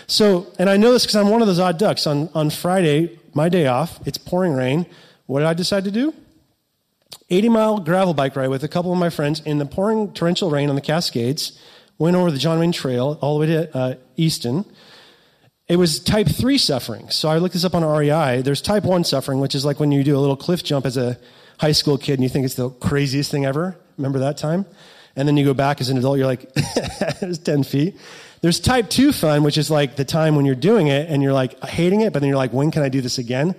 So, 0.06 0.52
and 0.58 0.70
I 0.70 0.76
know 0.76 0.92
this 0.92 1.04
because 1.04 1.16
I'm 1.16 1.30
one 1.30 1.40
of 1.40 1.48
those 1.48 1.58
odd 1.58 1.78
ducks. 1.78 2.06
On, 2.06 2.28
on 2.34 2.50
Friday, 2.50 3.18
my 3.34 3.48
day 3.48 3.66
off, 3.66 4.00
it's 4.06 4.18
pouring 4.18 4.52
rain. 4.52 4.86
What 5.26 5.40
did 5.40 5.48
I 5.48 5.54
decide 5.54 5.84
to 5.84 5.90
do? 5.90 6.14
80 7.30 7.48
mile 7.48 7.78
gravel 7.80 8.14
bike 8.14 8.36
ride 8.36 8.48
with 8.48 8.64
a 8.64 8.68
couple 8.68 8.92
of 8.92 8.98
my 8.98 9.10
friends 9.10 9.40
in 9.40 9.58
the 9.58 9.66
pouring 9.66 10.12
torrential 10.12 10.50
rain 10.50 10.68
on 10.68 10.74
the 10.74 10.80
Cascades. 10.80 11.58
Went 11.98 12.16
over 12.16 12.30
the 12.30 12.38
John 12.38 12.58
Wayne 12.58 12.72
Trail 12.72 13.18
all 13.20 13.38
the 13.38 13.40
way 13.40 13.46
to 13.46 13.76
uh, 13.76 13.94
Easton. 14.16 14.64
It 15.68 15.76
was 15.76 16.00
type 16.00 16.26
3 16.26 16.58
suffering. 16.58 17.10
So 17.10 17.28
I 17.28 17.38
looked 17.38 17.52
this 17.52 17.64
up 17.64 17.74
on 17.74 17.84
REI. 17.84 18.42
There's 18.42 18.60
type 18.60 18.84
1 18.84 19.04
suffering, 19.04 19.38
which 19.38 19.54
is 19.54 19.64
like 19.64 19.78
when 19.78 19.92
you 19.92 20.02
do 20.02 20.16
a 20.16 20.18
little 20.18 20.36
cliff 20.36 20.64
jump 20.64 20.86
as 20.86 20.96
a 20.96 21.18
high 21.58 21.72
school 21.72 21.98
kid 21.98 22.14
and 22.14 22.22
you 22.22 22.28
think 22.28 22.44
it's 22.44 22.54
the 22.54 22.70
craziest 22.70 23.30
thing 23.30 23.44
ever. 23.44 23.76
Remember 23.96 24.18
that 24.18 24.36
time? 24.36 24.66
And 25.14 25.28
then 25.28 25.36
you 25.36 25.44
go 25.44 25.54
back 25.54 25.80
as 25.80 25.90
an 25.90 25.98
adult, 25.98 26.18
you're 26.18 26.26
like, 26.26 26.50
it 26.56 27.28
was 27.28 27.38
10 27.38 27.62
feet. 27.64 27.96
There's 28.40 28.58
type 28.58 28.88
2 28.88 29.12
fun, 29.12 29.42
which 29.42 29.58
is 29.58 29.70
like 29.70 29.96
the 29.96 30.04
time 30.04 30.34
when 30.34 30.46
you're 30.46 30.54
doing 30.54 30.86
it 30.86 31.10
and 31.10 31.22
you're 31.22 31.32
like 31.32 31.62
hating 31.64 32.00
it, 32.00 32.12
but 32.12 32.20
then 32.20 32.28
you're 32.28 32.38
like, 32.38 32.52
when 32.52 32.70
can 32.70 32.82
I 32.82 32.88
do 32.88 33.00
this 33.00 33.18
again? 33.18 33.54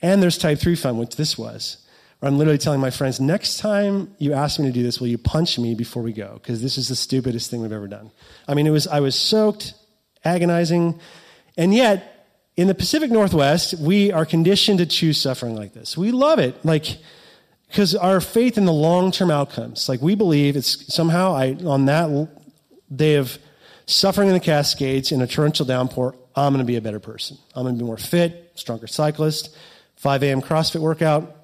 And 0.00 0.22
there's 0.22 0.38
type 0.38 0.58
3 0.58 0.74
fun, 0.74 0.96
which 0.96 1.16
this 1.16 1.36
was. 1.36 1.85
I'm 2.22 2.38
literally 2.38 2.58
telling 2.58 2.80
my 2.80 2.90
friends, 2.90 3.20
next 3.20 3.58
time 3.58 4.14
you 4.18 4.32
ask 4.32 4.58
me 4.58 4.66
to 4.66 4.72
do 4.72 4.82
this, 4.82 5.00
will 5.00 5.08
you 5.08 5.18
punch 5.18 5.58
me 5.58 5.74
before 5.74 6.02
we 6.02 6.12
go? 6.12 6.34
Because 6.34 6.62
this 6.62 6.78
is 6.78 6.88
the 6.88 6.96
stupidest 6.96 7.50
thing 7.50 7.60
we've 7.60 7.72
ever 7.72 7.88
done. 7.88 8.10
I 8.48 8.54
mean, 8.54 8.66
it 8.66 8.70
was, 8.70 8.86
I 8.86 9.00
was 9.00 9.14
soaked, 9.14 9.74
agonizing, 10.24 10.98
and 11.56 11.74
yet, 11.74 12.12
in 12.56 12.68
the 12.68 12.74
Pacific 12.74 13.10
Northwest, 13.10 13.74
we 13.74 14.12
are 14.12 14.24
conditioned 14.24 14.78
to 14.78 14.86
choose 14.86 15.20
suffering 15.20 15.54
like 15.54 15.74
this. 15.74 15.96
We 15.96 16.10
love 16.10 16.38
it. 16.38 16.64
Like, 16.64 16.98
because 17.68 17.94
our 17.94 18.20
faith 18.20 18.56
in 18.56 18.64
the 18.64 18.72
long-term 18.72 19.30
outcomes, 19.30 19.88
like 19.88 20.00
we 20.00 20.14
believe 20.14 20.56
it's 20.56 20.92
somehow 20.94 21.34
I, 21.34 21.56
on 21.66 21.86
that 21.86 22.28
day 22.94 23.16
of 23.16 23.38
suffering 23.86 24.28
in 24.28 24.34
the 24.34 24.40
Cascades 24.40 25.12
in 25.12 25.20
a 25.20 25.26
torrential 25.26 25.66
downpour, 25.66 26.14
I'm 26.34 26.52
going 26.52 26.64
to 26.64 26.66
be 26.66 26.76
a 26.76 26.80
better 26.80 27.00
person. 27.00 27.36
I'm 27.54 27.64
going 27.64 27.74
to 27.74 27.78
be 27.78 27.86
more 27.86 27.98
fit, 27.98 28.52
stronger 28.54 28.86
cyclist, 28.86 29.56
5 29.96 30.22
a.m. 30.22 30.42
CrossFit 30.42 30.80
workout. 30.80 31.34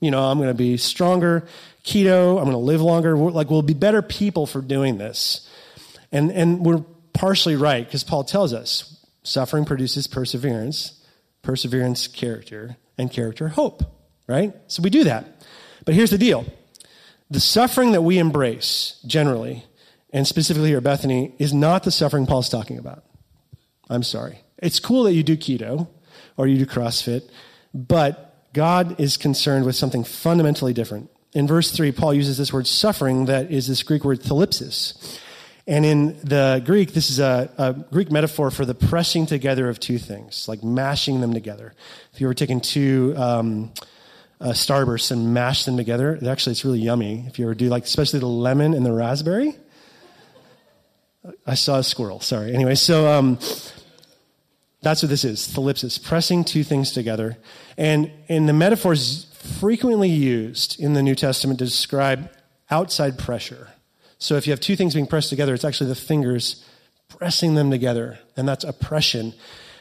You 0.00 0.10
know, 0.10 0.22
I'm 0.22 0.38
going 0.38 0.50
to 0.50 0.54
be 0.54 0.76
stronger, 0.76 1.46
keto. 1.84 2.38
I'm 2.38 2.44
going 2.44 2.52
to 2.52 2.58
live 2.58 2.82
longer. 2.82 3.16
We're, 3.16 3.30
like 3.30 3.50
we'll 3.50 3.62
be 3.62 3.74
better 3.74 4.02
people 4.02 4.46
for 4.46 4.60
doing 4.60 4.98
this. 4.98 5.48
And, 6.12 6.30
and 6.30 6.64
we're 6.64 6.84
partially 7.12 7.56
right 7.56 7.84
because 7.84 8.04
Paul 8.04 8.24
tells 8.24 8.52
us 8.52 9.04
suffering 9.22 9.64
produces 9.64 10.06
perseverance, 10.06 11.02
perseverance, 11.42 12.06
character, 12.06 12.76
and 12.98 13.10
character, 13.10 13.48
hope 13.48 13.96
right? 14.26 14.54
So 14.66 14.82
we 14.82 14.90
do 14.90 15.04
that. 15.04 15.44
But 15.84 15.94
here's 15.94 16.10
the 16.10 16.18
deal 16.18 16.46
the 17.30 17.40
suffering 17.40 17.92
that 17.92 18.02
we 18.02 18.18
embrace 18.18 19.00
generally, 19.06 19.64
and 20.12 20.26
specifically 20.26 20.68
here 20.68 20.78
at 20.78 20.84
Bethany, 20.84 21.34
is 21.38 21.52
not 21.52 21.84
the 21.84 21.90
suffering 21.90 22.26
Paul's 22.26 22.48
talking 22.48 22.78
about. 22.78 23.04
I'm 23.88 24.02
sorry. 24.02 24.40
It's 24.58 24.80
cool 24.80 25.04
that 25.04 25.12
you 25.12 25.22
do 25.22 25.36
keto 25.36 25.88
or 26.36 26.46
you 26.46 26.58
do 26.58 26.66
CrossFit, 26.66 27.28
but 27.74 28.25
God 28.56 28.98
is 28.98 29.18
concerned 29.18 29.66
with 29.66 29.76
something 29.76 30.02
fundamentally 30.02 30.72
different. 30.72 31.10
In 31.34 31.46
verse 31.46 31.70
3, 31.70 31.92
Paul 31.92 32.14
uses 32.14 32.38
this 32.38 32.54
word 32.54 32.66
suffering 32.66 33.26
that 33.26 33.50
is 33.50 33.68
this 33.68 33.82
Greek 33.82 34.02
word 34.02 34.22
thalipsis. 34.22 35.20
And 35.66 35.84
in 35.84 36.18
the 36.24 36.62
Greek, 36.64 36.94
this 36.94 37.10
is 37.10 37.18
a, 37.18 37.50
a, 37.58 37.74
Greek 37.74 38.10
metaphor 38.10 38.50
for 38.50 38.64
the 38.64 38.74
pressing 38.74 39.26
together 39.26 39.68
of 39.68 39.78
two 39.78 39.98
things, 39.98 40.48
like 40.48 40.64
mashing 40.64 41.20
them 41.20 41.34
together. 41.34 41.74
If 42.14 42.20
you 42.22 42.28
were 42.28 42.32
taking 42.32 42.62
two 42.62 43.12
um, 43.18 43.74
uh, 44.40 44.52
starbursts 44.52 45.10
and 45.10 45.34
mash 45.34 45.66
them 45.66 45.76
together. 45.76 46.18
Actually, 46.26 46.52
it's 46.52 46.64
really 46.64 46.80
yummy. 46.80 47.26
If 47.26 47.38
you 47.38 47.44
ever 47.44 47.54
do, 47.54 47.68
like, 47.68 47.84
especially 47.84 48.20
the 48.20 48.26
lemon 48.26 48.72
and 48.72 48.86
the 48.86 48.92
raspberry. 48.92 49.54
I 51.46 51.56
saw 51.56 51.80
a 51.80 51.84
squirrel. 51.84 52.20
Sorry. 52.20 52.54
Anyway, 52.54 52.74
so 52.76 53.06
um, 53.06 53.38
that's 54.86 55.02
what 55.02 55.08
this 55.08 55.24
is. 55.24 55.48
Thalipsis, 55.48 56.00
pressing 56.00 56.44
two 56.44 56.62
things 56.62 56.92
together. 56.92 57.38
And, 57.76 58.08
and 58.28 58.48
the 58.48 58.52
metaphor 58.52 58.92
is 58.92 59.26
frequently 59.58 60.08
used 60.08 60.78
in 60.78 60.92
the 60.92 61.02
New 61.02 61.16
Testament 61.16 61.58
to 61.58 61.64
describe 61.64 62.30
outside 62.70 63.18
pressure. 63.18 63.70
So 64.18 64.36
if 64.36 64.46
you 64.46 64.52
have 64.52 64.60
two 64.60 64.76
things 64.76 64.94
being 64.94 65.08
pressed 65.08 65.28
together, 65.28 65.54
it's 65.54 65.64
actually 65.64 65.88
the 65.88 65.96
fingers 65.96 66.64
pressing 67.08 67.56
them 67.56 67.68
together, 67.68 68.20
and 68.36 68.46
that's 68.46 68.62
oppression. 68.62 69.34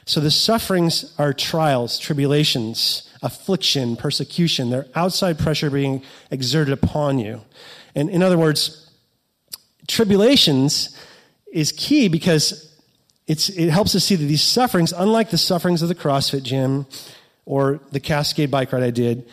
So 0.07 0.19
the 0.19 0.31
sufferings 0.31 1.13
are 1.19 1.33
trials, 1.33 1.99
tribulations, 1.99 3.07
affliction, 3.21 3.97
persecution. 3.97 4.71
They're 4.71 4.87
outside 4.95 5.37
pressure 5.37 5.69
being 5.69 6.01
exerted 6.31 6.73
upon 6.73 7.19
you. 7.19 7.41
And 7.93 8.09
in 8.09 8.23
other 8.23 8.39
words, 8.39 8.89
tribulations 9.87 10.97
is 11.53 11.71
key 11.71 12.07
because 12.07 12.64
it 13.27 13.69
helps 13.69 13.95
us 13.95 14.03
see 14.03 14.15
that 14.15 14.25
these 14.25 14.43
sufferings, 14.43 14.93
unlike 14.93 15.31
the 15.31 15.37
sufferings 15.37 15.81
of 15.81 15.87
the 15.87 15.95
CrossFit 15.95 16.43
gym 16.43 16.85
or 17.45 17.79
the 17.91 17.99
Cascade 17.99 18.51
bike 18.51 18.71
ride 18.71 18.83
I 18.83 18.91
did, 18.91 19.27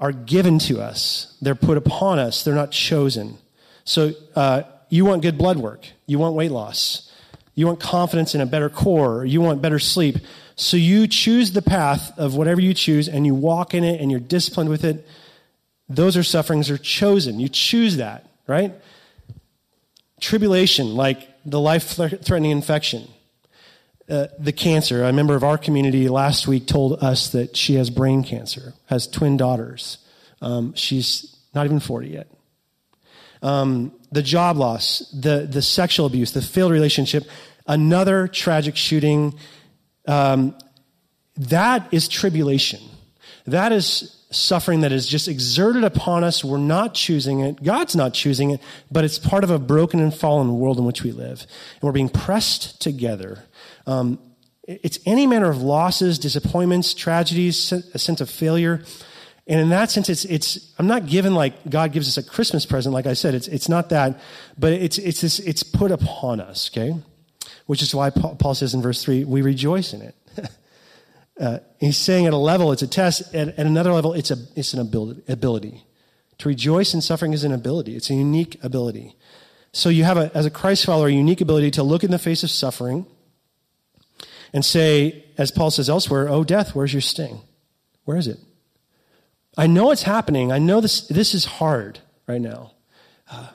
are 0.00 0.12
given 0.12 0.58
to 0.60 0.80
us. 0.80 1.36
They're 1.40 1.54
put 1.54 1.76
upon 1.76 2.18
us. 2.18 2.42
They're 2.42 2.54
not 2.54 2.70
chosen. 2.70 3.38
So 3.84 4.12
uh, 4.34 4.62
you 4.88 5.04
want 5.04 5.22
good 5.22 5.38
blood 5.38 5.58
work. 5.58 5.86
You 6.06 6.18
want 6.18 6.34
weight 6.34 6.50
loss. 6.50 7.10
You 7.54 7.66
want 7.66 7.80
confidence 7.80 8.34
in 8.34 8.40
a 8.40 8.46
better 8.46 8.68
core. 8.68 9.24
You 9.24 9.40
want 9.40 9.62
better 9.62 9.78
sleep. 9.78 10.16
So 10.56 10.76
you 10.76 11.06
choose 11.06 11.52
the 11.52 11.62
path 11.62 12.16
of 12.18 12.36
whatever 12.36 12.60
you 12.60 12.74
choose 12.74 13.08
and 13.08 13.26
you 13.26 13.34
walk 13.34 13.74
in 13.74 13.84
it 13.84 14.00
and 14.00 14.10
you're 14.10 14.20
disciplined 14.20 14.70
with 14.70 14.84
it. 14.84 15.06
Those 15.88 16.16
are 16.16 16.22
sufferings 16.22 16.70
are 16.70 16.78
chosen. 16.78 17.38
You 17.38 17.48
choose 17.48 17.96
that, 17.96 18.28
right? 18.46 18.72
Tribulation, 20.20 20.94
like 20.94 21.28
the 21.44 21.60
life 21.60 21.84
threatening 21.84 22.50
infection, 22.50 23.06
uh, 24.08 24.26
the 24.38 24.52
cancer. 24.52 25.02
A 25.04 25.12
member 25.12 25.34
of 25.34 25.44
our 25.44 25.58
community 25.58 26.08
last 26.08 26.46
week 26.46 26.66
told 26.66 27.02
us 27.02 27.28
that 27.30 27.56
she 27.56 27.74
has 27.74 27.90
brain 27.90 28.22
cancer, 28.22 28.74
has 28.86 29.06
twin 29.06 29.36
daughters. 29.36 29.98
Um, 30.40 30.74
she's 30.74 31.36
not 31.54 31.64
even 31.64 31.80
40 31.80 32.08
yet. 32.08 32.28
Um, 33.42 33.92
the 34.10 34.22
job 34.22 34.56
loss, 34.56 35.10
the, 35.10 35.46
the 35.50 35.62
sexual 35.62 36.06
abuse, 36.06 36.32
the 36.32 36.42
failed 36.42 36.72
relationship, 36.72 37.24
another 37.66 38.28
tragic 38.28 38.76
shooting 38.76 39.38
um, 40.06 40.56
that 41.36 41.92
is 41.92 42.08
tribulation. 42.08 42.80
That 43.46 43.72
is 43.72 44.22
suffering 44.30 44.80
that 44.80 44.92
is 44.92 45.06
just 45.06 45.28
exerted 45.28 45.84
upon 45.84 46.24
us. 46.24 46.44
We're 46.44 46.58
not 46.58 46.94
choosing 46.94 47.40
it. 47.40 47.62
God's 47.62 47.94
not 47.94 48.14
choosing 48.14 48.50
it, 48.50 48.60
but 48.90 49.04
it's 49.04 49.18
part 49.18 49.44
of 49.44 49.50
a 49.50 49.58
broken 49.58 50.00
and 50.00 50.14
fallen 50.14 50.58
world 50.58 50.78
in 50.78 50.84
which 50.84 51.02
we 51.02 51.12
live. 51.12 51.40
And 51.74 51.82
we're 51.82 51.92
being 51.92 52.08
pressed 52.08 52.80
together. 52.80 53.44
Um, 53.86 54.18
it's 54.66 54.98
any 55.04 55.26
manner 55.26 55.50
of 55.50 55.60
losses, 55.60 56.18
disappointments, 56.18 56.94
tragedies, 56.94 57.70
a 57.72 57.98
sense 57.98 58.20
of 58.20 58.30
failure. 58.30 58.82
And 59.46 59.60
in 59.60 59.68
that 59.68 59.90
sense, 59.90 60.08
it's, 60.08 60.24
it's, 60.24 60.72
I'm 60.78 60.86
not 60.86 61.06
given 61.06 61.34
like 61.34 61.68
God 61.68 61.92
gives 61.92 62.08
us 62.08 62.16
a 62.16 62.28
Christmas 62.28 62.64
present, 62.64 62.94
like 62.94 63.06
I 63.06 63.12
said, 63.12 63.34
it's, 63.34 63.46
it's 63.48 63.68
not 63.68 63.90
that, 63.90 64.18
but 64.58 64.72
it's, 64.72 64.96
it's 64.96 65.20
this, 65.20 65.38
it's 65.40 65.62
put 65.62 65.90
upon 65.90 66.40
us, 66.40 66.70
okay? 66.72 66.94
which 67.66 67.82
is 67.82 67.94
why 67.94 68.10
Paul 68.10 68.54
says 68.54 68.74
in 68.74 68.82
verse 68.82 69.02
3, 69.02 69.24
we 69.24 69.42
rejoice 69.42 69.92
in 69.92 70.02
it. 70.02 70.14
uh, 71.40 71.58
he's 71.78 71.96
saying 71.96 72.26
at 72.26 72.32
a 72.32 72.38
level 72.38 72.72
it's 72.72 72.82
a 72.82 72.86
test, 72.86 73.34
at, 73.34 73.48
at 73.48 73.66
another 73.66 73.92
level 73.92 74.12
it's, 74.12 74.30
a, 74.30 74.36
it's 74.54 74.74
an 74.74 74.80
ability, 74.80 75.22
ability. 75.28 75.84
To 76.38 76.48
rejoice 76.48 76.94
in 76.94 77.00
suffering 77.00 77.32
is 77.32 77.44
an 77.44 77.52
ability, 77.52 77.96
it's 77.96 78.10
a 78.10 78.14
unique 78.14 78.62
ability. 78.62 79.16
So 79.72 79.88
you 79.88 80.04
have, 80.04 80.16
a, 80.16 80.30
as 80.34 80.46
a 80.46 80.50
Christ 80.50 80.84
follower, 80.84 81.08
a 81.08 81.12
unique 81.12 81.40
ability 81.40 81.72
to 81.72 81.82
look 81.82 82.04
in 82.04 82.10
the 82.10 82.18
face 82.18 82.42
of 82.42 82.50
suffering 82.50 83.06
and 84.54 84.64
say, 84.64 85.24
as 85.36 85.50
Paul 85.50 85.70
says 85.70 85.90
elsewhere, 85.90 86.28
Oh, 86.30 86.44
death, 86.44 86.74
where's 86.74 86.94
your 86.94 87.02
sting? 87.02 87.40
Where 88.04 88.16
is 88.16 88.26
it? 88.26 88.38
I 89.58 89.66
know 89.66 89.90
it's 89.90 90.02
happening. 90.04 90.50
I 90.50 90.58
know 90.58 90.80
this, 90.80 91.06
this 91.08 91.34
is 91.34 91.44
hard 91.44 91.98
right 92.26 92.40
now. 92.40 92.72
Uh, 93.30 93.48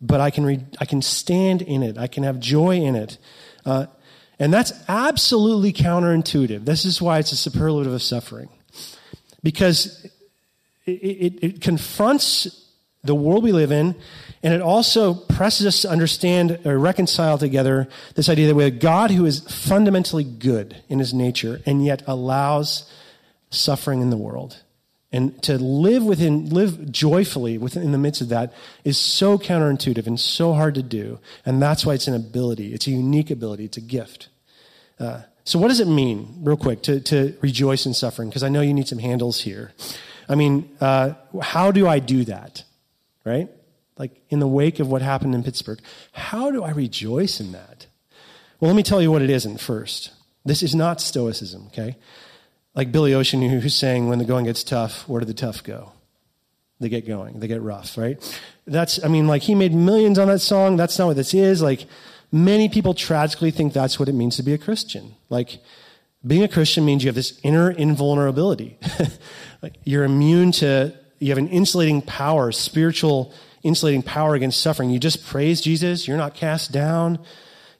but 0.00 0.20
I 0.20 0.30
can, 0.30 0.46
re- 0.46 0.64
I 0.80 0.84
can 0.84 1.02
stand 1.02 1.60
in 1.62 1.82
it. 1.82 1.98
I 1.98 2.06
can 2.06 2.22
have 2.22 2.38
joy 2.40 2.76
in 2.76 2.94
it. 2.96 3.18
Uh, 3.66 3.86
And 4.38 4.52
that's 4.54 4.72
absolutely 4.88 5.72
counterintuitive. 5.72 6.64
This 6.64 6.84
is 6.84 7.02
why 7.02 7.18
it's 7.18 7.32
a 7.32 7.36
superlative 7.36 7.92
of 7.92 8.02
suffering. 8.02 8.48
Because 9.42 10.04
it, 10.86 10.90
it, 10.90 11.44
it 11.44 11.60
confronts 11.60 12.67
the 13.08 13.14
world 13.14 13.42
we 13.42 13.50
live 13.50 13.72
in, 13.72 13.96
and 14.42 14.54
it 14.54 14.62
also 14.62 15.14
presses 15.14 15.66
us 15.66 15.82
to 15.82 15.90
understand 15.90 16.60
or 16.64 16.78
reconcile 16.78 17.38
together 17.38 17.88
this 18.14 18.28
idea 18.28 18.46
that 18.46 18.54
we 18.54 18.62
have 18.62 18.74
a 18.74 18.76
God 18.76 19.10
who 19.10 19.26
is 19.26 19.40
fundamentally 19.40 20.22
good 20.22 20.76
in 20.88 21.00
his 21.00 21.12
nature 21.12 21.60
and 21.66 21.84
yet 21.84 22.02
allows 22.06 22.88
suffering 23.50 24.00
in 24.00 24.10
the 24.10 24.16
world. 24.16 24.62
And 25.10 25.42
to 25.44 25.56
live 25.56 26.04
within, 26.04 26.50
live 26.50 26.92
joyfully 26.92 27.56
within 27.56 27.82
in 27.82 27.92
the 27.92 27.98
midst 27.98 28.20
of 28.20 28.28
that 28.28 28.52
is 28.84 28.98
so 28.98 29.38
counterintuitive 29.38 30.06
and 30.06 30.20
so 30.20 30.52
hard 30.52 30.74
to 30.74 30.82
do. 30.82 31.18
And 31.46 31.62
that's 31.62 31.86
why 31.86 31.94
it's 31.94 32.06
an 32.06 32.14
ability. 32.14 32.74
It's 32.74 32.86
a 32.86 32.90
unique 32.90 33.30
ability. 33.30 33.64
It's 33.64 33.78
a 33.78 33.82
gift. 33.82 34.28
Uh, 35.00 35.22
so 35.44 35.58
what 35.58 35.68
does 35.68 35.80
it 35.80 35.88
mean, 35.88 36.40
real 36.42 36.58
quick, 36.58 36.82
to, 36.82 37.00
to 37.00 37.34
rejoice 37.40 37.86
in 37.86 37.94
suffering? 37.94 38.28
Because 38.28 38.42
I 38.42 38.50
know 38.50 38.60
you 38.60 38.74
need 38.74 38.86
some 38.86 38.98
handles 38.98 39.40
here. 39.40 39.72
I 40.28 40.34
mean, 40.34 40.68
uh, 40.78 41.14
how 41.40 41.70
do 41.70 41.88
I 41.88 42.00
do 42.00 42.24
that? 42.24 42.64
Right? 43.28 43.48
Like 43.98 44.22
in 44.30 44.38
the 44.38 44.48
wake 44.48 44.78
of 44.78 44.88
what 44.88 45.02
happened 45.02 45.34
in 45.34 45.42
Pittsburgh, 45.42 45.80
how 46.12 46.50
do 46.50 46.62
I 46.62 46.70
rejoice 46.70 47.40
in 47.40 47.52
that? 47.52 47.86
Well, 48.60 48.70
let 48.70 48.76
me 48.76 48.82
tell 48.82 49.02
you 49.02 49.10
what 49.10 49.22
it 49.22 49.30
isn't 49.30 49.60
first. 49.60 50.12
This 50.44 50.62
is 50.62 50.74
not 50.74 51.00
Stoicism, 51.00 51.66
okay? 51.68 51.96
Like 52.74 52.92
Billy 52.92 53.12
Ocean, 53.12 53.42
who's 53.42 53.74
saying, 53.74 54.08
when 54.08 54.18
the 54.18 54.24
going 54.24 54.46
gets 54.46 54.62
tough, 54.62 55.08
where 55.08 55.20
do 55.20 55.26
the 55.26 55.34
tough 55.34 55.62
go? 55.62 55.92
They 56.80 56.88
get 56.88 57.06
going, 57.06 57.40
they 57.40 57.48
get 57.48 57.60
rough, 57.60 57.98
right? 57.98 58.18
That's, 58.66 59.02
I 59.04 59.08
mean, 59.08 59.26
like 59.26 59.42
he 59.42 59.54
made 59.54 59.74
millions 59.74 60.18
on 60.18 60.28
that 60.28 60.38
song. 60.38 60.76
That's 60.76 60.98
not 60.98 61.08
what 61.08 61.16
this 61.16 61.34
is. 61.34 61.60
Like 61.60 61.86
many 62.30 62.68
people 62.68 62.94
tragically 62.94 63.50
think 63.50 63.72
that's 63.72 63.98
what 63.98 64.08
it 64.08 64.12
means 64.12 64.36
to 64.36 64.44
be 64.44 64.52
a 64.52 64.58
Christian. 64.58 65.16
Like 65.28 65.58
being 66.24 66.44
a 66.44 66.48
Christian 66.48 66.84
means 66.84 67.02
you 67.02 67.08
have 67.08 67.16
this 67.16 67.38
inner 67.42 67.70
invulnerability. 67.70 68.78
like 69.62 69.74
you're 69.84 70.04
immune 70.04 70.52
to, 70.52 70.94
you 71.18 71.28
have 71.28 71.38
an 71.38 71.48
insulating 71.48 72.02
power, 72.02 72.52
spiritual 72.52 73.32
insulating 73.62 74.02
power 74.02 74.34
against 74.34 74.60
suffering. 74.60 74.90
You 74.90 74.98
just 74.98 75.24
praise 75.26 75.60
Jesus. 75.60 76.06
You're 76.06 76.16
not 76.16 76.34
cast 76.34 76.72
down. 76.72 77.18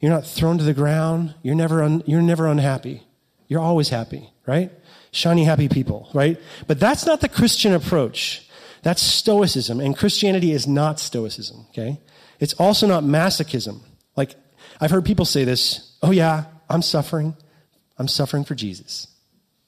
You're 0.01 0.13
not 0.13 0.27
thrown 0.27 0.59
to 0.59 0.65
the 0.65 0.75
ground. 0.75 1.35
You're 1.43 1.55
never, 1.55 1.83
un, 1.83 2.03
you're 2.07 2.23
never 2.23 2.47
unhappy. 2.47 3.03
You're 3.47 3.61
always 3.61 3.89
happy, 3.89 4.33
right? 4.47 4.71
Shiny, 5.11 5.45
happy 5.45 5.69
people, 5.69 6.09
right? 6.13 6.39
But 6.67 6.79
that's 6.79 7.07
not 7.07 7.21
the 7.21 7.29
Christian 7.29 7.73
approach. 7.73 8.49
That's 8.83 9.03
Stoicism. 9.03 9.81
And 9.81 9.97
Christianity 9.97 10.53
is 10.53 10.67
not 10.67 11.01
Stoicism, 11.01 11.67
okay? 11.71 12.01
It's 12.39 12.55
also 12.55 12.87
not 12.87 13.03
masochism. 13.03 13.81
Like, 14.17 14.35
I've 14.81 14.91
heard 14.91 15.05
people 15.05 15.25
say 15.25 15.45
this 15.45 15.97
oh, 16.03 16.11
yeah, 16.13 16.45
I'm 16.69 16.83
suffering. 16.83 17.37
I'm 17.99 18.07
suffering 18.07 18.45
for 18.45 18.55
Jesus. 18.55 19.09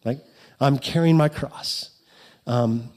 Like, 0.05 0.21
I'm 0.61 0.79
carrying 0.79 1.17
my 1.17 1.29
cross. 1.29 1.91
Um, 2.47 2.91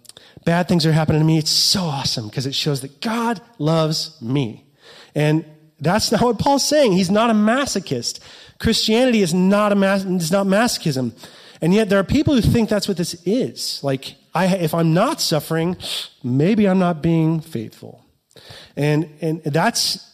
bad 0.45 0.67
things 0.67 0.85
are 0.85 0.91
happening 0.91 1.21
to 1.21 1.25
me. 1.25 1.37
It's 1.37 1.51
so 1.51 1.81
awesome 1.81 2.27
because 2.27 2.45
it 2.45 2.55
shows 2.55 2.81
that 2.81 3.01
God 3.01 3.41
loves 3.59 4.21
me. 4.21 4.65
And 5.15 5.45
that's 5.79 6.11
not 6.11 6.21
what 6.21 6.39
Paul's 6.39 6.67
saying. 6.67 6.93
He's 6.93 7.11
not 7.11 7.29
a 7.29 7.33
masochist. 7.33 8.19
Christianity 8.59 9.21
is 9.21 9.33
not 9.33 9.71
a 9.71 9.75
mas- 9.75 10.05
is 10.05 10.31
not 10.31 10.47
masochism. 10.47 11.11
And 11.61 11.73
yet 11.73 11.89
there 11.89 11.99
are 11.99 12.03
people 12.03 12.35
who 12.35 12.41
think 12.41 12.69
that's 12.69 12.87
what 12.87 12.97
this 12.97 13.21
is. 13.25 13.81
Like, 13.83 14.15
I, 14.33 14.47
if 14.47 14.73
I'm 14.73 14.93
not 14.93 15.21
suffering, 15.21 15.77
maybe 16.23 16.67
I'm 16.67 16.79
not 16.79 17.01
being 17.01 17.39
faithful. 17.39 18.05
And, 18.75 19.09
and 19.21 19.43
that's, 19.43 20.09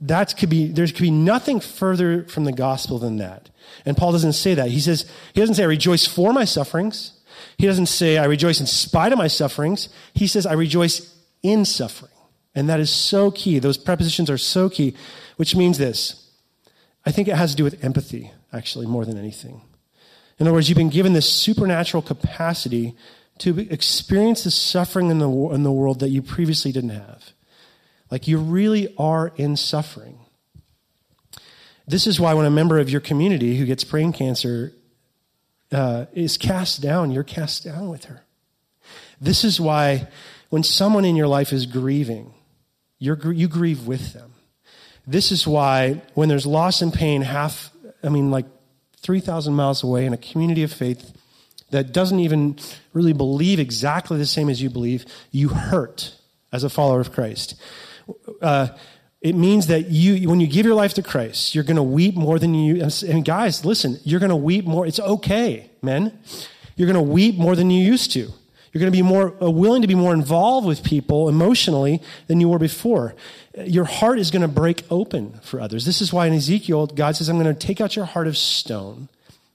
that 0.00 0.36
could 0.36 0.48
be, 0.48 0.68
there 0.68 0.86
could 0.86 1.02
be 1.02 1.10
nothing 1.10 1.60
further 1.60 2.24
from 2.24 2.44
the 2.44 2.52
gospel 2.52 2.98
than 2.98 3.16
that. 3.16 3.50
And 3.84 3.96
Paul 3.96 4.12
doesn't 4.12 4.34
say 4.34 4.54
that. 4.54 4.70
He 4.70 4.80
says, 4.80 5.10
he 5.32 5.40
doesn't 5.40 5.56
say, 5.56 5.64
I 5.64 5.66
rejoice 5.66 6.06
for 6.06 6.32
my 6.32 6.44
sufferings. 6.44 7.12
He 7.56 7.66
doesn't 7.66 7.86
say, 7.86 8.18
I 8.18 8.24
rejoice 8.24 8.60
in 8.60 8.66
spite 8.66 9.12
of 9.12 9.18
my 9.18 9.28
sufferings. 9.28 9.88
He 10.12 10.26
says, 10.26 10.46
I 10.46 10.52
rejoice 10.54 11.14
in 11.42 11.64
suffering. 11.64 12.10
And 12.54 12.68
that 12.68 12.80
is 12.80 12.90
so 12.90 13.30
key. 13.30 13.58
Those 13.58 13.78
prepositions 13.78 14.30
are 14.30 14.38
so 14.38 14.68
key, 14.68 14.94
which 15.36 15.56
means 15.56 15.78
this. 15.78 16.30
I 17.06 17.10
think 17.10 17.28
it 17.28 17.36
has 17.36 17.50
to 17.50 17.56
do 17.56 17.64
with 17.64 17.84
empathy, 17.84 18.30
actually, 18.52 18.86
more 18.86 19.04
than 19.04 19.18
anything. 19.18 19.60
In 20.38 20.46
other 20.46 20.54
words, 20.54 20.68
you've 20.68 20.78
been 20.78 20.88
given 20.88 21.12
this 21.12 21.28
supernatural 21.28 22.02
capacity 22.02 22.96
to 23.38 23.58
experience 23.58 24.44
the 24.44 24.50
suffering 24.50 25.10
in 25.10 25.18
the, 25.18 25.28
in 25.28 25.62
the 25.62 25.72
world 25.72 26.00
that 26.00 26.10
you 26.10 26.22
previously 26.22 26.72
didn't 26.72 26.90
have. 26.90 27.32
Like 28.10 28.28
you 28.28 28.38
really 28.38 28.94
are 28.96 29.32
in 29.36 29.56
suffering. 29.56 30.18
This 31.86 32.06
is 32.06 32.18
why 32.18 32.34
when 32.34 32.46
a 32.46 32.50
member 32.50 32.78
of 32.78 32.88
your 32.88 33.00
community 33.00 33.56
who 33.56 33.66
gets 33.66 33.84
brain 33.84 34.12
cancer 34.12 34.72
uh, 35.74 36.06
is 36.12 36.38
cast 36.38 36.80
down, 36.80 37.10
you're 37.10 37.24
cast 37.24 37.64
down 37.64 37.90
with 37.90 38.04
her. 38.04 38.24
This 39.20 39.44
is 39.44 39.60
why 39.60 40.08
when 40.50 40.62
someone 40.62 41.04
in 41.04 41.16
your 41.16 41.26
life 41.26 41.52
is 41.52 41.66
grieving, 41.66 42.32
you're, 42.98 43.32
you 43.32 43.48
grieve 43.48 43.86
with 43.86 44.12
them. 44.12 44.34
This 45.06 45.32
is 45.32 45.46
why 45.46 46.02
when 46.14 46.28
there's 46.28 46.46
loss 46.46 46.80
and 46.80 46.92
pain 46.92 47.22
half, 47.22 47.70
I 48.02 48.08
mean, 48.08 48.30
like 48.30 48.46
3,000 48.98 49.52
miles 49.52 49.82
away 49.82 50.06
in 50.06 50.12
a 50.12 50.16
community 50.16 50.62
of 50.62 50.72
faith 50.72 51.12
that 51.70 51.92
doesn't 51.92 52.20
even 52.20 52.56
really 52.92 53.12
believe 53.12 53.58
exactly 53.58 54.16
the 54.16 54.26
same 54.26 54.48
as 54.48 54.62
you 54.62 54.70
believe, 54.70 55.04
you 55.30 55.48
hurt 55.48 56.14
as 56.52 56.62
a 56.62 56.70
follower 56.70 57.00
of 57.00 57.12
Christ. 57.12 57.60
Uh, 58.40 58.68
it 59.24 59.34
means 59.34 59.66
that 59.66 59.90
you, 59.90 60.28
when 60.28 60.38
you 60.38 60.46
give 60.46 60.66
your 60.66 60.76
life 60.76 60.94
to 60.94 61.02
Christ, 61.02 61.54
you're 61.54 61.64
going 61.64 61.76
to 61.76 61.82
weep 61.82 62.14
more 62.14 62.38
than 62.38 62.54
you. 62.54 62.86
And 63.08 63.24
guys, 63.24 63.64
listen, 63.64 63.98
you're 64.04 64.20
going 64.20 64.30
to 64.30 64.36
weep 64.36 64.66
more. 64.66 64.86
It's 64.86 65.00
okay, 65.00 65.70
men. 65.82 66.16
You're 66.76 66.86
going 66.92 67.04
to 67.04 67.12
weep 67.12 67.36
more 67.36 67.56
than 67.56 67.70
you 67.70 67.82
used 67.82 68.12
to. 68.12 68.20
You're 68.70 68.80
going 68.80 68.92
to 68.92 68.96
be 68.96 69.02
more 69.02 69.34
uh, 69.42 69.48
willing 69.50 69.82
to 69.82 69.88
be 69.88 69.94
more 69.94 70.12
involved 70.12 70.66
with 70.66 70.84
people 70.84 71.28
emotionally 71.28 72.02
than 72.26 72.40
you 72.40 72.48
were 72.48 72.58
before 72.58 73.14
your 73.56 73.84
heart 73.84 74.18
is 74.18 74.30
going 74.30 74.42
to 74.42 74.48
break 74.48 74.84
open 74.90 75.38
for 75.42 75.60
others. 75.60 75.84
This 75.84 76.00
is 76.00 76.12
why 76.12 76.26
in 76.26 76.34
Ezekiel, 76.34 76.86
God 76.88 77.16
says, 77.16 77.28
I'm 77.28 77.38
going 77.38 77.54
to 77.54 77.66
take 77.66 77.80
out 77.80 77.96
your 77.96 78.04
heart 78.04 78.26
of 78.26 78.36
stone 78.36 79.08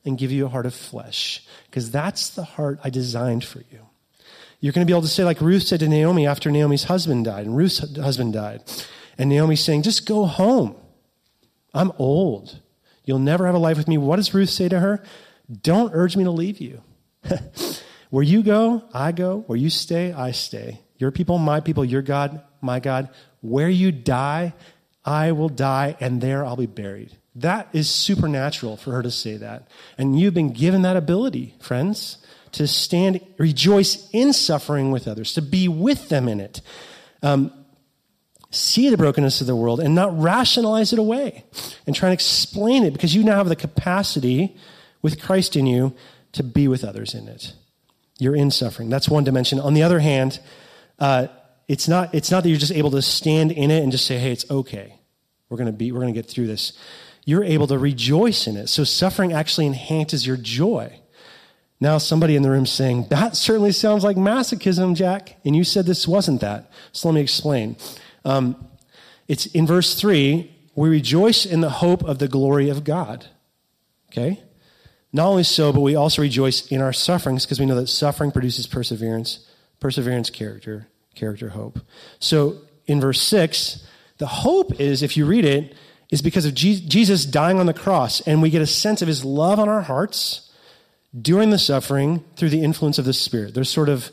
and 0.05 0.17
give 0.17 0.31
you 0.31 0.45
a 0.45 0.49
heart 0.49 0.65
of 0.65 0.73
flesh, 0.73 1.45
because 1.65 1.91
that's 1.91 2.29
the 2.29 2.43
heart 2.43 2.79
I 2.83 2.89
designed 2.89 3.43
for 3.43 3.59
you. 3.71 3.79
You're 4.61 4.73
going 4.73 4.85
to 4.85 4.89
be 4.89 4.93
able 4.93 5.03
to 5.03 5.07
say, 5.09 5.23
like 5.23 5.41
Ruth 5.41 5.63
said 5.63 5.81
to 5.81 5.89
Naomi 5.89 6.25
after 6.25 6.49
Naomi's 6.49 6.85
husband 6.85 7.25
died, 7.25 7.45
and 7.45 7.55
Ruth's 7.55 7.97
husband 7.97 8.33
died. 8.33 8.61
And 9.19 9.29
Naomi's 9.29 9.63
saying, 9.63 9.83
just 9.83 10.07
go 10.07 10.25
home. 10.25 10.75
I'm 11.73 11.91
old. 11.99 12.59
You'll 13.03 13.19
never 13.19 13.45
have 13.45 13.53
a 13.53 13.59
life 13.59 13.77
with 13.77 13.87
me. 13.87 13.97
What 13.97 14.15
does 14.15 14.33
Ruth 14.33 14.49
say 14.49 14.69
to 14.69 14.79
her? 14.79 15.03
Don't 15.61 15.93
urge 15.93 16.15
me 16.15 16.23
to 16.23 16.31
leave 16.31 16.59
you. 16.59 16.81
Where 18.09 18.23
you 18.23 18.41
go, 18.41 18.83
I 18.93 19.11
go. 19.11 19.43
Where 19.45 19.57
you 19.57 19.69
stay, 19.69 20.13
I 20.13 20.31
stay. 20.31 20.79
Your 20.97 21.11
people, 21.11 21.37
my 21.37 21.59
people, 21.59 21.83
your 21.83 22.01
God, 22.01 22.41
my 22.61 22.79
God. 22.79 23.09
Where 23.41 23.69
you 23.69 23.91
die, 23.91 24.53
I 25.03 25.33
will 25.33 25.49
die, 25.49 25.97
and 25.99 26.21
there 26.21 26.45
I'll 26.45 26.55
be 26.55 26.65
buried. 26.65 27.17
That 27.35 27.67
is 27.73 27.89
supernatural 27.89 28.77
for 28.77 28.91
her 28.91 29.03
to 29.03 29.11
say 29.11 29.37
that. 29.37 29.67
And 29.97 30.19
you've 30.19 30.33
been 30.33 30.53
given 30.53 30.81
that 30.83 30.95
ability, 30.95 31.55
friends, 31.59 32.17
to 32.53 32.67
stand, 32.67 33.21
rejoice 33.37 34.09
in 34.11 34.31
suffering 34.33 34.91
with 34.91 35.07
others, 35.07 35.33
to 35.33 35.41
be 35.41 35.67
with 35.67 36.09
them 36.09 36.27
in 36.27 36.39
it. 36.39 36.61
Um, 37.21 37.51
see 38.51 38.89
the 38.89 38.97
brokenness 38.97 39.41
of 39.41 39.47
the 39.47 39.55
world 39.55 39.79
and 39.79 39.93
not 39.93 40.17
rationalize 40.19 40.91
it 40.91 40.99
away 40.99 41.45
and 41.85 41.95
try 41.95 42.09
and 42.09 42.13
explain 42.13 42.83
it 42.83 42.91
because 42.91 43.13
you 43.13 43.23
now 43.23 43.37
have 43.37 43.49
the 43.49 43.55
capacity 43.55 44.55
with 45.01 45.21
Christ 45.21 45.55
in 45.55 45.67
you 45.67 45.95
to 46.33 46.43
be 46.43 46.67
with 46.67 46.83
others 46.83 47.13
in 47.13 47.27
it. 47.27 47.53
You're 48.17 48.35
in 48.35 48.51
suffering. 48.51 48.89
That's 48.89 49.07
one 49.07 49.23
dimension. 49.23 49.59
On 49.59 49.73
the 49.73 49.83
other 49.83 49.99
hand, 49.99 50.39
uh, 50.97 51.27
it's 51.67 51.87
not, 51.87 52.13
it's 52.13 52.31
not 52.31 52.43
that 52.43 52.49
you're 52.49 52.57
just 52.57 52.71
able 52.71 52.91
to 52.91 53.01
stand 53.01 53.51
in 53.51 53.71
it 53.71 53.83
and 53.83 53.91
just 53.91 54.05
say, 54.05 54.17
hey, 54.17 54.31
it's 54.31 54.49
okay. 54.49 54.95
We're 55.49 55.57
to 55.63 55.71
be, 55.71 55.91
we're 55.91 56.05
to 56.05 56.11
get 56.11 56.25
through 56.25 56.47
this. 56.47 56.73
You're 57.25 57.43
able 57.43 57.67
to 57.67 57.77
rejoice 57.77 58.47
in 58.47 58.57
it. 58.57 58.67
So 58.67 58.83
suffering 58.83 59.33
actually 59.33 59.67
enhances 59.67 60.25
your 60.25 60.37
joy. 60.37 60.99
Now, 61.79 61.97
somebody 61.97 62.35
in 62.35 62.41
the 62.41 62.49
room 62.49 62.65
saying, 62.65 63.07
that 63.09 63.37
certainly 63.37 63.71
sounds 63.71 64.03
like 64.03 64.17
masochism, 64.17 64.95
Jack. 64.95 65.37
And 65.45 65.55
you 65.55 65.63
said 65.63 65.85
this 65.85 66.07
wasn't 66.07 66.41
that. 66.41 66.71
So 66.91 67.07
let 67.07 67.15
me 67.15 67.21
explain. 67.21 67.77
Um, 68.25 68.67
it's 69.27 69.45
in 69.47 69.67
verse 69.67 69.95
3 69.95 70.55
we 70.75 70.89
rejoice 70.89 71.45
in 71.45 71.59
the 71.59 71.69
hope 71.69 72.03
of 72.03 72.19
the 72.19 72.27
glory 72.29 72.69
of 72.69 72.85
God. 72.85 73.25
Okay? 74.11 74.41
Not 75.11 75.27
only 75.27 75.43
so, 75.43 75.73
but 75.73 75.81
we 75.81 75.95
also 75.95 76.21
rejoice 76.21 76.67
in 76.67 76.81
our 76.81 76.93
sufferings 76.93 77.45
because 77.45 77.59
we 77.59 77.65
know 77.65 77.75
that 77.75 77.87
suffering 77.87 78.31
produces 78.31 78.65
perseverance, 78.65 79.45
perseverance, 79.79 80.29
character, 80.29 80.87
character 81.15 81.49
hope. 81.49 81.79
So 82.19 82.61
in 82.85 83.01
verse 83.01 83.21
6, 83.21 83.85
the 84.19 84.27
hope 84.27 84.79
is, 84.79 85.03
if 85.03 85.17
you 85.17 85.25
read 85.25 85.45
it, 85.45 85.75
is 86.11 86.21
because 86.21 86.45
of 86.45 86.53
Jesus 86.53 87.25
dying 87.25 87.59
on 87.59 87.65
the 87.65 87.73
cross, 87.73 88.21
and 88.21 88.41
we 88.41 88.49
get 88.49 88.61
a 88.61 88.67
sense 88.67 89.01
of 89.01 89.07
his 89.07 89.23
love 89.25 89.59
on 89.59 89.69
our 89.69 89.81
hearts 89.81 90.51
during 91.19 91.49
the 91.49 91.59
suffering 91.59 92.23
through 92.35 92.49
the 92.49 92.63
influence 92.63 92.97
of 92.97 93.05
the 93.05 93.13
Spirit. 93.13 93.53
There's 93.53 93.69
sort 93.69 93.89
of 93.89 94.11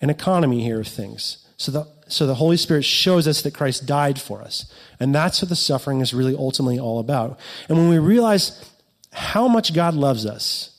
an 0.00 0.10
economy 0.10 0.62
here 0.62 0.80
of 0.80 0.88
things. 0.88 1.46
So 1.56 1.72
the, 1.72 1.86
so 2.08 2.26
the 2.26 2.34
Holy 2.34 2.56
Spirit 2.56 2.84
shows 2.84 3.28
us 3.28 3.42
that 3.42 3.54
Christ 3.54 3.86
died 3.86 4.20
for 4.20 4.42
us. 4.42 4.72
And 4.98 5.14
that's 5.14 5.40
what 5.42 5.48
the 5.48 5.56
suffering 5.56 6.00
is 6.00 6.12
really 6.12 6.34
ultimately 6.34 6.78
all 6.78 6.98
about. 6.98 7.38
And 7.68 7.78
when 7.78 7.88
we 7.88 7.98
realize 7.98 8.64
how 9.12 9.48
much 9.48 9.74
God 9.74 9.94
loves 9.94 10.26
us 10.26 10.78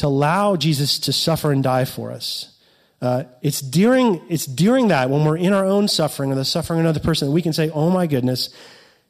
to 0.00 0.06
allow 0.06 0.56
Jesus 0.56 0.98
to 1.00 1.12
suffer 1.12 1.52
and 1.52 1.62
die 1.62 1.84
for 1.84 2.10
us. 2.10 2.56
Uh, 3.02 3.24
it's 3.42 3.60
during 3.60 4.22
it's 4.28 4.46
during 4.46 4.88
that 4.88 5.10
when 5.10 5.24
we're 5.24 5.36
in 5.36 5.52
our 5.52 5.64
own 5.64 5.88
suffering 5.88 6.32
or 6.32 6.34
the 6.34 6.44
suffering 6.44 6.80
of 6.80 6.86
another 6.86 7.00
person 7.00 7.28
that 7.28 7.32
we 7.32 7.42
can 7.42 7.52
say, 7.52 7.68
"Oh 7.70 7.90
my 7.90 8.06
goodness, 8.06 8.48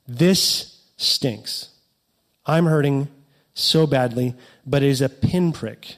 this 0.09 0.81
stinks. 0.97 1.69
I'm 2.45 2.67
hurting 2.67 3.09
so 3.55 3.87
badly, 3.87 4.35
but 4.67 4.83
it 4.83 4.89
is 4.89 5.01
a 5.01 5.09
pinprick 5.09 5.97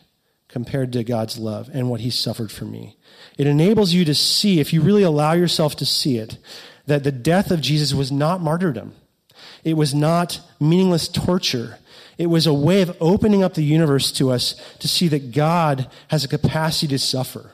compared 0.48 0.92
to 0.92 1.04
God's 1.04 1.38
love 1.38 1.70
and 1.72 1.88
what 1.88 2.00
He 2.00 2.11
suffered 2.11 2.52
for 2.52 2.66
me." 2.66 2.96
It 3.38 3.46
enables 3.46 3.92
you 3.92 4.04
to 4.04 4.14
see, 4.14 4.60
if 4.60 4.72
you 4.72 4.82
really 4.82 5.02
allow 5.02 5.32
yourself 5.32 5.76
to 5.76 5.86
see 5.86 6.18
it, 6.18 6.38
that 6.86 7.04
the 7.04 7.12
death 7.12 7.50
of 7.50 7.60
Jesus 7.60 7.94
was 7.94 8.12
not 8.12 8.40
martyrdom. 8.40 8.94
It 9.64 9.76
was 9.76 9.94
not 9.94 10.40
meaningless 10.60 11.08
torture. 11.08 11.78
It 12.18 12.26
was 12.26 12.46
a 12.46 12.54
way 12.54 12.82
of 12.82 12.96
opening 13.00 13.42
up 13.42 13.54
the 13.54 13.62
universe 13.62 14.12
to 14.12 14.30
us 14.30 14.54
to 14.80 14.88
see 14.88 15.08
that 15.08 15.32
God 15.32 15.88
has 16.08 16.24
a 16.24 16.28
capacity 16.28 16.88
to 16.88 16.98
suffer 16.98 17.52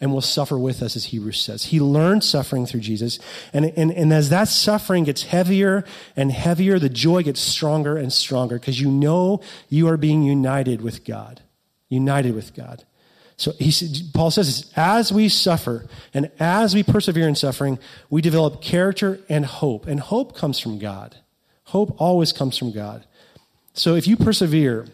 and 0.00 0.12
will 0.12 0.20
suffer 0.20 0.58
with 0.58 0.82
us, 0.82 0.96
as 0.96 1.06
Hebrews 1.06 1.40
says. 1.40 1.66
He 1.66 1.80
learned 1.80 2.24
suffering 2.24 2.66
through 2.66 2.80
Jesus. 2.80 3.18
And, 3.52 3.66
and, 3.76 3.90
and 3.92 4.12
as 4.12 4.28
that 4.28 4.48
suffering 4.48 5.04
gets 5.04 5.22
heavier 5.22 5.84
and 6.16 6.30
heavier, 6.30 6.78
the 6.78 6.88
joy 6.88 7.22
gets 7.22 7.40
stronger 7.40 7.96
and 7.96 8.12
stronger 8.12 8.58
because 8.58 8.80
you 8.80 8.90
know 8.90 9.40
you 9.68 9.88
are 9.88 9.96
being 9.96 10.22
united 10.22 10.82
with 10.82 11.04
God. 11.04 11.40
United 11.88 12.34
with 12.34 12.54
God. 12.54 12.84
So 13.36 13.52
he, 13.58 13.72
Paul 14.12 14.30
says, 14.30 14.70
as 14.76 15.12
we 15.12 15.28
suffer 15.28 15.86
and 16.12 16.30
as 16.38 16.74
we 16.74 16.82
persevere 16.82 17.28
in 17.28 17.34
suffering, 17.34 17.78
we 18.08 18.22
develop 18.22 18.62
character 18.62 19.20
and 19.28 19.44
hope. 19.44 19.86
And 19.86 19.98
hope 19.98 20.36
comes 20.36 20.60
from 20.60 20.78
God. 20.78 21.16
Hope 21.64 22.00
always 22.00 22.32
comes 22.32 22.56
from 22.56 22.72
God. 22.72 23.04
So 23.72 23.96
if 23.96 24.06
you 24.06 24.16
persevere 24.16 24.86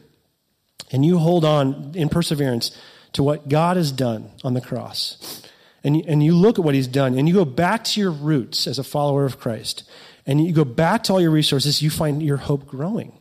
and 0.90 1.04
you 1.04 1.18
hold 1.18 1.44
on 1.44 1.92
in 1.94 2.08
perseverance 2.08 2.76
to 3.12 3.22
what 3.22 3.48
God 3.48 3.76
has 3.76 3.92
done 3.92 4.30
on 4.42 4.54
the 4.54 4.60
cross, 4.60 5.42
and 5.82 5.96
and 6.06 6.22
you 6.22 6.34
look 6.34 6.58
at 6.58 6.64
what 6.64 6.74
he's 6.74 6.86
done, 6.86 7.18
and 7.18 7.28
you 7.28 7.34
go 7.34 7.44
back 7.44 7.84
to 7.84 8.00
your 8.00 8.10
roots 8.10 8.66
as 8.66 8.78
a 8.78 8.84
follower 8.84 9.24
of 9.24 9.38
Christ, 9.38 9.88
and 10.26 10.44
you 10.44 10.52
go 10.52 10.64
back 10.64 11.04
to 11.04 11.12
all 11.12 11.20
your 11.20 11.30
resources, 11.30 11.82
you 11.82 11.90
find 11.90 12.22
your 12.22 12.36
hope 12.36 12.66
growing. 12.66 13.12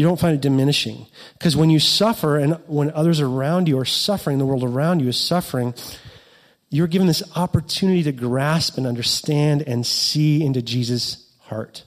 You 0.00 0.06
don't 0.06 0.18
find 0.18 0.34
it 0.34 0.40
diminishing. 0.40 1.08
Because 1.34 1.58
when 1.58 1.68
you 1.68 1.78
suffer 1.78 2.38
and 2.38 2.54
when 2.66 2.90
others 2.92 3.20
around 3.20 3.68
you 3.68 3.78
are 3.78 3.84
suffering, 3.84 4.38
the 4.38 4.46
world 4.46 4.64
around 4.64 5.00
you 5.00 5.08
is 5.08 5.20
suffering, 5.20 5.74
you're 6.70 6.86
given 6.86 7.06
this 7.06 7.22
opportunity 7.36 8.02
to 8.04 8.12
grasp 8.12 8.78
and 8.78 8.86
understand 8.86 9.60
and 9.60 9.84
see 9.84 10.42
into 10.42 10.62
Jesus' 10.62 11.30
heart. 11.40 11.84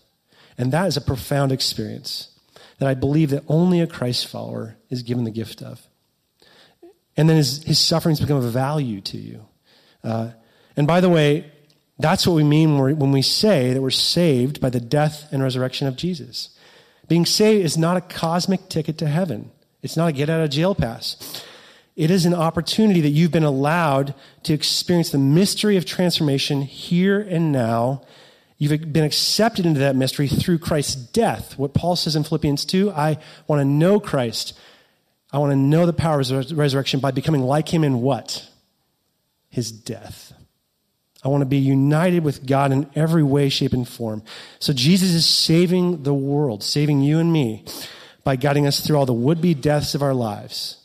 And 0.59 0.71
that 0.73 0.85
is 0.85 0.95
a 0.95 1.01
profound 1.01 1.51
experience 1.51 2.29
that 2.77 2.87
I 2.87 2.93
believe 2.93 3.31
that 3.31 3.45
only 3.47 3.81
a 3.81 3.87
Christ 3.87 4.27
follower 4.27 4.77
is 4.91 5.01
given 5.01 5.23
the 5.23 5.31
gift 5.31 5.63
of. 5.63 5.81
And 7.17 7.27
then 7.27 7.37
his, 7.37 7.63
his 7.63 7.79
sufferings 7.79 8.19
become 8.19 8.37
of 8.37 8.43
value 8.43 9.01
to 9.01 9.17
you. 9.17 9.43
Uh, 10.03 10.33
and 10.77 10.85
by 10.85 11.01
the 11.01 11.09
way, 11.09 11.51
that's 11.97 12.27
what 12.27 12.35
we 12.35 12.43
mean 12.43 12.77
when 12.77 13.11
we 13.11 13.23
say 13.23 13.73
that 13.73 13.81
we're 13.81 13.89
saved 13.89 14.61
by 14.61 14.69
the 14.69 14.79
death 14.79 15.29
and 15.31 15.41
resurrection 15.41 15.87
of 15.87 15.95
Jesus. 15.95 16.52
Being 17.13 17.27
saved 17.27 17.63
is 17.63 17.77
not 17.77 17.95
a 17.95 18.01
cosmic 18.01 18.69
ticket 18.69 18.97
to 18.97 19.07
heaven. 19.07 19.51
It's 19.83 19.95
not 19.95 20.09
a 20.09 20.11
get 20.11 20.31
out 20.31 20.41
of 20.41 20.49
jail 20.49 20.73
pass. 20.73 21.45
It 21.95 22.09
is 22.09 22.25
an 22.25 22.33
opportunity 22.33 23.01
that 23.01 23.09
you've 23.09 23.31
been 23.31 23.43
allowed 23.43 24.15
to 24.41 24.53
experience 24.55 25.11
the 25.11 25.19
mystery 25.19 25.77
of 25.77 25.85
transformation 25.85 26.63
here 26.63 27.21
and 27.21 27.51
now 27.51 28.01
You've 28.57 28.91
been 28.91 29.03
accepted 29.03 29.67
into 29.67 29.81
that 29.81 29.95
mystery 29.95 30.27
through 30.27 30.57
Christ's 30.57 30.95
death. 30.95 31.55
What 31.55 31.75
Paul 31.75 31.95
says 31.95 32.15
in 32.15 32.23
Philippians 32.23 32.65
2 32.65 32.89
I 32.89 33.19
want 33.45 33.59
to 33.59 33.65
know 33.65 33.99
Christ. 33.99 34.57
I 35.31 35.37
want 35.37 35.51
to 35.51 35.55
know 35.55 35.85
the 35.85 35.93
power 35.93 36.19
of 36.19 36.27
his 36.27 36.51
resurrection 36.51 36.99
by 36.99 37.11
becoming 37.11 37.43
like 37.43 37.71
him 37.71 37.83
in 37.83 38.01
what? 38.01 38.49
His 39.49 39.71
death. 39.71 40.32
I 41.23 41.29
want 41.29 41.41
to 41.41 41.45
be 41.45 41.57
united 41.57 42.23
with 42.23 42.45
God 42.45 42.71
in 42.71 42.89
every 42.95 43.23
way, 43.23 43.49
shape, 43.49 43.73
and 43.73 43.87
form. 43.87 44.23
So 44.59 44.73
Jesus 44.73 45.11
is 45.11 45.25
saving 45.25 46.03
the 46.03 46.13
world, 46.13 46.63
saving 46.63 47.01
you 47.01 47.19
and 47.19 47.31
me 47.31 47.65
by 48.23 48.35
guiding 48.35 48.67
us 48.67 48.85
through 48.85 48.97
all 48.97 49.05
the 49.05 49.13
would 49.13 49.41
be 49.41 49.53
deaths 49.53 49.95
of 49.95 50.01
our 50.01 50.13
lives, 50.13 50.77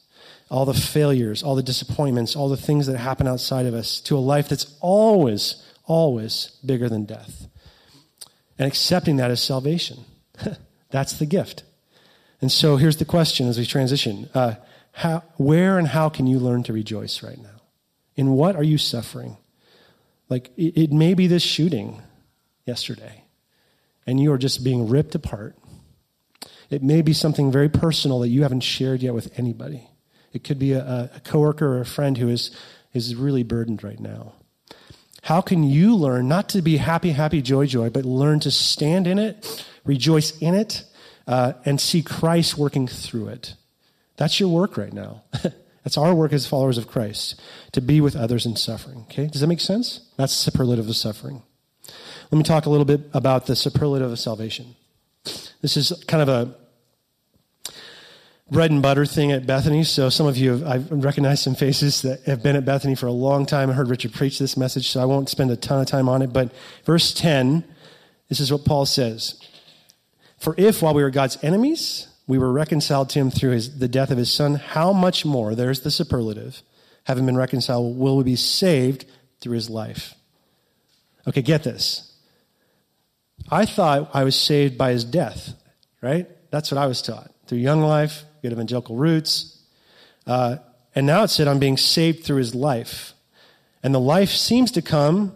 all 0.50 0.64
the 0.64 0.74
failures, 0.74 1.42
all 1.42 1.56
the 1.56 1.62
disappointments, 1.62 2.36
all 2.36 2.48
the 2.48 2.56
things 2.56 2.86
that 2.86 2.96
happen 2.98 3.26
outside 3.26 3.66
of 3.66 3.74
us, 3.74 4.00
to 4.02 4.16
a 4.16 4.18
life 4.18 4.48
that's 4.48 4.76
always, 4.80 5.64
always 5.86 6.56
bigger 6.64 6.88
than 6.88 7.04
death 7.04 7.48
and 8.58 8.66
accepting 8.66 9.16
that 9.16 9.30
as 9.30 9.42
salvation. 9.42 10.04
That's 10.90 11.18
the 11.18 11.26
gift. 11.26 11.62
And 12.40 12.50
so 12.50 12.76
here's 12.76 12.96
the 12.96 13.04
question 13.04 13.48
as 13.48 13.58
we 13.58 13.64
transition 13.64 14.28
uh, 14.34 14.54
how, 14.92 15.22
Where 15.36 15.78
and 15.78 15.88
how 15.88 16.08
can 16.08 16.26
you 16.26 16.38
learn 16.38 16.62
to 16.64 16.72
rejoice 16.72 17.22
right 17.22 17.38
now? 17.38 17.62
In 18.16 18.32
what 18.32 18.56
are 18.56 18.64
you 18.64 18.78
suffering? 18.78 19.36
Like, 20.28 20.50
it, 20.56 20.76
it 20.76 20.92
may 20.92 21.14
be 21.14 21.26
this 21.26 21.42
shooting 21.42 22.02
yesterday, 22.66 23.24
and 24.06 24.20
you 24.20 24.32
are 24.32 24.38
just 24.38 24.62
being 24.62 24.88
ripped 24.88 25.14
apart. 25.14 25.56
It 26.70 26.82
may 26.82 27.02
be 27.02 27.12
something 27.12 27.50
very 27.50 27.68
personal 27.68 28.20
that 28.20 28.28
you 28.28 28.42
haven't 28.42 28.60
shared 28.60 29.02
yet 29.02 29.14
with 29.14 29.38
anybody. 29.38 29.88
It 30.32 30.44
could 30.44 30.58
be 30.58 30.72
a, 30.72 31.10
a 31.14 31.20
coworker 31.20 31.66
or 31.76 31.80
a 31.80 31.86
friend 31.86 32.18
who 32.18 32.28
is, 32.28 32.50
is 32.92 33.14
really 33.14 33.42
burdened 33.42 33.82
right 33.82 33.98
now. 33.98 34.34
How 35.22 35.40
can 35.40 35.62
you 35.62 35.94
learn 35.94 36.28
not 36.28 36.48
to 36.50 36.62
be 36.62 36.76
happy, 36.76 37.10
happy, 37.10 37.42
joy, 37.42 37.66
joy, 37.66 37.90
but 37.90 38.04
learn 38.04 38.40
to 38.40 38.50
stand 38.50 39.06
in 39.06 39.18
it, 39.18 39.66
rejoice 39.84 40.36
in 40.38 40.54
it, 40.54 40.84
uh, 41.26 41.54
and 41.64 41.80
see 41.80 42.02
Christ 42.02 42.56
working 42.56 42.86
through 42.86 43.28
it? 43.28 43.54
That's 44.16 44.38
your 44.38 44.48
work 44.48 44.76
right 44.76 44.92
now. 44.92 45.24
That's 45.88 45.96
our 45.96 46.14
work 46.14 46.34
as 46.34 46.46
followers 46.46 46.76
of 46.76 46.86
Christ, 46.86 47.40
to 47.72 47.80
be 47.80 48.02
with 48.02 48.14
others 48.14 48.44
in 48.44 48.56
suffering. 48.56 49.06
Okay? 49.08 49.26
Does 49.26 49.40
that 49.40 49.46
make 49.46 49.58
sense? 49.58 50.02
That's 50.18 50.34
the 50.34 50.50
superlative 50.50 50.86
of 50.86 50.94
suffering. 50.94 51.42
Let 52.30 52.36
me 52.36 52.44
talk 52.44 52.66
a 52.66 52.68
little 52.68 52.84
bit 52.84 53.08
about 53.14 53.46
the 53.46 53.56
superlative 53.56 54.12
of 54.12 54.18
salvation. 54.18 54.76
This 55.62 55.78
is 55.78 56.04
kind 56.06 56.22
of 56.22 56.28
a 56.28 56.54
bread 58.50 58.70
and 58.70 58.82
butter 58.82 59.06
thing 59.06 59.32
at 59.32 59.46
Bethany. 59.46 59.82
So 59.82 60.10
some 60.10 60.26
of 60.26 60.36
you, 60.36 60.58
have, 60.58 60.64
I've 60.64 60.92
recognized 60.92 61.42
some 61.42 61.54
faces 61.54 62.02
that 62.02 62.20
have 62.24 62.42
been 62.42 62.54
at 62.54 62.66
Bethany 62.66 62.94
for 62.94 63.06
a 63.06 63.12
long 63.12 63.46
time. 63.46 63.70
I 63.70 63.72
heard 63.72 63.88
Richard 63.88 64.12
preach 64.12 64.38
this 64.38 64.58
message, 64.58 64.90
so 64.90 65.00
I 65.00 65.06
won't 65.06 65.30
spend 65.30 65.50
a 65.50 65.56
ton 65.56 65.80
of 65.80 65.86
time 65.86 66.06
on 66.06 66.20
it. 66.20 66.34
But 66.34 66.52
verse 66.84 67.14
10, 67.14 67.64
this 68.28 68.40
is 68.40 68.52
what 68.52 68.66
Paul 68.66 68.84
says. 68.84 69.42
For 70.36 70.54
if, 70.58 70.82
while 70.82 70.92
we 70.92 71.02
were 71.02 71.08
God's 71.08 71.42
enemies, 71.42 72.07
we 72.28 72.38
were 72.38 72.52
reconciled 72.52 73.08
to 73.10 73.18
him 73.18 73.30
through 73.30 73.52
his, 73.52 73.78
the 73.78 73.88
death 73.88 74.10
of 74.10 74.18
his 74.18 74.30
son, 74.30 74.54
how 74.54 74.92
much 74.92 75.24
more, 75.24 75.54
there's 75.54 75.80
the 75.80 75.90
superlative, 75.90 76.62
having 77.04 77.26
been 77.26 77.38
reconciled, 77.38 77.98
will 77.98 78.18
we 78.18 78.22
be 78.22 78.36
saved 78.36 79.06
through 79.40 79.54
his 79.54 79.70
life? 79.70 80.14
Okay, 81.26 81.42
get 81.42 81.64
this. 81.64 82.14
I 83.50 83.64
thought 83.64 84.10
I 84.12 84.24
was 84.24 84.36
saved 84.36 84.76
by 84.76 84.92
his 84.92 85.04
death, 85.04 85.54
right? 86.02 86.28
That's 86.50 86.70
what 86.70 86.78
I 86.78 86.86
was 86.86 87.00
taught. 87.00 87.32
Through 87.46 87.58
young 87.58 87.80
life, 87.80 88.24
good 88.42 88.52
evangelical 88.52 88.96
roots. 88.96 89.58
Uh, 90.26 90.56
and 90.94 91.06
now 91.06 91.22
it 91.22 91.28
said, 91.28 91.48
I'm 91.48 91.58
being 91.58 91.78
saved 91.78 92.24
through 92.24 92.36
his 92.36 92.54
life. 92.54 93.14
And 93.82 93.94
the 93.94 94.00
life 94.00 94.30
seems 94.30 94.70
to 94.72 94.82
come 94.82 95.32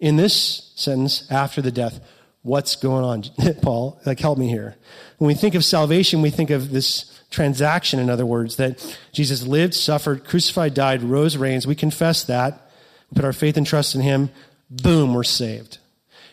in 0.00 0.16
this 0.16 0.72
sentence 0.74 1.30
after 1.30 1.62
the 1.62 1.70
death. 1.70 2.00
What's 2.42 2.76
going 2.76 3.04
on, 3.04 3.24
Paul? 3.62 4.00
Like, 4.06 4.20
help 4.20 4.38
me 4.38 4.48
here. 4.48 4.76
When 5.18 5.28
we 5.28 5.34
think 5.34 5.54
of 5.54 5.64
salvation, 5.64 6.22
we 6.22 6.30
think 6.30 6.50
of 6.50 6.70
this 6.70 7.20
transaction, 7.30 7.98
in 7.98 8.08
other 8.08 8.26
words, 8.26 8.56
that 8.56 8.96
Jesus 9.12 9.42
lived, 9.42 9.74
suffered, 9.74 10.24
crucified, 10.24 10.74
died, 10.74 11.02
rose, 11.02 11.36
reigns. 11.36 11.66
We 11.66 11.74
confess 11.74 12.24
that. 12.24 12.70
We 13.10 13.16
put 13.16 13.24
our 13.24 13.32
faith 13.32 13.56
and 13.56 13.66
trust 13.66 13.94
in 13.94 14.00
him. 14.00 14.30
Boom, 14.70 15.14
we're 15.14 15.24
saved. 15.24 15.78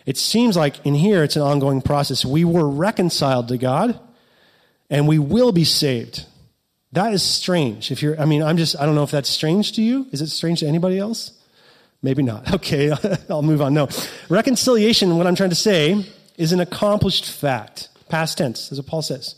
It 0.06 0.18
seems 0.18 0.56
like 0.56 0.86
in 0.86 0.94
here 0.94 1.24
it's 1.24 1.36
an 1.36 1.41
ongoing 1.41 1.82
process. 1.82 2.24
We 2.24 2.46
were 2.46 2.70
reconciled 2.70 3.48
to 3.48 3.58
God 3.58 4.00
and 4.89 5.08
we 5.08 5.18
will 5.18 5.52
be 5.52 5.63
saved. 5.63 6.26
That 6.91 7.13
is 7.13 7.24
strange. 7.24 7.91
If 7.91 8.02
you're, 8.02 8.20
I 8.20 8.26
mean, 8.26 8.44
I'm 8.44 8.58
just, 8.58 8.80
I 8.80 8.86
don't 8.86 8.96
know 8.96 9.04
if 9.04 9.12
that's 9.12 9.30
strange 9.30 9.74
to 9.74 9.82
you. 9.82 10.08
Is 10.12 10.22
it 10.22 10.28
strange 10.28 10.60
to 10.60 10.68
anybody 10.68 11.00
else? 11.00 11.32
Maybe 12.06 12.22
not. 12.22 12.46
Okay, 12.56 12.91
I'll 13.30 13.41
move 13.41 13.62
on. 13.62 13.74
No. 13.74 13.89
Reconciliation, 14.30 15.18
what 15.18 15.28
I'm 15.28 15.36
trying 15.36 15.50
to 15.50 15.56
say, 15.56 16.06
is 16.38 16.52
an 16.52 16.60
accomplished 16.60 17.30
fact. 17.30 17.89
Past 18.08 18.38
tense, 18.38 18.72
as 18.72 18.80
Paul 18.82 19.02
says. 19.02 19.36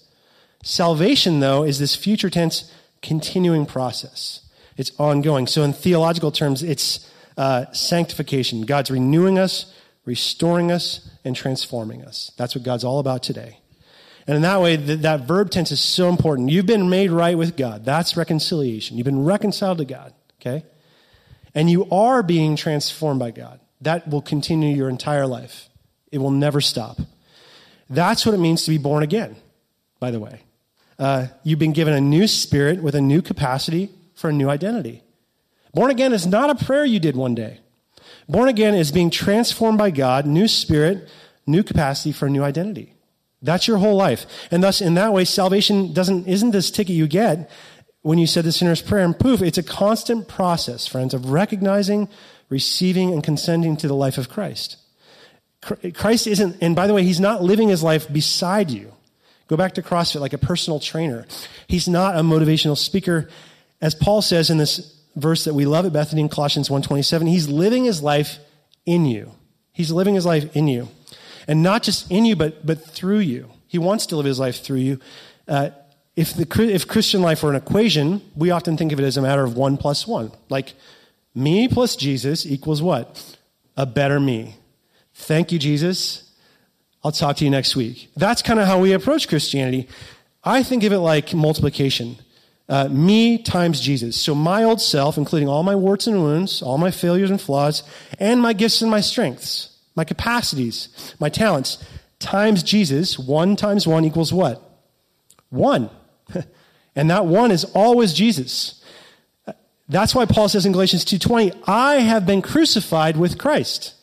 Salvation, 0.62 1.40
though, 1.40 1.64
is 1.64 1.80
this 1.80 1.96
future 1.96 2.30
tense 2.30 2.72
continuing 3.02 3.66
process. 3.66 4.42
It's 4.76 4.92
ongoing. 5.00 5.48
So, 5.48 5.64
in 5.64 5.74
theological 5.74 6.32
terms, 6.32 6.62
it's 6.62 7.10
uh, 7.38 7.72
sanctification. 7.72 8.64
God's 8.64 8.92
renewing 8.92 9.40
us, 9.40 9.74
restoring 10.06 10.72
us, 10.72 11.10
and 11.24 11.36
transforming 11.36 12.04
us. 12.04 12.32
That's 12.38 12.54
what 12.54 12.64
God's 12.64 12.84
all 12.84 13.00
about 13.00 13.24
today. 13.24 13.60
And 14.28 14.36
in 14.36 14.42
that 14.44 14.62
way, 14.62 14.76
that, 14.76 15.02
that 15.04 15.22
verb 15.22 15.50
tense 15.50 15.72
is 15.72 15.80
so 15.80 16.10
important. 16.10 16.50
You've 16.50 16.66
been 16.66 16.90
made 16.90 17.12
right 17.12 17.38
with 17.38 17.56
God. 17.56 17.86
That's 17.86 18.18
reconciliation. 18.18 18.98
You've 18.98 19.06
been 19.06 19.24
reconciled 19.24 19.78
to 19.80 19.86
God, 19.86 20.14
okay? 20.42 20.66
And 21.58 21.72
you 21.72 21.89
are 21.89 22.22
being 22.22 22.56
transformed 22.56 23.20
by 23.20 23.32
God. 23.32 23.60
That 23.82 24.08
will 24.08 24.22
continue 24.22 24.76
your 24.76 24.89
entire 24.89 25.26
life. 25.26 25.70
It 26.12 26.20
will 26.20 26.30
never 26.30 26.62
stop. 26.62 27.00
That's 27.89 28.28
what 28.28 28.36
it 28.36 28.38
means 28.38 28.63
to 28.65 28.70
be 28.70 28.78
born 28.78 29.02
again, 29.02 29.38
by 30.00 30.12
the 30.12 30.20
way. 30.20 30.41
Uh, 31.00 31.28
you've 31.43 31.58
been 31.58 31.74
given 31.74 31.96
a 31.96 32.00
new 32.00 32.28
spirit 32.28 32.84
with 32.84 32.93
a 32.93 33.02
new 33.02 33.24
capacity 33.24 33.89
for 34.13 34.30
a 34.30 34.34
new 34.34 34.52
identity. 34.52 35.02
Born 35.74 35.89
again 35.89 36.13
is 36.13 36.28
not 36.28 36.52
a 36.52 36.63
prayer 36.63 36.86
you 36.86 37.00
did 37.00 37.15
one 37.15 37.34
day. 37.34 37.60
Born 38.30 38.50
again 38.50 38.76
is 38.76 38.91
being 38.91 39.10
transformed 39.10 39.80
by 39.80 39.89
God, 39.89 40.28
new 40.28 40.48
spirit, 40.48 41.10
new 41.48 41.63
capacity 41.63 42.12
for 42.12 42.28
a 42.28 42.30
new 42.30 42.43
identity. 42.43 42.93
That's 43.41 43.67
your 43.67 43.78
whole 43.78 43.96
life. 43.96 44.28
And 44.52 44.62
thus, 44.62 44.80
in 44.80 44.93
that 44.93 45.12
way, 45.12 45.26
salvation 45.26 45.91
doesn't, 45.91 46.28
isn't 46.28 46.52
this 46.52 46.70
ticket 46.70 46.96
you 46.96 47.08
get 47.08 47.50
when 48.08 48.17
you 48.17 48.26
said 48.26 48.46
the 48.46 48.54
sinner's 48.54 48.82
prayer 48.82 49.04
and 49.04 49.20
poof. 49.20 49.41
It's 49.41 49.58
a 49.58 49.63
constant 49.63 50.30
process, 50.30 50.88
friends, 50.88 51.13
of 51.13 51.30
recognizing, 51.30 52.08
receiving, 52.48 53.12
and 53.12 53.22
consenting 53.22 53.76
to 53.76 53.88
the 53.89 53.93
life 53.93 54.17
of 54.17 54.30
Christ. 54.30 54.78
Christ 55.93 56.26
isn't, 56.26 56.56
and 56.62 56.74
by 56.74 56.88
the 56.88 56.93
way, 56.93 57.04
he's 57.04 57.20
not 57.20 57.43
living 57.43 57.67
his 57.67 57.84
life 57.84 58.12
beside 58.12 58.72
you. 58.72 58.93
Go 59.48 59.58
back 59.58 59.74
to 59.74 59.82
CrossFit 59.82 60.22
like 60.22 60.32
a 60.32 60.38
personal 60.38 60.80
trainer. 60.80 61.26
He's 61.67 61.89
not 61.89 62.15
a 62.15 62.22
motivational 62.22 62.78
speaker. 62.78 63.28
As 63.82 63.93
Paul 63.93 64.22
says 64.22 64.50
in 64.50 64.58
this 64.58 64.98
verse 65.17 65.43
that 65.43 65.54
we 65.54 65.65
love 65.65 65.86
at 65.86 65.91
Bethany 65.91 66.22
in 66.22 66.30
Colossians 66.30 66.70
1.27, 66.70 67.28
he's 67.28 67.50
living 67.50 67.84
his 67.84 68.02
life 68.02 68.39
in 68.86 69.06
you. 69.06 69.34
He's 69.74 69.91
living 69.91 70.15
his 70.15 70.26
life 70.26 70.56
in 70.56 70.70
you. 70.70 70.88
And 71.46 71.62
not 71.62 71.84
just 71.84 72.10
in 72.10 72.24
you, 72.24 72.38
but, 72.38 72.65
but 72.65 72.82
through 72.86 73.20
you. 73.20 73.50
He 73.67 73.78
wants 73.78 74.06
to 74.06 74.15
live 74.15 74.26
his 74.26 74.39
life 74.39 74.63
through 74.63 74.78
you. 74.78 75.00
Uh, 75.46 75.72
if, 76.18 76.34
the, 76.34 76.74
if 76.74 76.88
Christian 76.88 77.22
life 77.22 77.44
were 77.44 77.52
an 77.52 77.56
equation, 77.56 78.24
we 78.36 78.50
often 78.50 78.76
think 78.76 78.92
of 78.92 79.00
it 79.00 79.04
as 79.04 79.18
a 79.18 79.22
matter 79.22 79.44
of 79.44 79.56
one 79.56 79.78
plus 79.78 80.08
one. 80.08 80.32
Like, 80.50 80.74
me 81.36 81.68
plus 81.68 81.96
Jesus 81.96 82.44
equals 82.44 82.82
what? 82.82 83.38
A 83.78 83.86
better 83.86 84.20
me. 84.20 84.56
Thank 85.14 85.52
you, 85.52 85.60
Jesus. 85.60 86.34
I'll 87.04 87.12
talk 87.12 87.38
to 87.38 87.46
you 87.46 87.52
next 87.52 87.76
week. 87.76 88.10
That's 88.18 88.42
kind 88.42 88.60
of 88.60 88.66
how 88.66 88.80
we 88.80 88.94
approach 88.94 89.28
Christianity. 89.28 89.88
I 90.44 90.64
think 90.64 90.84
of 90.84 90.92
it 90.92 90.98
like 90.98 91.36
multiplication. 91.36 92.18
Uh, 92.68 92.88
me 92.88 93.38
times 93.38 93.80
Jesus. 93.80 94.20
So 94.20 94.34
my 94.34 94.64
old 94.64 94.82
self, 94.82 95.18
including 95.18 95.48
all 95.48 95.62
my 95.62 95.76
warts 95.76 96.08
and 96.08 96.24
wounds, 96.24 96.64
all 96.64 96.80
my 96.80 96.90
failures 96.90 97.30
and 97.30 97.40
flaws, 97.40 97.84
and 98.20 98.42
my 98.42 98.54
gifts 98.54 98.82
and 98.82 98.90
my 98.90 99.02
strengths, 99.02 99.78
my 99.96 100.04
capacities, 100.04 101.16
my 101.20 101.30
talents, 101.30 101.78
times 102.18 102.64
Jesus, 102.64 103.20
one 103.20 103.56
times 103.56 103.86
one 103.86 104.04
equals 104.04 104.34
what? 104.34 104.64
One. 105.50 105.92
and 106.96 107.10
that 107.10 107.26
one 107.26 107.52
is 107.52 107.63
always 107.66 108.13
Jesus. 108.13 108.84
That's 109.90 110.13
why 110.13 110.26
Paul 110.26 110.50
says 110.50 110.66
in 110.66 110.72
Galatians 110.72 111.06
2:20, 111.06 111.52
"I 111.66 111.96
have 111.96 112.26
been 112.26 112.42
crucified 112.42 113.18
with 113.18 113.38
Christ. 113.38 113.94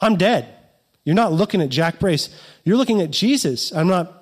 I'm 0.00 0.16
dead." 0.16 0.46
You're 1.04 1.14
not 1.14 1.32
looking 1.32 1.62
at 1.62 1.70
Jack 1.70 1.98
Brace. 1.98 2.28
You're 2.64 2.76
looking 2.76 3.00
at 3.00 3.10
Jesus. 3.10 3.72
I'm 3.72 3.88
not 3.88 4.20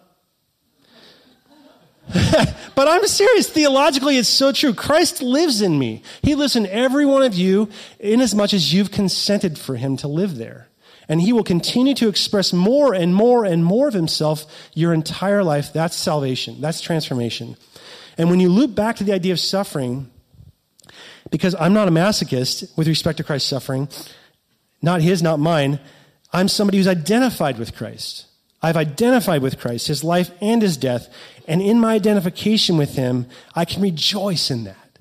but 2.75 2.89
I'm 2.89 3.07
serious. 3.07 3.51
Theologically, 3.51 4.17
it's 4.17 4.29
so 4.29 4.51
true. 4.53 4.73
Christ 4.73 5.21
lives 5.21 5.61
in 5.61 5.79
me. 5.79 6.03
He 6.23 6.35
lives 6.35 6.57
in 6.57 6.67
every 6.67 7.05
one 7.05 7.23
of 7.23 7.35
you 7.35 7.69
inasmuch 7.99 8.55
as 8.55 8.73
you've 8.73 8.91
consented 8.91 9.59
for 9.59 9.77
him 9.77 9.97
to 9.99 10.09
live 10.09 10.37
there. 10.37 10.69
And 11.09 11.21
he 11.23 11.33
will 11.33 11.45
continue 11.45 11.95
to 11.95 12.09
express 12.09 12.53
more 12.53 12.93
and 12.95 13.15
more 13.15 13.45
and 13.45 13.65
more 13.65 13.89
of 13.89 13.95
himself 13.95 14.45
your 14.75 14.93
entire 14.93 15.43
life. 15.43 15.73
That's 15.73 15.97
salvation. 15.97 16.61
That's 16.61 16.81
transformation. 16.81 17.57
And 18.19 18.31
when 18.31 18.41
you 18.41 18.51
loop 18.51 18.75
back 18.75 18.97
to 18.97 19.05
the 19.05 19.15
idea 19.15 19.33
of 19.33 19.41
suffering, 19.41 20.11
because 21.31 21.55
I'm 21.59 21.73
not 21.73 21.89
a 21.89 21.91
masochist 21.91 22.77
with 22.77 22.89
respect 22.89 23.19
to 23.19 23.25
Christ's 23.25 23.49
suffering, 23.49 23.89
not 24.83 25.01
his, 25.01 25.23
not 25.23 25.39
mine, 25.39 25.81
I'm 26.33 26.49
somebody 26.49 26.79
who's 26.79 26.89
identified 26.89 27.59
with 27.59 27.75
Christ. 27.75 28.27
I've 28.61 28.77
identified 28.77 29.41
with 29.41 29.59
Christ, 29.59 29.87
his 29.87 30.03
life 30.03 30.31
and 30.41 30.61
his 30.61 30.77
death, 30.77 31.09
and 31.47 31.63
in 31.63 31.79
my 31.79 31.95
identification 31.95 32.77
with 32.77 32.97
him, 32.97 33.27
I 33.55 33.65
can 33.65 33.81
rejoice 33.83 34.51
in 34.51 34.65
that. 34.65 34.99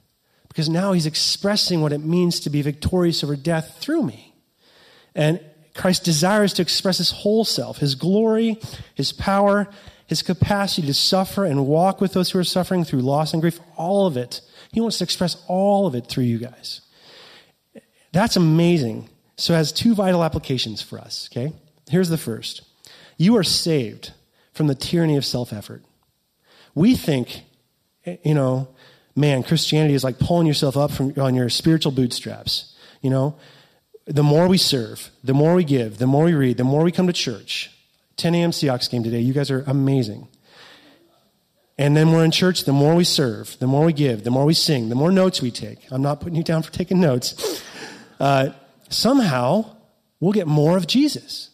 Because 0.48 0.70
now 0.70 0.94
he's 0.94 1.06
expressing 1.06 1.82
what 1.82 1.92
it 1.92 2.00
means 2.00 2.40
to 2.42 2.50
be 2.50 2.62
victorious 2.62 3.24
over 3.24 3.36
death 3.36 3.78
through 3.80 4.04
me. 4.04 4.34
And 5.14 5.40
Christ 5.78 6.04
desires 6.04 6.54
to 6.54 6.62
express 6.62 6.98
his 6.98 7.12
whole 7.12 7.46
self, 7.46 7.78
his 7.78 7.96
glory, 7.96 8.60
his 8.96 9.12
power, 9.12 9.70
his 10.08 10.22
capacity 10.22 10.88
to 10.88 10.94
suffer 10.94 11.46
and 11.46 11.68
walk 11.68 12.02
with 12.02 12.14
those 12.14 12.32
who 12.32 12.40
are 12.40 12.44
suffering 12.44 12.84
through 12.84 13.02
loss 13.02 13.34
and 13.34 13.42
grief, 13.42 13.60
all 13.76 14.08
of 14.08 14.18
it. 14.18 14.42
He 14.72 14.82
wants 14.82 14.98
to 14.98 15.04
express 15.04 15.44
all 15.48 15.86
of 15.86 15.96
it 15.96 16.08
through 16.08 16.24
you 16.24 16.40
guys. 16.40 16.82
That's 18.12 18.36
amazing. 18.36 19.10
So 19.36 19.54
it 19.54 19.58
has 19.58 19.72
two 19.72 19.94
vital 19.94 20.24
applications 20.24 20.82
for 20.82 20.98
us, 20.98 21.30
okay? 21.32 21.54
Here's 21.90 22.10
the 22.10 22.18
first. 22.18 22.64
You 23.18 23.36
are 23.38 23.44
saved 23.44 24.14
from 24.54 24.68
the 24.68 24.76
tyranny 24.76 25.18
of 25.18 25.26
self 25.26 25.54
effort. 25.54 25.84
We 26.74 26.96
think, 26.96 27.44
you 28.24 28.34
know, 28.34 28.70
man, 29.16 29.44
Christianity 29.44 29.94
is 29.94 30.04
like 30.04 30.20
pulling 30.20 30.48
yourself 30.48 30.78
up 30.78 30.92
from 30.92 31.14
on 31.20 31.36
your 31.36 31.50
spiritual 31.50 31.92
bootstraps. 31.92 32.74
You 33.02 33.10
know, 33.10 33.36
the 34.08 34.24
more 34.24 34.48
we 34.48 34.58
serve, 34.58 35.12
the 35.24 35.34
more 35.34 35.54
we 35.54 35.64
give, 35.64 35.98
the 35.98 36.08
more 36.08 36.26
we 36.26 36.34
read, 36.34 36.58
the 36.58 36.64
more 36.64 36.84
we 36.84 36.92
come 36.92 37.08
to 37.08 37.14
church. 37.14 37.72
10 38.16 38.34
a.m. 38.36 38.52
Seahawks 38.52 38.90
game 38.90 39.04
today. 39.04 39.20
You 39.20 39.34
guys 39.34 39.52
are 39.52 39.64
amazing. 39.68 40.28
And 41.78 41.96
then 41.96 42.12
we're 42.12 42.26
in 42.26 42.32
church, 42.32 42.64
the 42.64 42.74
more 42.74 42.96
we 42.96 43.04
serve, 43.04 43.60
the 43.60 43.68
more 43.68 43.86
we 43.86 43.94
give, 43.94 44.24
the 44.24 44.32
more 44.32 44.46
we 44.46 44.56
sing, 44.56 44.90
the 44.90 44.96
more 44.96 45.12
notes 45.12 45.42
we 45.42 45.52
take. 45.52 45.80
I'm 45.92 46.02
not 46.02 46.22
putting 46.22 46.36
you 46.36 46.44
down 46.44 46.64
for 46.64 46.72
taking 46.72 47.00
notes. 47.00 47.62
Uh, 48.20 48.50
somehow, 48.90 49.76
we'll 50.20 50.32
get 50.32 50.48
more 50.48 50.76
of 50.76 50.88
Jesus 50.88 51.52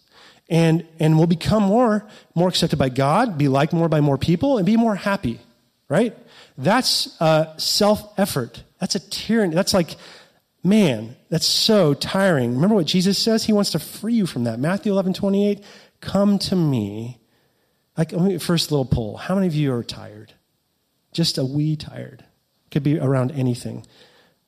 and, 0.49 0.87
and 0.99 1.17
we'll 1.17 1.27
become 1.27 1.63
more, 1.63 2.07
more 2.35 2.47
accepted 2.47 2.77
by 2.77 2.89
God, 2.89 3.37
be 3.37 3.49
liked 3.49 3.73
more 3.73 3.89
by 3.89 3.99
more 3.99 4.17
people, 4.17 4.57
and 4.57 4.65
be 4.65 4.77
more 4.77 4.95
happy, 4.95 5.39
right? 5.89 6.15
That's 6.57 7.19
uh, 7.19 7.57
self 7.57 8.17
effort. 8.17 8.63
That's 8.79 8.95
a 8.95 8.99
tyranny. 8.99 9.55
That's 9.55 9.73
like, 9.73 9.95
man, 10.63 11.15
that's 11.30 11.45
so 11.45 11.93
tiring. 11.93 12.56
Remember 12.56 12.76
what 12.76 12.88
Jesus 12.88 13.17
says? 13.17 13.43
He 13.43 13.54
wants 13.54 13.71
to 13.71 13.80
free 13.80 14.13
you 14.13 14.26
from 14.26 14.45
that. 14.45 14.60
Matthew 14.60 14.91
11, 14.91 15.13
28, 15.13 15.63
come 16.02 16.39
to 16.39 16.56
me. 16.56 17.19
Like, 17.97 18.12
first 18.41 18.71
little 18.71 18.86
poll. 18.86 19.17
How 19.17 19.36
many 19.36 19.47
of 19.47 19.54
you 19.54 19.73
are 19.73 19.84
tired? 19.84 20.34
Just 21.12 21.38
a 21.38 21.45
wee 21.45 21.76
tired. 21.76 22.26
Could 22.71 22.84
be 22.84 22.97
around 22.97 23.32
anything. 23.32 23.86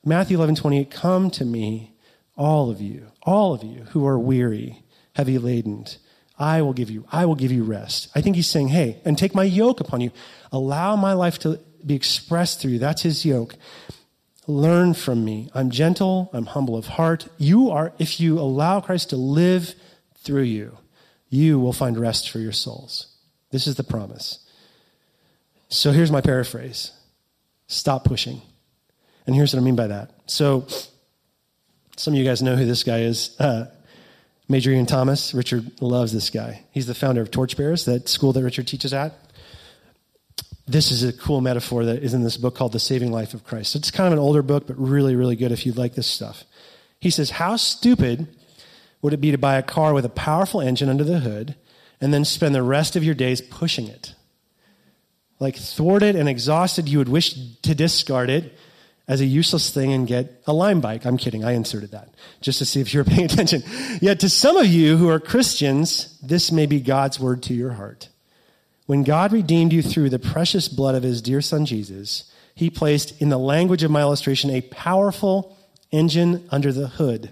Matthew 0.04 0.36
11, 0.36 0.56
28, 0.56 0.90
come 0.90 1.30
to 1.32 1.44
me, 1.44 1.92
all 2.36 2.70
of 2.70 2.80
you, 2.80 3.06
all 3.22 3.54
of 3.54 3.62
you 3.62 3.84
who 3.90 4.06
are 4.06 4.18
weary 4.18 4.82
heavy 5.14 5.38
laden. 5.38 5.86
I 6.38 6.60
will 6.62 6.74
give 6.74 6.90
you, 6.90 7.06
I 7.10 7.24
will 7.24 7.34
give 7.34 7.50
you 7.50 7.64
rest. 7.64 8.08
I 8.14 8.20
think 8.20 8.36
he's 8.36 8.46
saying, 8.46 8.68
hey, 8.68 9.00
and 9.04 9.16
take 9.16 9.34
my 9.34 9.44
yoke 9.44 9.80
upon 9.80 10.00
you. 10.02 10.10
Allow 10.52 10.96
my 10.96 11.14
life 11.14 11.38
to 11.40 11.58
be 11.84 11.94
expressed 11.94 12.60
through 12.60 12.72
you. 12.72 12.78
That's 12.78 13.02
his 13.02 13.24
yoke. 13.24 13.56
Learn 14.46 14.94
from 14.94 15.24
me. 15.24 15.50
I'm 15.54 15.70
gentle. 15.70 16.30
I'm 16.32 16.46
humble 16.46 16.76
of 16.76 16.86
heart. 16.86 17.28
You 17.36 17.70
are, 17.70 17.92
if 17.98 18.20
you 18.20 18.38
allow 18.38 18.80
Christ 18.80 19.10
to 19.10 19.16
live 19.16 19.74
through 20.18 20.42
you, 20.42 20.78
you 21.28 21.58
will 21.58 21.72
find 21.72 21.98
rest 21.98 22.30
for 22.30 22.38
your 22.38 22.52
souls. 22.52 23.08
This 23.50 23.66
is 23.66 23.74
the 23.74 23.84
promise. 23.84 24.46
So 25.68 25.92
here's 25.92 26.12
my 26.12 26.20
paraphrase 26.20 26.92
stop 27.66 28.04
pushing. 28.04 28.40
And 29.26 29.34
here's 29.34 29.52
what 29.52 29.60
I 29.60 29.64
mean 29.64 29.76
by 29.76 29.88
that. 29.88 30.10
So, 30.26 30.66
some 31.96 32.14
of 32.14 32.18
you 32.18 32.24
guys 32.24 32.42
know 32.42 32.54
who 32.54 32.64
this 32.64 32.84
guy 32.84 33.00
is. 33.00 33.34
Uh, 33.40 33.66
Major 34.48 34.70
Ian 34.70 34.86
Thomas, 34.86 35.34
Richard 35.34 35.82
loves 35.82 36.12
this 36.12 36.30
guy. 36.30 36.62
He's 36.70 36.86
the 36.86 36.94
founder 36.94 37.20
of 37.20 37.32
Torchbearers, 37.32 37.84
that 37.86 38.08
school 38.08 38.32
that 38.32 38.44
Richard 38.44 38.68
teaches 38.68 38.94
at. 38.94 39.12
This 40.68 40.90
is 40.90 41.04
a 41.04 41.12
cool 41.12 41.40
metaphor 41.40 41.84
that 41.84 42.02
is 42.02 42.12
in 42.12 42.24
this 42.24 42.36
book 42.36 42.56
called 42.56 42.72
The 42.72 42.80
Saving 42.80 43.12
Life 43.12 43.34
of 43.34 43.44
Christ. 43.44 43.76
It's 43.76 43.92
kind 43.92 44.08
of 44.08 44.12
an 44.14 44.18
older 44.18 44.42
book, 44.42 44.66
but 44.66 44.76
really, 44.76 45.14
really 45.14 45.36
good 45.36 45.52
if 45.52 45.64
you 45.64 45.72
like 45.72 45.94
this 45.94 46.08
stuff. 46.08 46.44
He 46.98 47.10
says, 47.10 47.30
How 47.30 47.56
stupid 47.56 48.26
would 49.00 49.12
it 49.12 49.20
be 49.20 49.30
to 49.30 49.38
buy 49.38 49.56
a 49.56 49.62
car 49.62 49.94
with 49.94 50.04
a 50.04 50.10
powerful 50.10 50.60
engine 50.60 50.88
under 50.88 51.04
the 51.04 51.20
hood 51.20 51.54
and 52.00 52.12
then 52.12 52.24
spend 52.24 52.54
the 52.54 52.64
rest 52.64 52.96
of 52.96 53.04
your 53.04 53.14
days 53.14 53.40
pushing 53.40 53.86
it? 53.86 54.14
Like 55.38 55.56
thwarted 55.56 56.16
and 56.16 56.28
exhausted, 56.28 56.88
you 56.88 56.98
would 56.98 57.08
wish 57.08 57.34
to 57.62 57.74
discard 57.74 58.28
it 58.28 58.52
as 59.06 59.20
a 59.20 59.26
useless 59.26 59.72
thing 59.72 59.92
and 59.92 60.06
get 60.06 60.42
a 60.48 60.52
Lime 60.52 60.80
bike. 60.80 61.06
I'm 61.06 61.16
kidding. 61.16 61.44
I 61.44 61.52
inserted 61.52 61.92
that 61.92 62.08
just 62.40 62.58
to 62.58 62.64
see 62.64 62.80
if 62.80 62.92
you 62.92 63.00
were 63.00 63.04
paying 63.04 63.24
attention. 63.30 63.62
Yet 64.00 64.18
to 64.20 64.28
some 64.28 64.56
of 64.56 64.66
you 64.66 64.96
who 64.96 65.08
are 65.08 65.20
Christians, 65.20 66.18
this 66.20 66.50
may 66.50 66.66
be 66.66 66.80
God's 66.80 67.20
word 67.20 67.44
to 67.44 67.54
your 67.54 67.72
heart. 67.72 68.08
When 68.86 69.02
God 69.02 69.32
redeemed 69.32 69.72
you 69.72 69.82
through 69.82 70.10
the 70.10 70.18
precious 70.18 70.68
blood 70.68 70.94
of 70.94 71.02
his 71.02 71.20
dear 71.20 71.40
son 71.40 71.66
Jesus, 71.66 72.30
he 72.54 72.70
placed, 72.70 73.20
in 73.20 73.28
the 73.28 73.38
language 73.38 73.82
of 73.82 73.90
my 73.90 74.00
illustration, 74.00 74.50
a 74.50 74.62
powerful 74.62 75.56
engine 75.92 76.48
under 76.50 76.72
the 76.72 76.88
hood. 76.88 77.30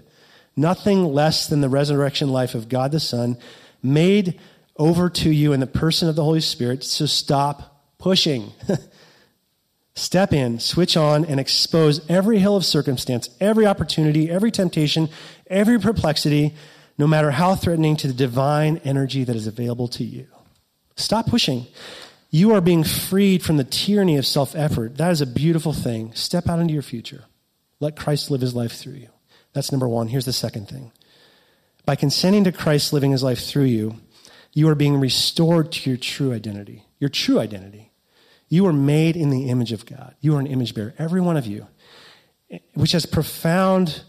Nothing 0.55 1.03
less 1.03 1.47
than 1.47 1.61
the 1.61 1.69
resurrection 1.69 2.29
life 2.29 2.55
of 2.55 2.69
God 2.69 2.91
the 2.91 2.99
Son 2.99 3.37
made 3.81 4.39
over 4.77 5.09
to 5.09 5.29
you 5.29 5.51
in 5.51 5.59
the 5.59 5.67
person 5.67 6.07
of 6.07 6.15
the 6.15 6.23
Holy 6.23 6.41
Spirit. 6.41 6.83
So 6.83 7.05
stop 7.05 7.81
pushing. 7.97 8.51
Step 9.95 10.33
in, 10.33 10.59
switch 10.59 10.97
on, 10.97 11.23
and 11.25 11.39
expose 11.39 12.07
every 12.09 12.39
hill 12.39 12.57
of 12.57 12.65
circumstance, 12.65 13.29
every 13.39 13.65
opportunity, 13.65 14.29
every 14.29 14.51
temptation, 14.51 15.09
every 15.47 15.79
perplexity, 15.79 16.53
no 16.97 17.07
matter 17.07 17.31
how 17.31 17.55
threatening, 17.55 17.95
to 17.97 18.07
the 18.07 18.13
divine 18.13 18.79
energy 18.83 19.23
that 19.23 19.35
is 19.35 19.47
available 19.47 19.87
to 19.87 20.03
you. 20.03 20.27
Stop 20.95 21.27
pushing. 21.27 21.67
You 22.31 22.53
are 22.53 22.61
being 22.61 22.83
freed 22.83 23.43
from 23.43 23.57
the 23.57 23.63
tyranny 23.63 24.17
of 24.17 24.25
self 24.25 24.55
effort. 24.55 24.97
That 24.97 25.11
is 25.11 25.21
a 25.21 25.25
beautiful 25.27 25.73
thing. 25.73 26.13
Step 26.13 26.49
out 26.49 26.59
into 26.59 26.73
your 26.73 26.83
future. 26.83 27.25
Let 27.79 27.95
Christ 27.95 28.31
live 28.31 28.41
his 28.41 28.55
life 28.55 28.73
through 28.73 28.93
you. 28.93 29.09
That's 29.53 29.71
number 29.71 29.87
one. 29.87 30.07
Here's 30.07 30.25
the 30.25 30.33
second 30.33 30.67
thing. 30.67 30.91
By 31.85 31.95
consenting 31.95 32.43
to 32.45 32.51
Christ 32.51 32.93
living 32.93 33.11
his 33.11 33.23
life 33.23 33.39
through 33.39 33.65
you, 33.65 33.95
you 34.53 34.67
are 34.69 34.75
being 34.75 34.99
restored 34.99 35.71
to 35.73 35.89
your 35.89 35.97
true 35.97 36.33
identity, 36.33 36.85
your 36.99 37.09
true 37.09 37.39
identity. 37.39 37.91
You 38.49 38.67
are 38.67 38.73
made 38.73 39.15
in 39.15 39.29
the 39.29 39.49
image 39.49 39.71
of 39.71 39.85
God. 39.85 40.15
You 40.21 40.35
are 40.35 40.39
an 40.39 40.47
image 40.47 40.73
bearer, 40.73 40.93
every 40.97 41.21
one 41.21 41.37
of 41.37 41.45
you, 41.45 41.67
which 42.73 42.93
has 42.93 43.05
profound 43.05 44.03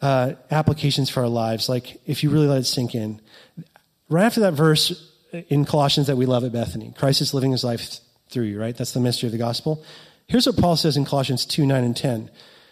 uh, 0.00 0.34
applications 0.50 1.10
for 1.10 1.20
our 1.20 1.28
lives. 1.28 1.68
Like, 1.68 2.00
if 2.06 2.22
you 2.22 2.30
really 2.30 2.46
let 2.46 2.58
it 2.58 2.64
sink 2.64 2.94
in, 2.94 3.20
right 4.08 4.24
after 4.24 4.40
that 4.40 4.52
verse 4.54 5.12
in 5.48 5.64
Colossians 5.64 6.06
that 6.06 6.16
we 6.16 6.26
love 6.26 6.44
at 6.44 6.52
Bethany, 6.52 6.92
Christ 6.96 7.20
is 7.20 7.34
living 7.34 7.52
his 7.52 7.64
life 7.64 8.00
through 8.30 8.44
you, 8.44 8.60
right? 8.60 8.76
That's 8.76 8.92
the 8.92 9.00
mystery 9.00 9.28
of 9.28 9.32
the 9.32 9.38
gospel. 9.38 9.84
Here's 10.26 10.46
what 10.46 10.56
Paul 10.56 10.76
says 10.76 10.96
in 10.96 11.04
Colossians 11.04 11.44
2 11.46 11.66
9 11.66 11.84
and 11.84 11.96
10. 11.96 12.30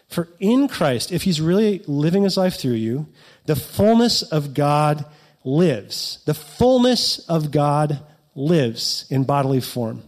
For 0.08 0.28
in 0.40 0.68
Christ, 0.68 1.10
if 1.10 1.22
he's 1.22 1.40
really 1.40 1.82
living 1.86 2.22
his 2.24 2.36
life 2.36 2.58
through 2.58 2.72
you, 2.72 3.06
the 3.46 3.56
fullness 3.56 4.22
of 4.22 4.54
God 4.54 5.06
lives. 5.44 6.22
The 6.26 6.34
fullness 6.34 7.18
of 7.28 7.50
God 7.50 8.00
lives 8.34 9.06
in 9.10 9.24
bodily 9.24 9.60
form. 9.60 10.02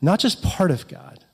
Not 0.00 0.20
just 0.20 0.42
part 0.42 0.70
of 0.70 0.88
God, 0.88 1.24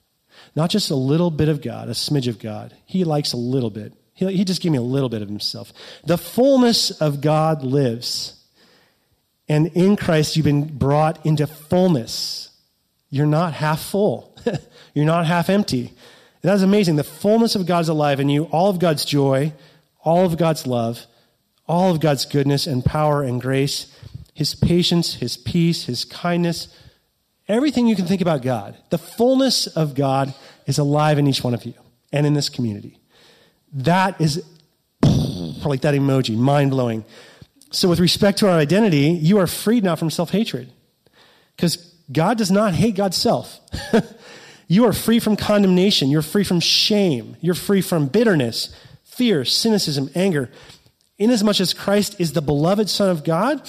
not 0.54 0.70
just 0.70 0.90
a 0.90 0.96
little 0.96 1.30
bit 1.30 1.48
of 1.48 1.62
God, 1.62 1.88
a 1.88 1.92
smidge 1.92 2.28
of 2.28 2.38
God. 2.38 2.74
He 2.84 3.04
likes 3.04 3.32
a 3.32 3.36
little 3.36 3.70
bit. 3.70 3.92
He, 4.14 4.26
he 4.36 4.44
just 4.44 4.60
gave 4.60 4.72
me 4.72 4.78
a 4.78 4.82
little 4.82 5.08
bit 5.08 5.22
of 5.22 5.28
himself. 5.28 5.72
The 6.04 6.18
fullness 6.18 6.90
of 6.90 7.20
God 7.20 7.62
lives. 7.62 8.41
And 9.48 9.68
in 9.68 9.96
Christ, 9.96 10.36
you've 10.36 10.44
been 10.44 10.78
brought 10.78 11.24
into 11.26 11.46
fullness. 11.46 12.50
You're 13.10 13.26
not 13.26 13.52
half 13.54 13.82
full, 13.82 14.36
you're 14.94 15.04
not 15.04 15.26
half 15.26 15.50
empty. 15.50 15.92
That 16.42 16.54
is 16.54 16.62
amazing. 16.62 16.96
The 16.96 17.04
fullness 17.04 17.54
of 17.54 17.66
God's 17.66 17.88
alive 17.88 18.18
in 18.18 18.28
you, 18.28 18.44
all 18.44 18.68
of 18.68 18.78
God's 18.78 19.04
joy, 19.04 19.52
all 20.00 20.24
of 20.24 20.36
God's 20.36 20.66
love, 20.66 21.06
all 21.68 21.90
of 21.90 22.00
God's 22.00 22.24
goodness 22.24 22.66
and 22.66 22.84
power 22.84 23.22
and 23.22 23.40
grace, 23.40 23.94
His 24.34 24.54
patience, 24.54 25.14
His 25.14 25.36
peace, 25.36 25.84
His 25.84 26.04
kindness, 26.04 26.76
everything 27.48 27.86
you 27.86 27.96
can 27.96 28.06
think 28.06 28.20
about 28.20 28.42
God. 28.42 28.76
The 28.90 28.98
fullness 28.98 29.66
of 29.68 29.94
God 29.94 30.34
is 30.66 30.78
alive 30.78 31.18
in 31.18 31.28
each 31.28 31.44
one 31.44 31.54
of 31.54 31.64
you 31.64 31.74
and 32.12 32.26
in 32.26 32.34
this 32.34 32.48
community. 32.48 32.98
That 33.72 34.20
is 34.20 34.44
like 35.02 35.82
that 35.82 35.94
emoji, 35.94 36.36
mind 36.36 36.70
blowing. 36.70 37.04
So, 37.72 37.88
with 37.88 38.00
respect 38.00 38.38
to 38.38 38.48
our 38.48 38.58
identity, 38.58 39.10
you 39.10 39.38
are 39.38 39.46
freed 39.46 39.82
now 39.82 39.96
from 39.96 40.10
self 40.10 40.30
hatred. 40.30 40.72
Because 41.56 41.76
God 42.10 42.38
does 42.38 42.50
not 42.50 42.74
hate 42.74 42.94
God's 42.94 43.16
self. 43.16 43.60
you 44.68 44.84
are 44.86 44.92
free 44.92 45.18
from 45.18 45.36
condemnation. 45.36 46.10
You're 46.10 46.22
free 46.22 46.44
from 46.44 46.60
shame. 46.60 47.36
You're 47.40 47.54
free 47.54 47.80
from 47.80 48.06
bitterness, 48.06 48.74
fear, 49.04 49.44
cynicism, 49.44 50.10
anger. 50.14 50.50
Inasmuch 51.18 51.60
as 51.60 51.72
Christ 51.74 52.16
is 52.18 52.32
the 52.32 52.42
beloved 52.42 52.90
Son 52.90 53.08
of 53.10 53.24
God, 53.24 53.68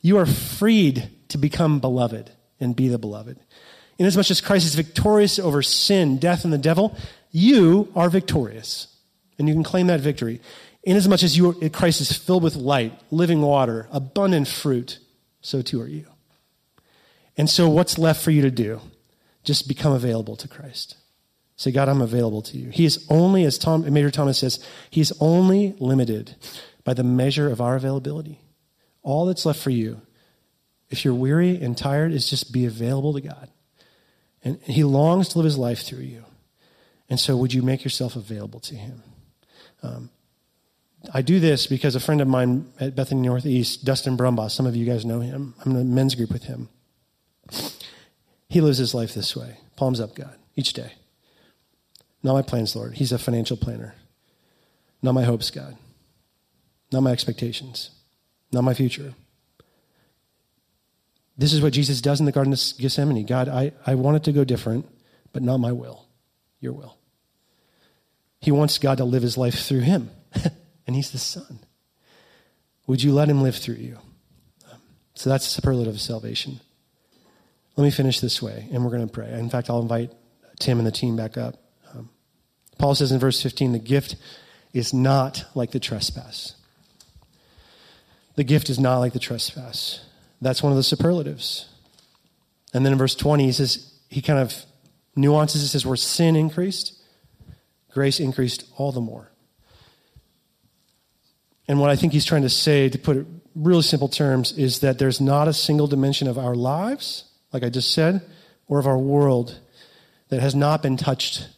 you 0.00 0.18
are 0.18 0.26
freed 0.26 1.10
to 1.28 1.38
become 1.38 1.80
beloved 1.80 2.30
and 2.60 2.74
be 2.74 2.88
the 2.88 2.98
beloved. 2.98 3.38
Inasmuch 3.98 4.30
as 4.30 4.40
Christ 4.40 4.66
is 4.66 4.74
victorious 4.74 5.38
over 5.38 5.62
sin, 5.62 6.18
death, 6.18 6.44
and 6.44 6.52
the 6.52 6.58
devil, 6.58 6.96
you 7.30 7.92
are 7.94 8.08
victorious. 8.08 8.88
And 9.38 9.48
you 9.48 9.54
can 9.54 9.64
claim 9.64 9.88
that 9.88 10.00
victory. 10.00 10.40
Inasmuch 10.84 11.22
as 11.22 11.36
you 11.36 11.50
are, 11.50 11.68
Christ 11.70 12.00
is 12.00 12.12
filled 12.12 12.42
with 12.42 12.56
light, 12.56 12.98
living 13.10 13.40
water, 13.40 13.88
abundant 13.90 14.48
fruit, 14.48 14.98
so 15.40 15.62
too 15.62 15.80
are 15.80 15.88
you. 15.88 16.06
And 17.36 17.48
so, 17.48 17.68
what's 17.68 17.98
left 17.98 18.22
for 18.22 18.30
you 18.30 18.42
to 18.42 18.50
do? 18.50 18.80
Just 19.42 19.66
become 19.66 19.92
available 19.92 20.36
to 20.36 20.48
Christ. 20.48 20.96
Say, 21.56 21.70
God, 21.70 21.88
I'm 21.88 22.00
available 22.00 22.42
to 22.42 22.58
you. 22.58 22.70
He 22.70 22.84
is 22.84 23.06
only, 23.08 23.44
as 23.44 23.58
Tom, 23.58 23.90
Major 23.92 24.10
Thomas 24.10 24.38
says, 24.38 24.64
he 24.90 25.00
is 25.00 25.12
only 25.20 25.74
limited 25.78 26.34
by 26.82 26.94
the 26.94 27.04
measure 27.04 27.48
of 27.48 27.60
our 27.60 27.76
availability. 27.76 28.40
All 29.02 29.26
that's 29.26 29.46
left 29.46 29.60
for 29.60 29.70
you, 29.70 30.00
if 30.90 31.04
you're 31.04 31.14
weary 31.14 31.60
and 31.60 31.76
tired, 31.76 32.12
is 32.12 32.28
just 32.28 32.52
be 32.52 32.66
available 32.66 33.14
to 33.14 33.20
God. 33.20 33.50
And 34.42 34.60
he 34.62 34.84
longs 34.84 35.28
to 35.30 35.38
live 35.38 35.44
his 35.44 35.58
life 35.58 35.82
through 35.82 36.00
you. 36.00 36.24
And 37.08 37.18
so, 37.18 37.36
would 37.36 37.54
you 37.54 37.62
make 37.62 37.84
yourself 37.84 38.16
available 38.16 38.60
to 38.60 38.74
him? 38.74 39.02
Um, 39.82 40.10
I 41.12 41.22
do 41.22 41.40
this 41.40 41.66
because 41.66 41.94
a 41.94 42.00
friend 42.00 42.20
of 42.20 42.28
mine 42.28 42.72
at 42.80 42.96
Bethany 42.96 43.22
Northeast, 43.28 43.84
Dustin 43.84 44.16
Brumbaugh, 44.16 44.50
some 44.50 44.66
of 44.66 44.76
you 44.76 44.86
guys 44.86 45.04
know 45.04 45.20
him. 45.20 45.54
I'm 45.64 45.72
in 45.72 45.76
a 45.76 45.84
men's 45.84 46.14
group 46.14 46.30
with 46.30 46.44
him. 46.44 46.68
He 48.48 48.60
lives 48.60 48.78
his 48.78 48.94
life 48.94 49.14
this 49.14 49.36
way 49.36 49.58
palms 49.76 50.00
up, 50.00 50.14
God, 50.14 50.36
each 50.54 50.72
day. 50.72 50.92
Not 52.22 52.34
my 52.34 52.42
plans, 52.42 52.74
Lord. 52.74 52.94
He's 52.94 53.12
a 53.12 53.18
financial 53.18 53.56
planner. 53.56 53.94
Not 55.02 55.12
my 55.12 55.24
hopes, 55.24 55.50
God. 55.50 55.76
Not 56.90 57.02
my 57.02 57.10
expectations. 57.10 57.90
Not 58.52 58.62
my 58.62 58.72
future. 58.72 59.14
This 61.36 61.52
is 61.52 61.60
what 61.60 61.72
Jesus 61.72 62.00
does 62.00 62.20
in 62.20 62.26
the 62.26 62.32
Garden 62.32 62.52
of 62.52 62.60
Gethsemane. 62.78 63.26
God, 63.26 63.48
I, 63.48 63.72
I 63.86 63.96
want 63.96 64.16
it 64.16 64.24
to 64.24 64.32
go 64.32 64.44
different, 64.44 64.86
but 65.32 65.42
not 65.42 65.58
my 65.58 65.72
will, 65.72 66.06
your 66.60 66.72
will. 66.72 66.96
He 68.40 68.52
wants 68.52 68.78
God 68.78 68.98
to 68.98 69.04
live 69.04 69.22
his 69.22 69.36
life 69.36 69.58
through 69.58 69.80
him. 69.80 70.10
and 70.86 70.96
he's 70.96 71.10
the 71.10 71.18
Son. 71.18 71.60
Would 72.86 73.02
you 73.02 73.12
let 73.12 73.28
him 73.28 73.42
live 73.42 73.56
through 73.56 73.76
you? 73.76 73.98
So 75.14 75.30
that's 75.30 75.46
the 75.46 75.50
superlative 75.50 75.94
of 75.94 76.00
salvation. 76.00 76.60
Let 77.76 77.84
me 77.84 77.90
finish 77.90 78.20
this 78.20 78.42
way, 78.42 78.68
and 78.72 78.84
we're 78.84 78.90
going 78.90 79.06
to 79.06 79.12
pray. 79.12 79.32
In 79.32 79.50
fact, 79.50 79.70
I'll 79.70 79.80
invite 79.80 80.12
Tim 80.60 80.78
and 80.78 80.86
the 80.86 80.92
team 80.92 81.16
back 81.16 81.36
up. 81.36 81.56
Um, 81.92 82.10
Paul 82.78 82.94
says 82.94 83.12
in 83.12 83.18
verse 83.18 83.42
15 83.42 83.72
the 83.72 83.78
gift 83.78 84.16
is 84.72 84.92
not 84.92 85.44
like 85.54 85.70
the 85.70 85.80
trespass. 85.80 86.54
The 88.36 88.44
gift 88.44 88.68
is 88.68 88.78
not 88.78 88.98
like 88.98 89.12
the 89.12 89.18
trespass. 89.18 90.04
That's 90.40 90.62
one 90.62 90.72
of 90.72 90.76
the 90.76 90.82
superlatives. 90.82 91.66
And 92.72 92.84
then 92.84 92.92
in 92.92 92.98
verse 92.98 93.14
20, 93.14 93.44
he 93.44 93.52
says, 93.52 93.92
he 94.10 94.20
kind 94.20 94.40
of 94.40 94.54
nuances 95.14 95.62
it, 95.62 95.68
says, 95.68 95.86
where 95.86 95.96
sin 95.96 96.34
increased, 96.34 97.00
grace 97.92 98.18
increased 98.18 98.64
all 98.76 98.90
the 98.90 99.00
more. 99.00 99.30
And 101.66 101.80
what 101.80 101.90
I 101.90 101.96
think 101.96 102.12
he's 102.12 102.24
trying 102.24 102.42
to 102.42 102.50
say, 102.50 102.88
to 102.88 102.98
put 102.98 103.16
it 103.16 103.26
really 103.54 103.82
simple 103.82 104.08
terms, 104.08 104.52
is 104.52 104.80
that 104.80 104.98
there's 104.98 105.20
not 105.20 105.48
a 105.48 105.52
single 105.52 105.86
dimension 105.86 106.28
of 106.28 106.38
our 106.38 106.54
lives, 106.54 107.24
like 107.52 107.62
I 107.62 107.70
just 107.70 107.92
said, 107.92 108.22
or 108.66 108.78
of 108.78 108.86
our 108.86 108.98
world 108.98 109.58
that 110.28 110.40
has 110.40 110.54
not 110.54 110.82
been 110.82 110.96
touched 110.96 111.48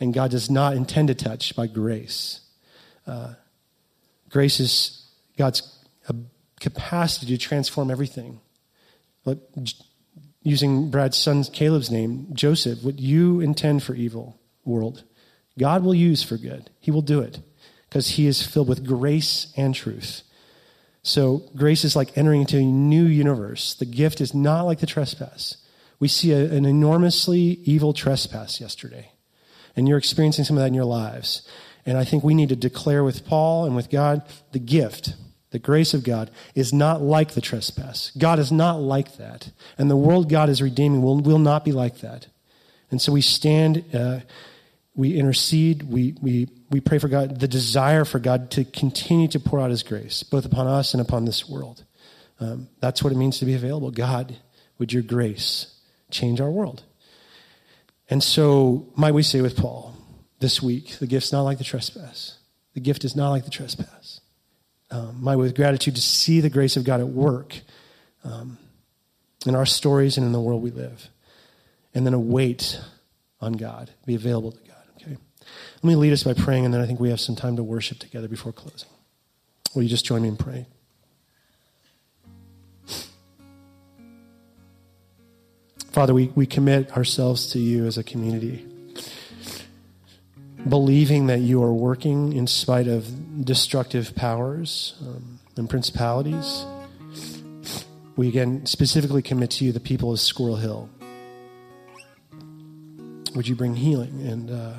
and 0.00 0.14
God 0.14 0.30
does 0.30 0.48
not 0.48 0.76
intend 0.76 1.08
to 1.08 1.14
touch 1.14 1.56
by 1.56 1.66
grace. 1.66 2.40
Uh, 3.06 3.34
grace 4.28 4.60
is 4.60 5.04
God's 5.36 5.62
capacity 6.60 7.36
to 7.36 7.38
transform 7.38 7.90
everything. 7.90 8.40
But 9.24 9.38
using 10.42 10.90
Brad's 10.90 11.18
son 11.18 11.42
Caleb's 11.44 11.90
name, 11.90 12.28
Joseph, 12.32 12.82
what 12.82 12.98
you 12.98 13.40
intend 13.40 13.82
for 13.82 13.94
evil 13.94 14.38
world, 14.64 15.04
God 15.58 15.82
will 15.82 15.94
use 15.94 16.22
for 16.22 16.36
good. 16.36 16.70
He 16.80 16.90
will 16.90 17.02
do 17.02 17.20
it 17.20 17.40
because 17.88 18.10
he 18.10 18.26
is 18.26 18.46
filled 18.46 18.68
with 18.68 18.86
grace 18.86 19.52
and 19.56 19.74
truth. 19.74 20.22
So 21.02 21.44
grace 21.56 21.84
is 21.84 21.96
like 21.96 22.16
entering 22.18 22.42
into 22.42 22.58
a 22.58 22.62
new 22.62 23.04
universe. 23.04 23.74
The 23.74 23.86
gift 23.86 24.20
is 24.20 24.34
not 24.34 24.62
like 24.62 24.80
the 24.80 24.86
trespass. 24.86 25.56
We 25.98 26.08
see 26.08 26.32
a, 26.32 26.52
an 26.52 26.64
enormously 26.64 27.60
evil 27.64 27.92
trespass 27.92 28.60
yesterday. 28.60 29.12
And 29.74 29.88
you're 29.88 29.98
experiencing 29.98 30.44
some 30.44 30.56
of 30.56 30.62
that 30.62 30.68
in 30.68 30.74
your 30.74 30.84
lives. 30.84 31.48
And 31.86 31.96
I 31.96 32.04
think 32.04 32.22
we 32.22 32.34
need 32.34 32.50
to 32.50 32.56
declare 32.56 33.02
with 33.02 33.24
Paul 33.24 33.64
and 33.64 33.74
with 33.74 33.90
God 33.90 34.22
the 34.52 34.58
gift, 34.58 35.14
the 35.50 35.58
grace 35.58 35.94
of 35.94 36.04
God, 36.04 36.30
is 36.54 36.72
not 36.72 37.00
like 37.00 37.32
the 37.32 37.40
trespass. 37.40 38.12
God 38.18 38.38
is 38.38 38.52
not 38.52 38.80
like 38.80 39.16
that. 39.16 39.50
And 39.78 39.90
the 39.90 39.96
world 39.96 40.28
God 40.28 40.50
is 40.50 40.60
redeeming 40.60 41.00
will, 41.00 41.20
will 41.20 41.38
not 41.38 41.64
be 41.64 41.72
like 41.72 42.00
that. 42.00 42.26
And 42.90 43.00
so 43.00 43.12
we 43.12 43.22
stand, 43.22 43.84
uh, 43.94 44.20
we 44.98 45.16
intercede, 45.16 45.84
we, 45.84 46.16
we 46.20 46.48
we 46.70 46.80
pray 46.80 46.98
for 46.98 47.06
God, 47.06 47.38
the 47.38 47.46
desire 47.46 48.04
for 48.04 48.18
God 48.18 48.50
to 48.50 48.64
continue 48.64 49.28
to 49.28 49.38
pour 49.38 49.60
out 49.60 49.70
His 49.70 49.84
grace, 49.84 50.24
both 50.24 50.44
upon 50.44 50.66
us 50.66 50.92
and 50.92 51.00
upon 51.00 51.24
this 51.24 51.48
world. 51.48 51.84
Um, 52.40 52.68
that's 52.80 53.02
what 53.02 53.12
it 53.12 53.16
means 53.16 53.38
to 53.38 53.44
be 53.44 53.54
available. 53.54 53.92
God, 53.92 54.36
would 54.78 54.92
your 54.92 55.04
grace 55.04 55.72
change 56.10 56.40
our 56.40 56.50
world? 56.50 56.82
And 58.10 58.24
so, 58.24 58.88
might 58.96 59.14
we 59.14 59.22
say 59.22 59.40
with 59.40 59.56
Paul 59.56 59.94
this 60.40 60.60
week, 60.60 60.98
the 60.98 61.06
gift's 61.06 61.30
not 61.30 61.42
like 61.42 61.58
the 61.58 61.64
trespass. 61.64 62.36
The 62.74 62.80
gift 62.80 63.04
is 63.04 63.14
not 63.14 63.30
like 63.30 63.44
the 63.44 63.50
trespass. 63.50 64.20
Um, 64.90 65.22
might 65.22 65.36
with 65.36 65.54
gratitude 65.54 65.94
to 65.94 66.02
see 66.02 66.40
the 66.40 66.50
grace 66.50 66.76
of 66.76 66.82
God 66.82 66.98
at 66.98 67.08
work 67.08 67.60
um, 68.24 68.58
in 69.46 69.54
our 69.54 69.66
stories 69.66 70.16
and 70.16 70.26
in 70.26 70.32
the 70.32 70.40
world 70.40 70.60
we 70.60 70.72
live. 70.72 71.08
And 71.94 72.04
then 72.04 72.14
await 72.14 72.80
on 73.40 73.52
God, 73.52 73.90
be 74.06 74.16
available 74.16 74.50
to 74.50 74.58
God. 74.58 74.67
Let 75.80 75.84
me 75.84 75.94
lead 75.94 76.12
us 76.12 76.24
by 76.24 76.34
praying, 76.34 76.64
and 76.64 76.74
then 76.74 76.80
I 76.80 76.86
think 76.86 76.98
we 76.98 77.10
have 77.10 77.20
some 77.20 77.36
time 77.36 77.54
to 77.54 77.62
worship 77.62 78.00
together 78.00 78.26
before 78.26 78.52
closing. 78.52 78.88
Will 79.74 79.84
you 79.84 79.88
just 79.88 80.04
join 80.04 80.22
me 80.22 80.28
in 80.28 80.36
praying? 80.36 80.66
Father, 85.92 86.14
we, 86.14 86.32
we 86.34 86.46
commit 86.46 86.96
ourselves 86.96 87.52
to 87.52 87.60
you 87.60 87.86
as 87.86 87.96
a 87.96 88.02
community, 88.02 88.66
believing 90.68 91.28
that 91.28 91.40
you 91.40 91.62
are 91.62 91.72
working 91.72 92.32
in 92.32 92.48
spite 92.48 92.88
of 92.88 93.44
destructive 93.44 94.16
powers 94.16 94.96
um, 95.00 95.38
and 95.56 95.70
principalities. 95.70 96.64
We 98.16 98.26
again 98.26 98.66
specifically 98.66 99.22
commit 99.22 99.52
to 99.52 99.64
you 99.64 99.70
the 99.70 99.78
people 99.78 100.12
of 100.12 100.18
Squirrel 100.18 100.56
Hill. 100.56 100.90
Would 103.36 103.46
you 103.46 103.54
bring 103.54 103.76
healing 103.76 104.20
and, 104.26 104.50
uh, 104.50 104.74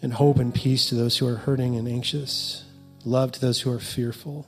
and 0.00 0.12
hope 0.12 0.38
and 0.38 0.54
peace 0.54 0.88
to 0.88 0.94
those 0.94 1.18
who 1.18 1.26
are 1.26 1.36
hurting 1.36 1.76
and 1.76 1.88
anxious, 1.88 2.64
love 3.04 3.32
to 3.32 3.40
those 3.40 3.60
who 3.60 3.72
are 3.72 3.80
fearful? 3.80 4.46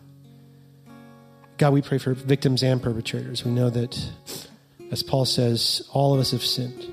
God, 1.58 1.72
we 1.72 1.82
pray 1.82 1.98
for 1.98 2.14
victims 2.14 2.62
and 2.62 2.82
perpetrators. 2.82 3.44
We 3.44 3.50
know 3.50 3.68
that, 3.70 3.98
as 4.90 5.02
Paul 5.02 5.26
says, 5.26 5.86
all 5.92 6.14
of 6.14 6.20
us 6.20 6.30
have 6.30 6.44
sinned. 6.44 6.90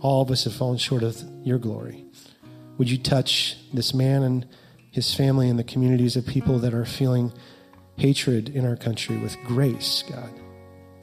All 0.00 0.22
of 0.22 0.30
us 0.30 0.44
have 0.44 0.54
fallen 0.54 0.78
short 0.78 1.02
of 1.02 1.22
your 1.44 1.58
glory. 1.58 2.04
Would 2.78 2.90
you 2.90 2.96
touch 2.96 3.58
this 3.74 3.92
man 3.92 4.22
and 4.22 4.46
his 4.90 5.14
family 5.14 5.50
and 5.50 5.58
the 5.58 5.64
communities 5.64 6.16
of 6.16 6.26
people 6.26 6.58
that 6.60 6.72
are 6.72 6.86
feeling 6.86 7.32
hatred 7.96 8.48
in 8.48 8.64
our 8.64 8.76
country 8.76 9.18
with 9.18 9.36
grace, 9.44 10.02
God? 10.08 10.30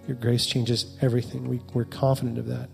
Your 0.08 0.18
grace 0.18 0.48
changes 0.48 0.98
everything. 1.02 1.48
We, 1.48 1.62
we're 1.74 1.86
confident 1.86 2.40
of 2.40 2.48
that. 2.48 2.70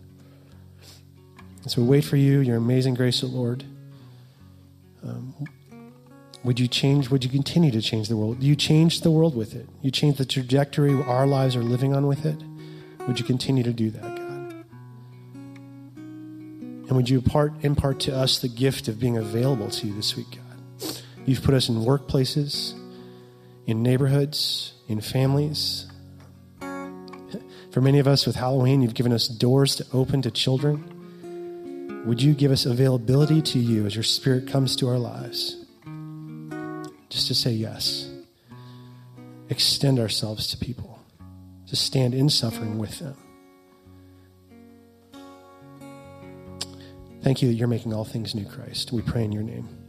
And 1.64 1.72
so 1.72 1.82
we 1.82 1.88
wait 1.88 2.05
for 2.05 2.16
you, 2.16 2.39
your 2.39 2.57
amazing 2.57 2.93
grace, 2.93 3.24
O 3.24 3.28
Lord. 3.28 3.66
Um, 5.04 5.34
would 6.43 6.60
you 6.60 6.68
change? 6.68 7.10
Would 7.10 7.24
you 7.24 7.30
continue 7.30 7.72
to 7.72 7.82
change 7.82 8.10
the 8.10 8.18
world? 8.18 8.43
You 8.43 8.56
change 8.56 9.01
the 9.01 9.12
world 9.12 9.36
with 9.36 9.56
it. 9.56 9.68
You 9.82 9.91
change 9.91 10.18
the 10.18 10.26
trajectory 10.26 10.93
our 10.93 11.26
lives 11.26 11.56
are 11.56 11.64
living 11.64 11.95
on 11.95 12.08
with 12.08 12.26
it. 12.26 12.38
Would 13.08 13.20
you 13.20 13.26
continue 13.26 13.64
to 13.64 13.74
do 13.74 13.89
that, 13.91 14.01
God? 14.01 14.66
And 15.95 16.91
would 16.91 17.10
you 17.10 17.20
impart, 17.20 17.54
impart 17.64 18.01
to 18.01 18.16
us 18.16 18.39
the 18.39 18.49
gift 18.49 18.88
of 18.88 18.99
being 18.99 19.18
available 19.18 19.70
to 19.70 19.88
you 19.88 19.93
this 19.93 20.18
week, 20.18 20.28
God? 20.32 21.01
You've 21.26 21.41
put 21.41 21.54
us 21.54 21.70
in 21.70 21.76
workplaces, 21.76 22.74
in 23.66 23.82
neighborhoods, 23.82 24.74
in 24.89 24.99
families. 24.99 25.88
For 26.60 27.82
many 27.82 27.99
of 27.99 28.08
us 28.08 28.28
with 28.28 28.36
Halloween, 28.36 28.82
you've 28.82 28.93
given 28.93 29.14
us 29.14 29.28
doors 29.28 29.76
to 29.78 29.86
open 29.93 30.22
to 30.24 30.32
children. 30.32 30.93
Would 32.06 32.22
you 32.22 32.34
give 32.34 32.51
us 32.51 32.66
availability 32.66 33.41
to 33.41 33.60
you 33.60 33.86
as 33.86 33.95
your 33.95 34.04
spirit 34.04 34.47
comes 34.47 34.76
to 34.78 34.88
our 34.89 34.99
lives? 34.99 35.64
just 37.14 37.28
to 37.28 37.36
say 37.36 37.51
yes. 37.51 38.10
Extend 39.49 39.99
ourselves 39.99 40.47
to 40.47 40.58
people, 40.58 40.99
to 41.68 41.76
stand 41.76 42.16
in 42.16 42.28
suffering 42.28 42.80
with 42.80 42.97
them. 42.97 43.16
Thank 47.22 47.43
you 47.43 47.49
that 47.49 47.54
you're 47.54 47.68
making 47.68 47.93
all 47.93 48.04
things 48.04 48.34
new, 48.34 48.45
Christ. 48.45 48.91
We 48.91 49.04
pray 49.04 49.24
in 49.24 49.32
your 49.32 49.43
name. 49.43 49.83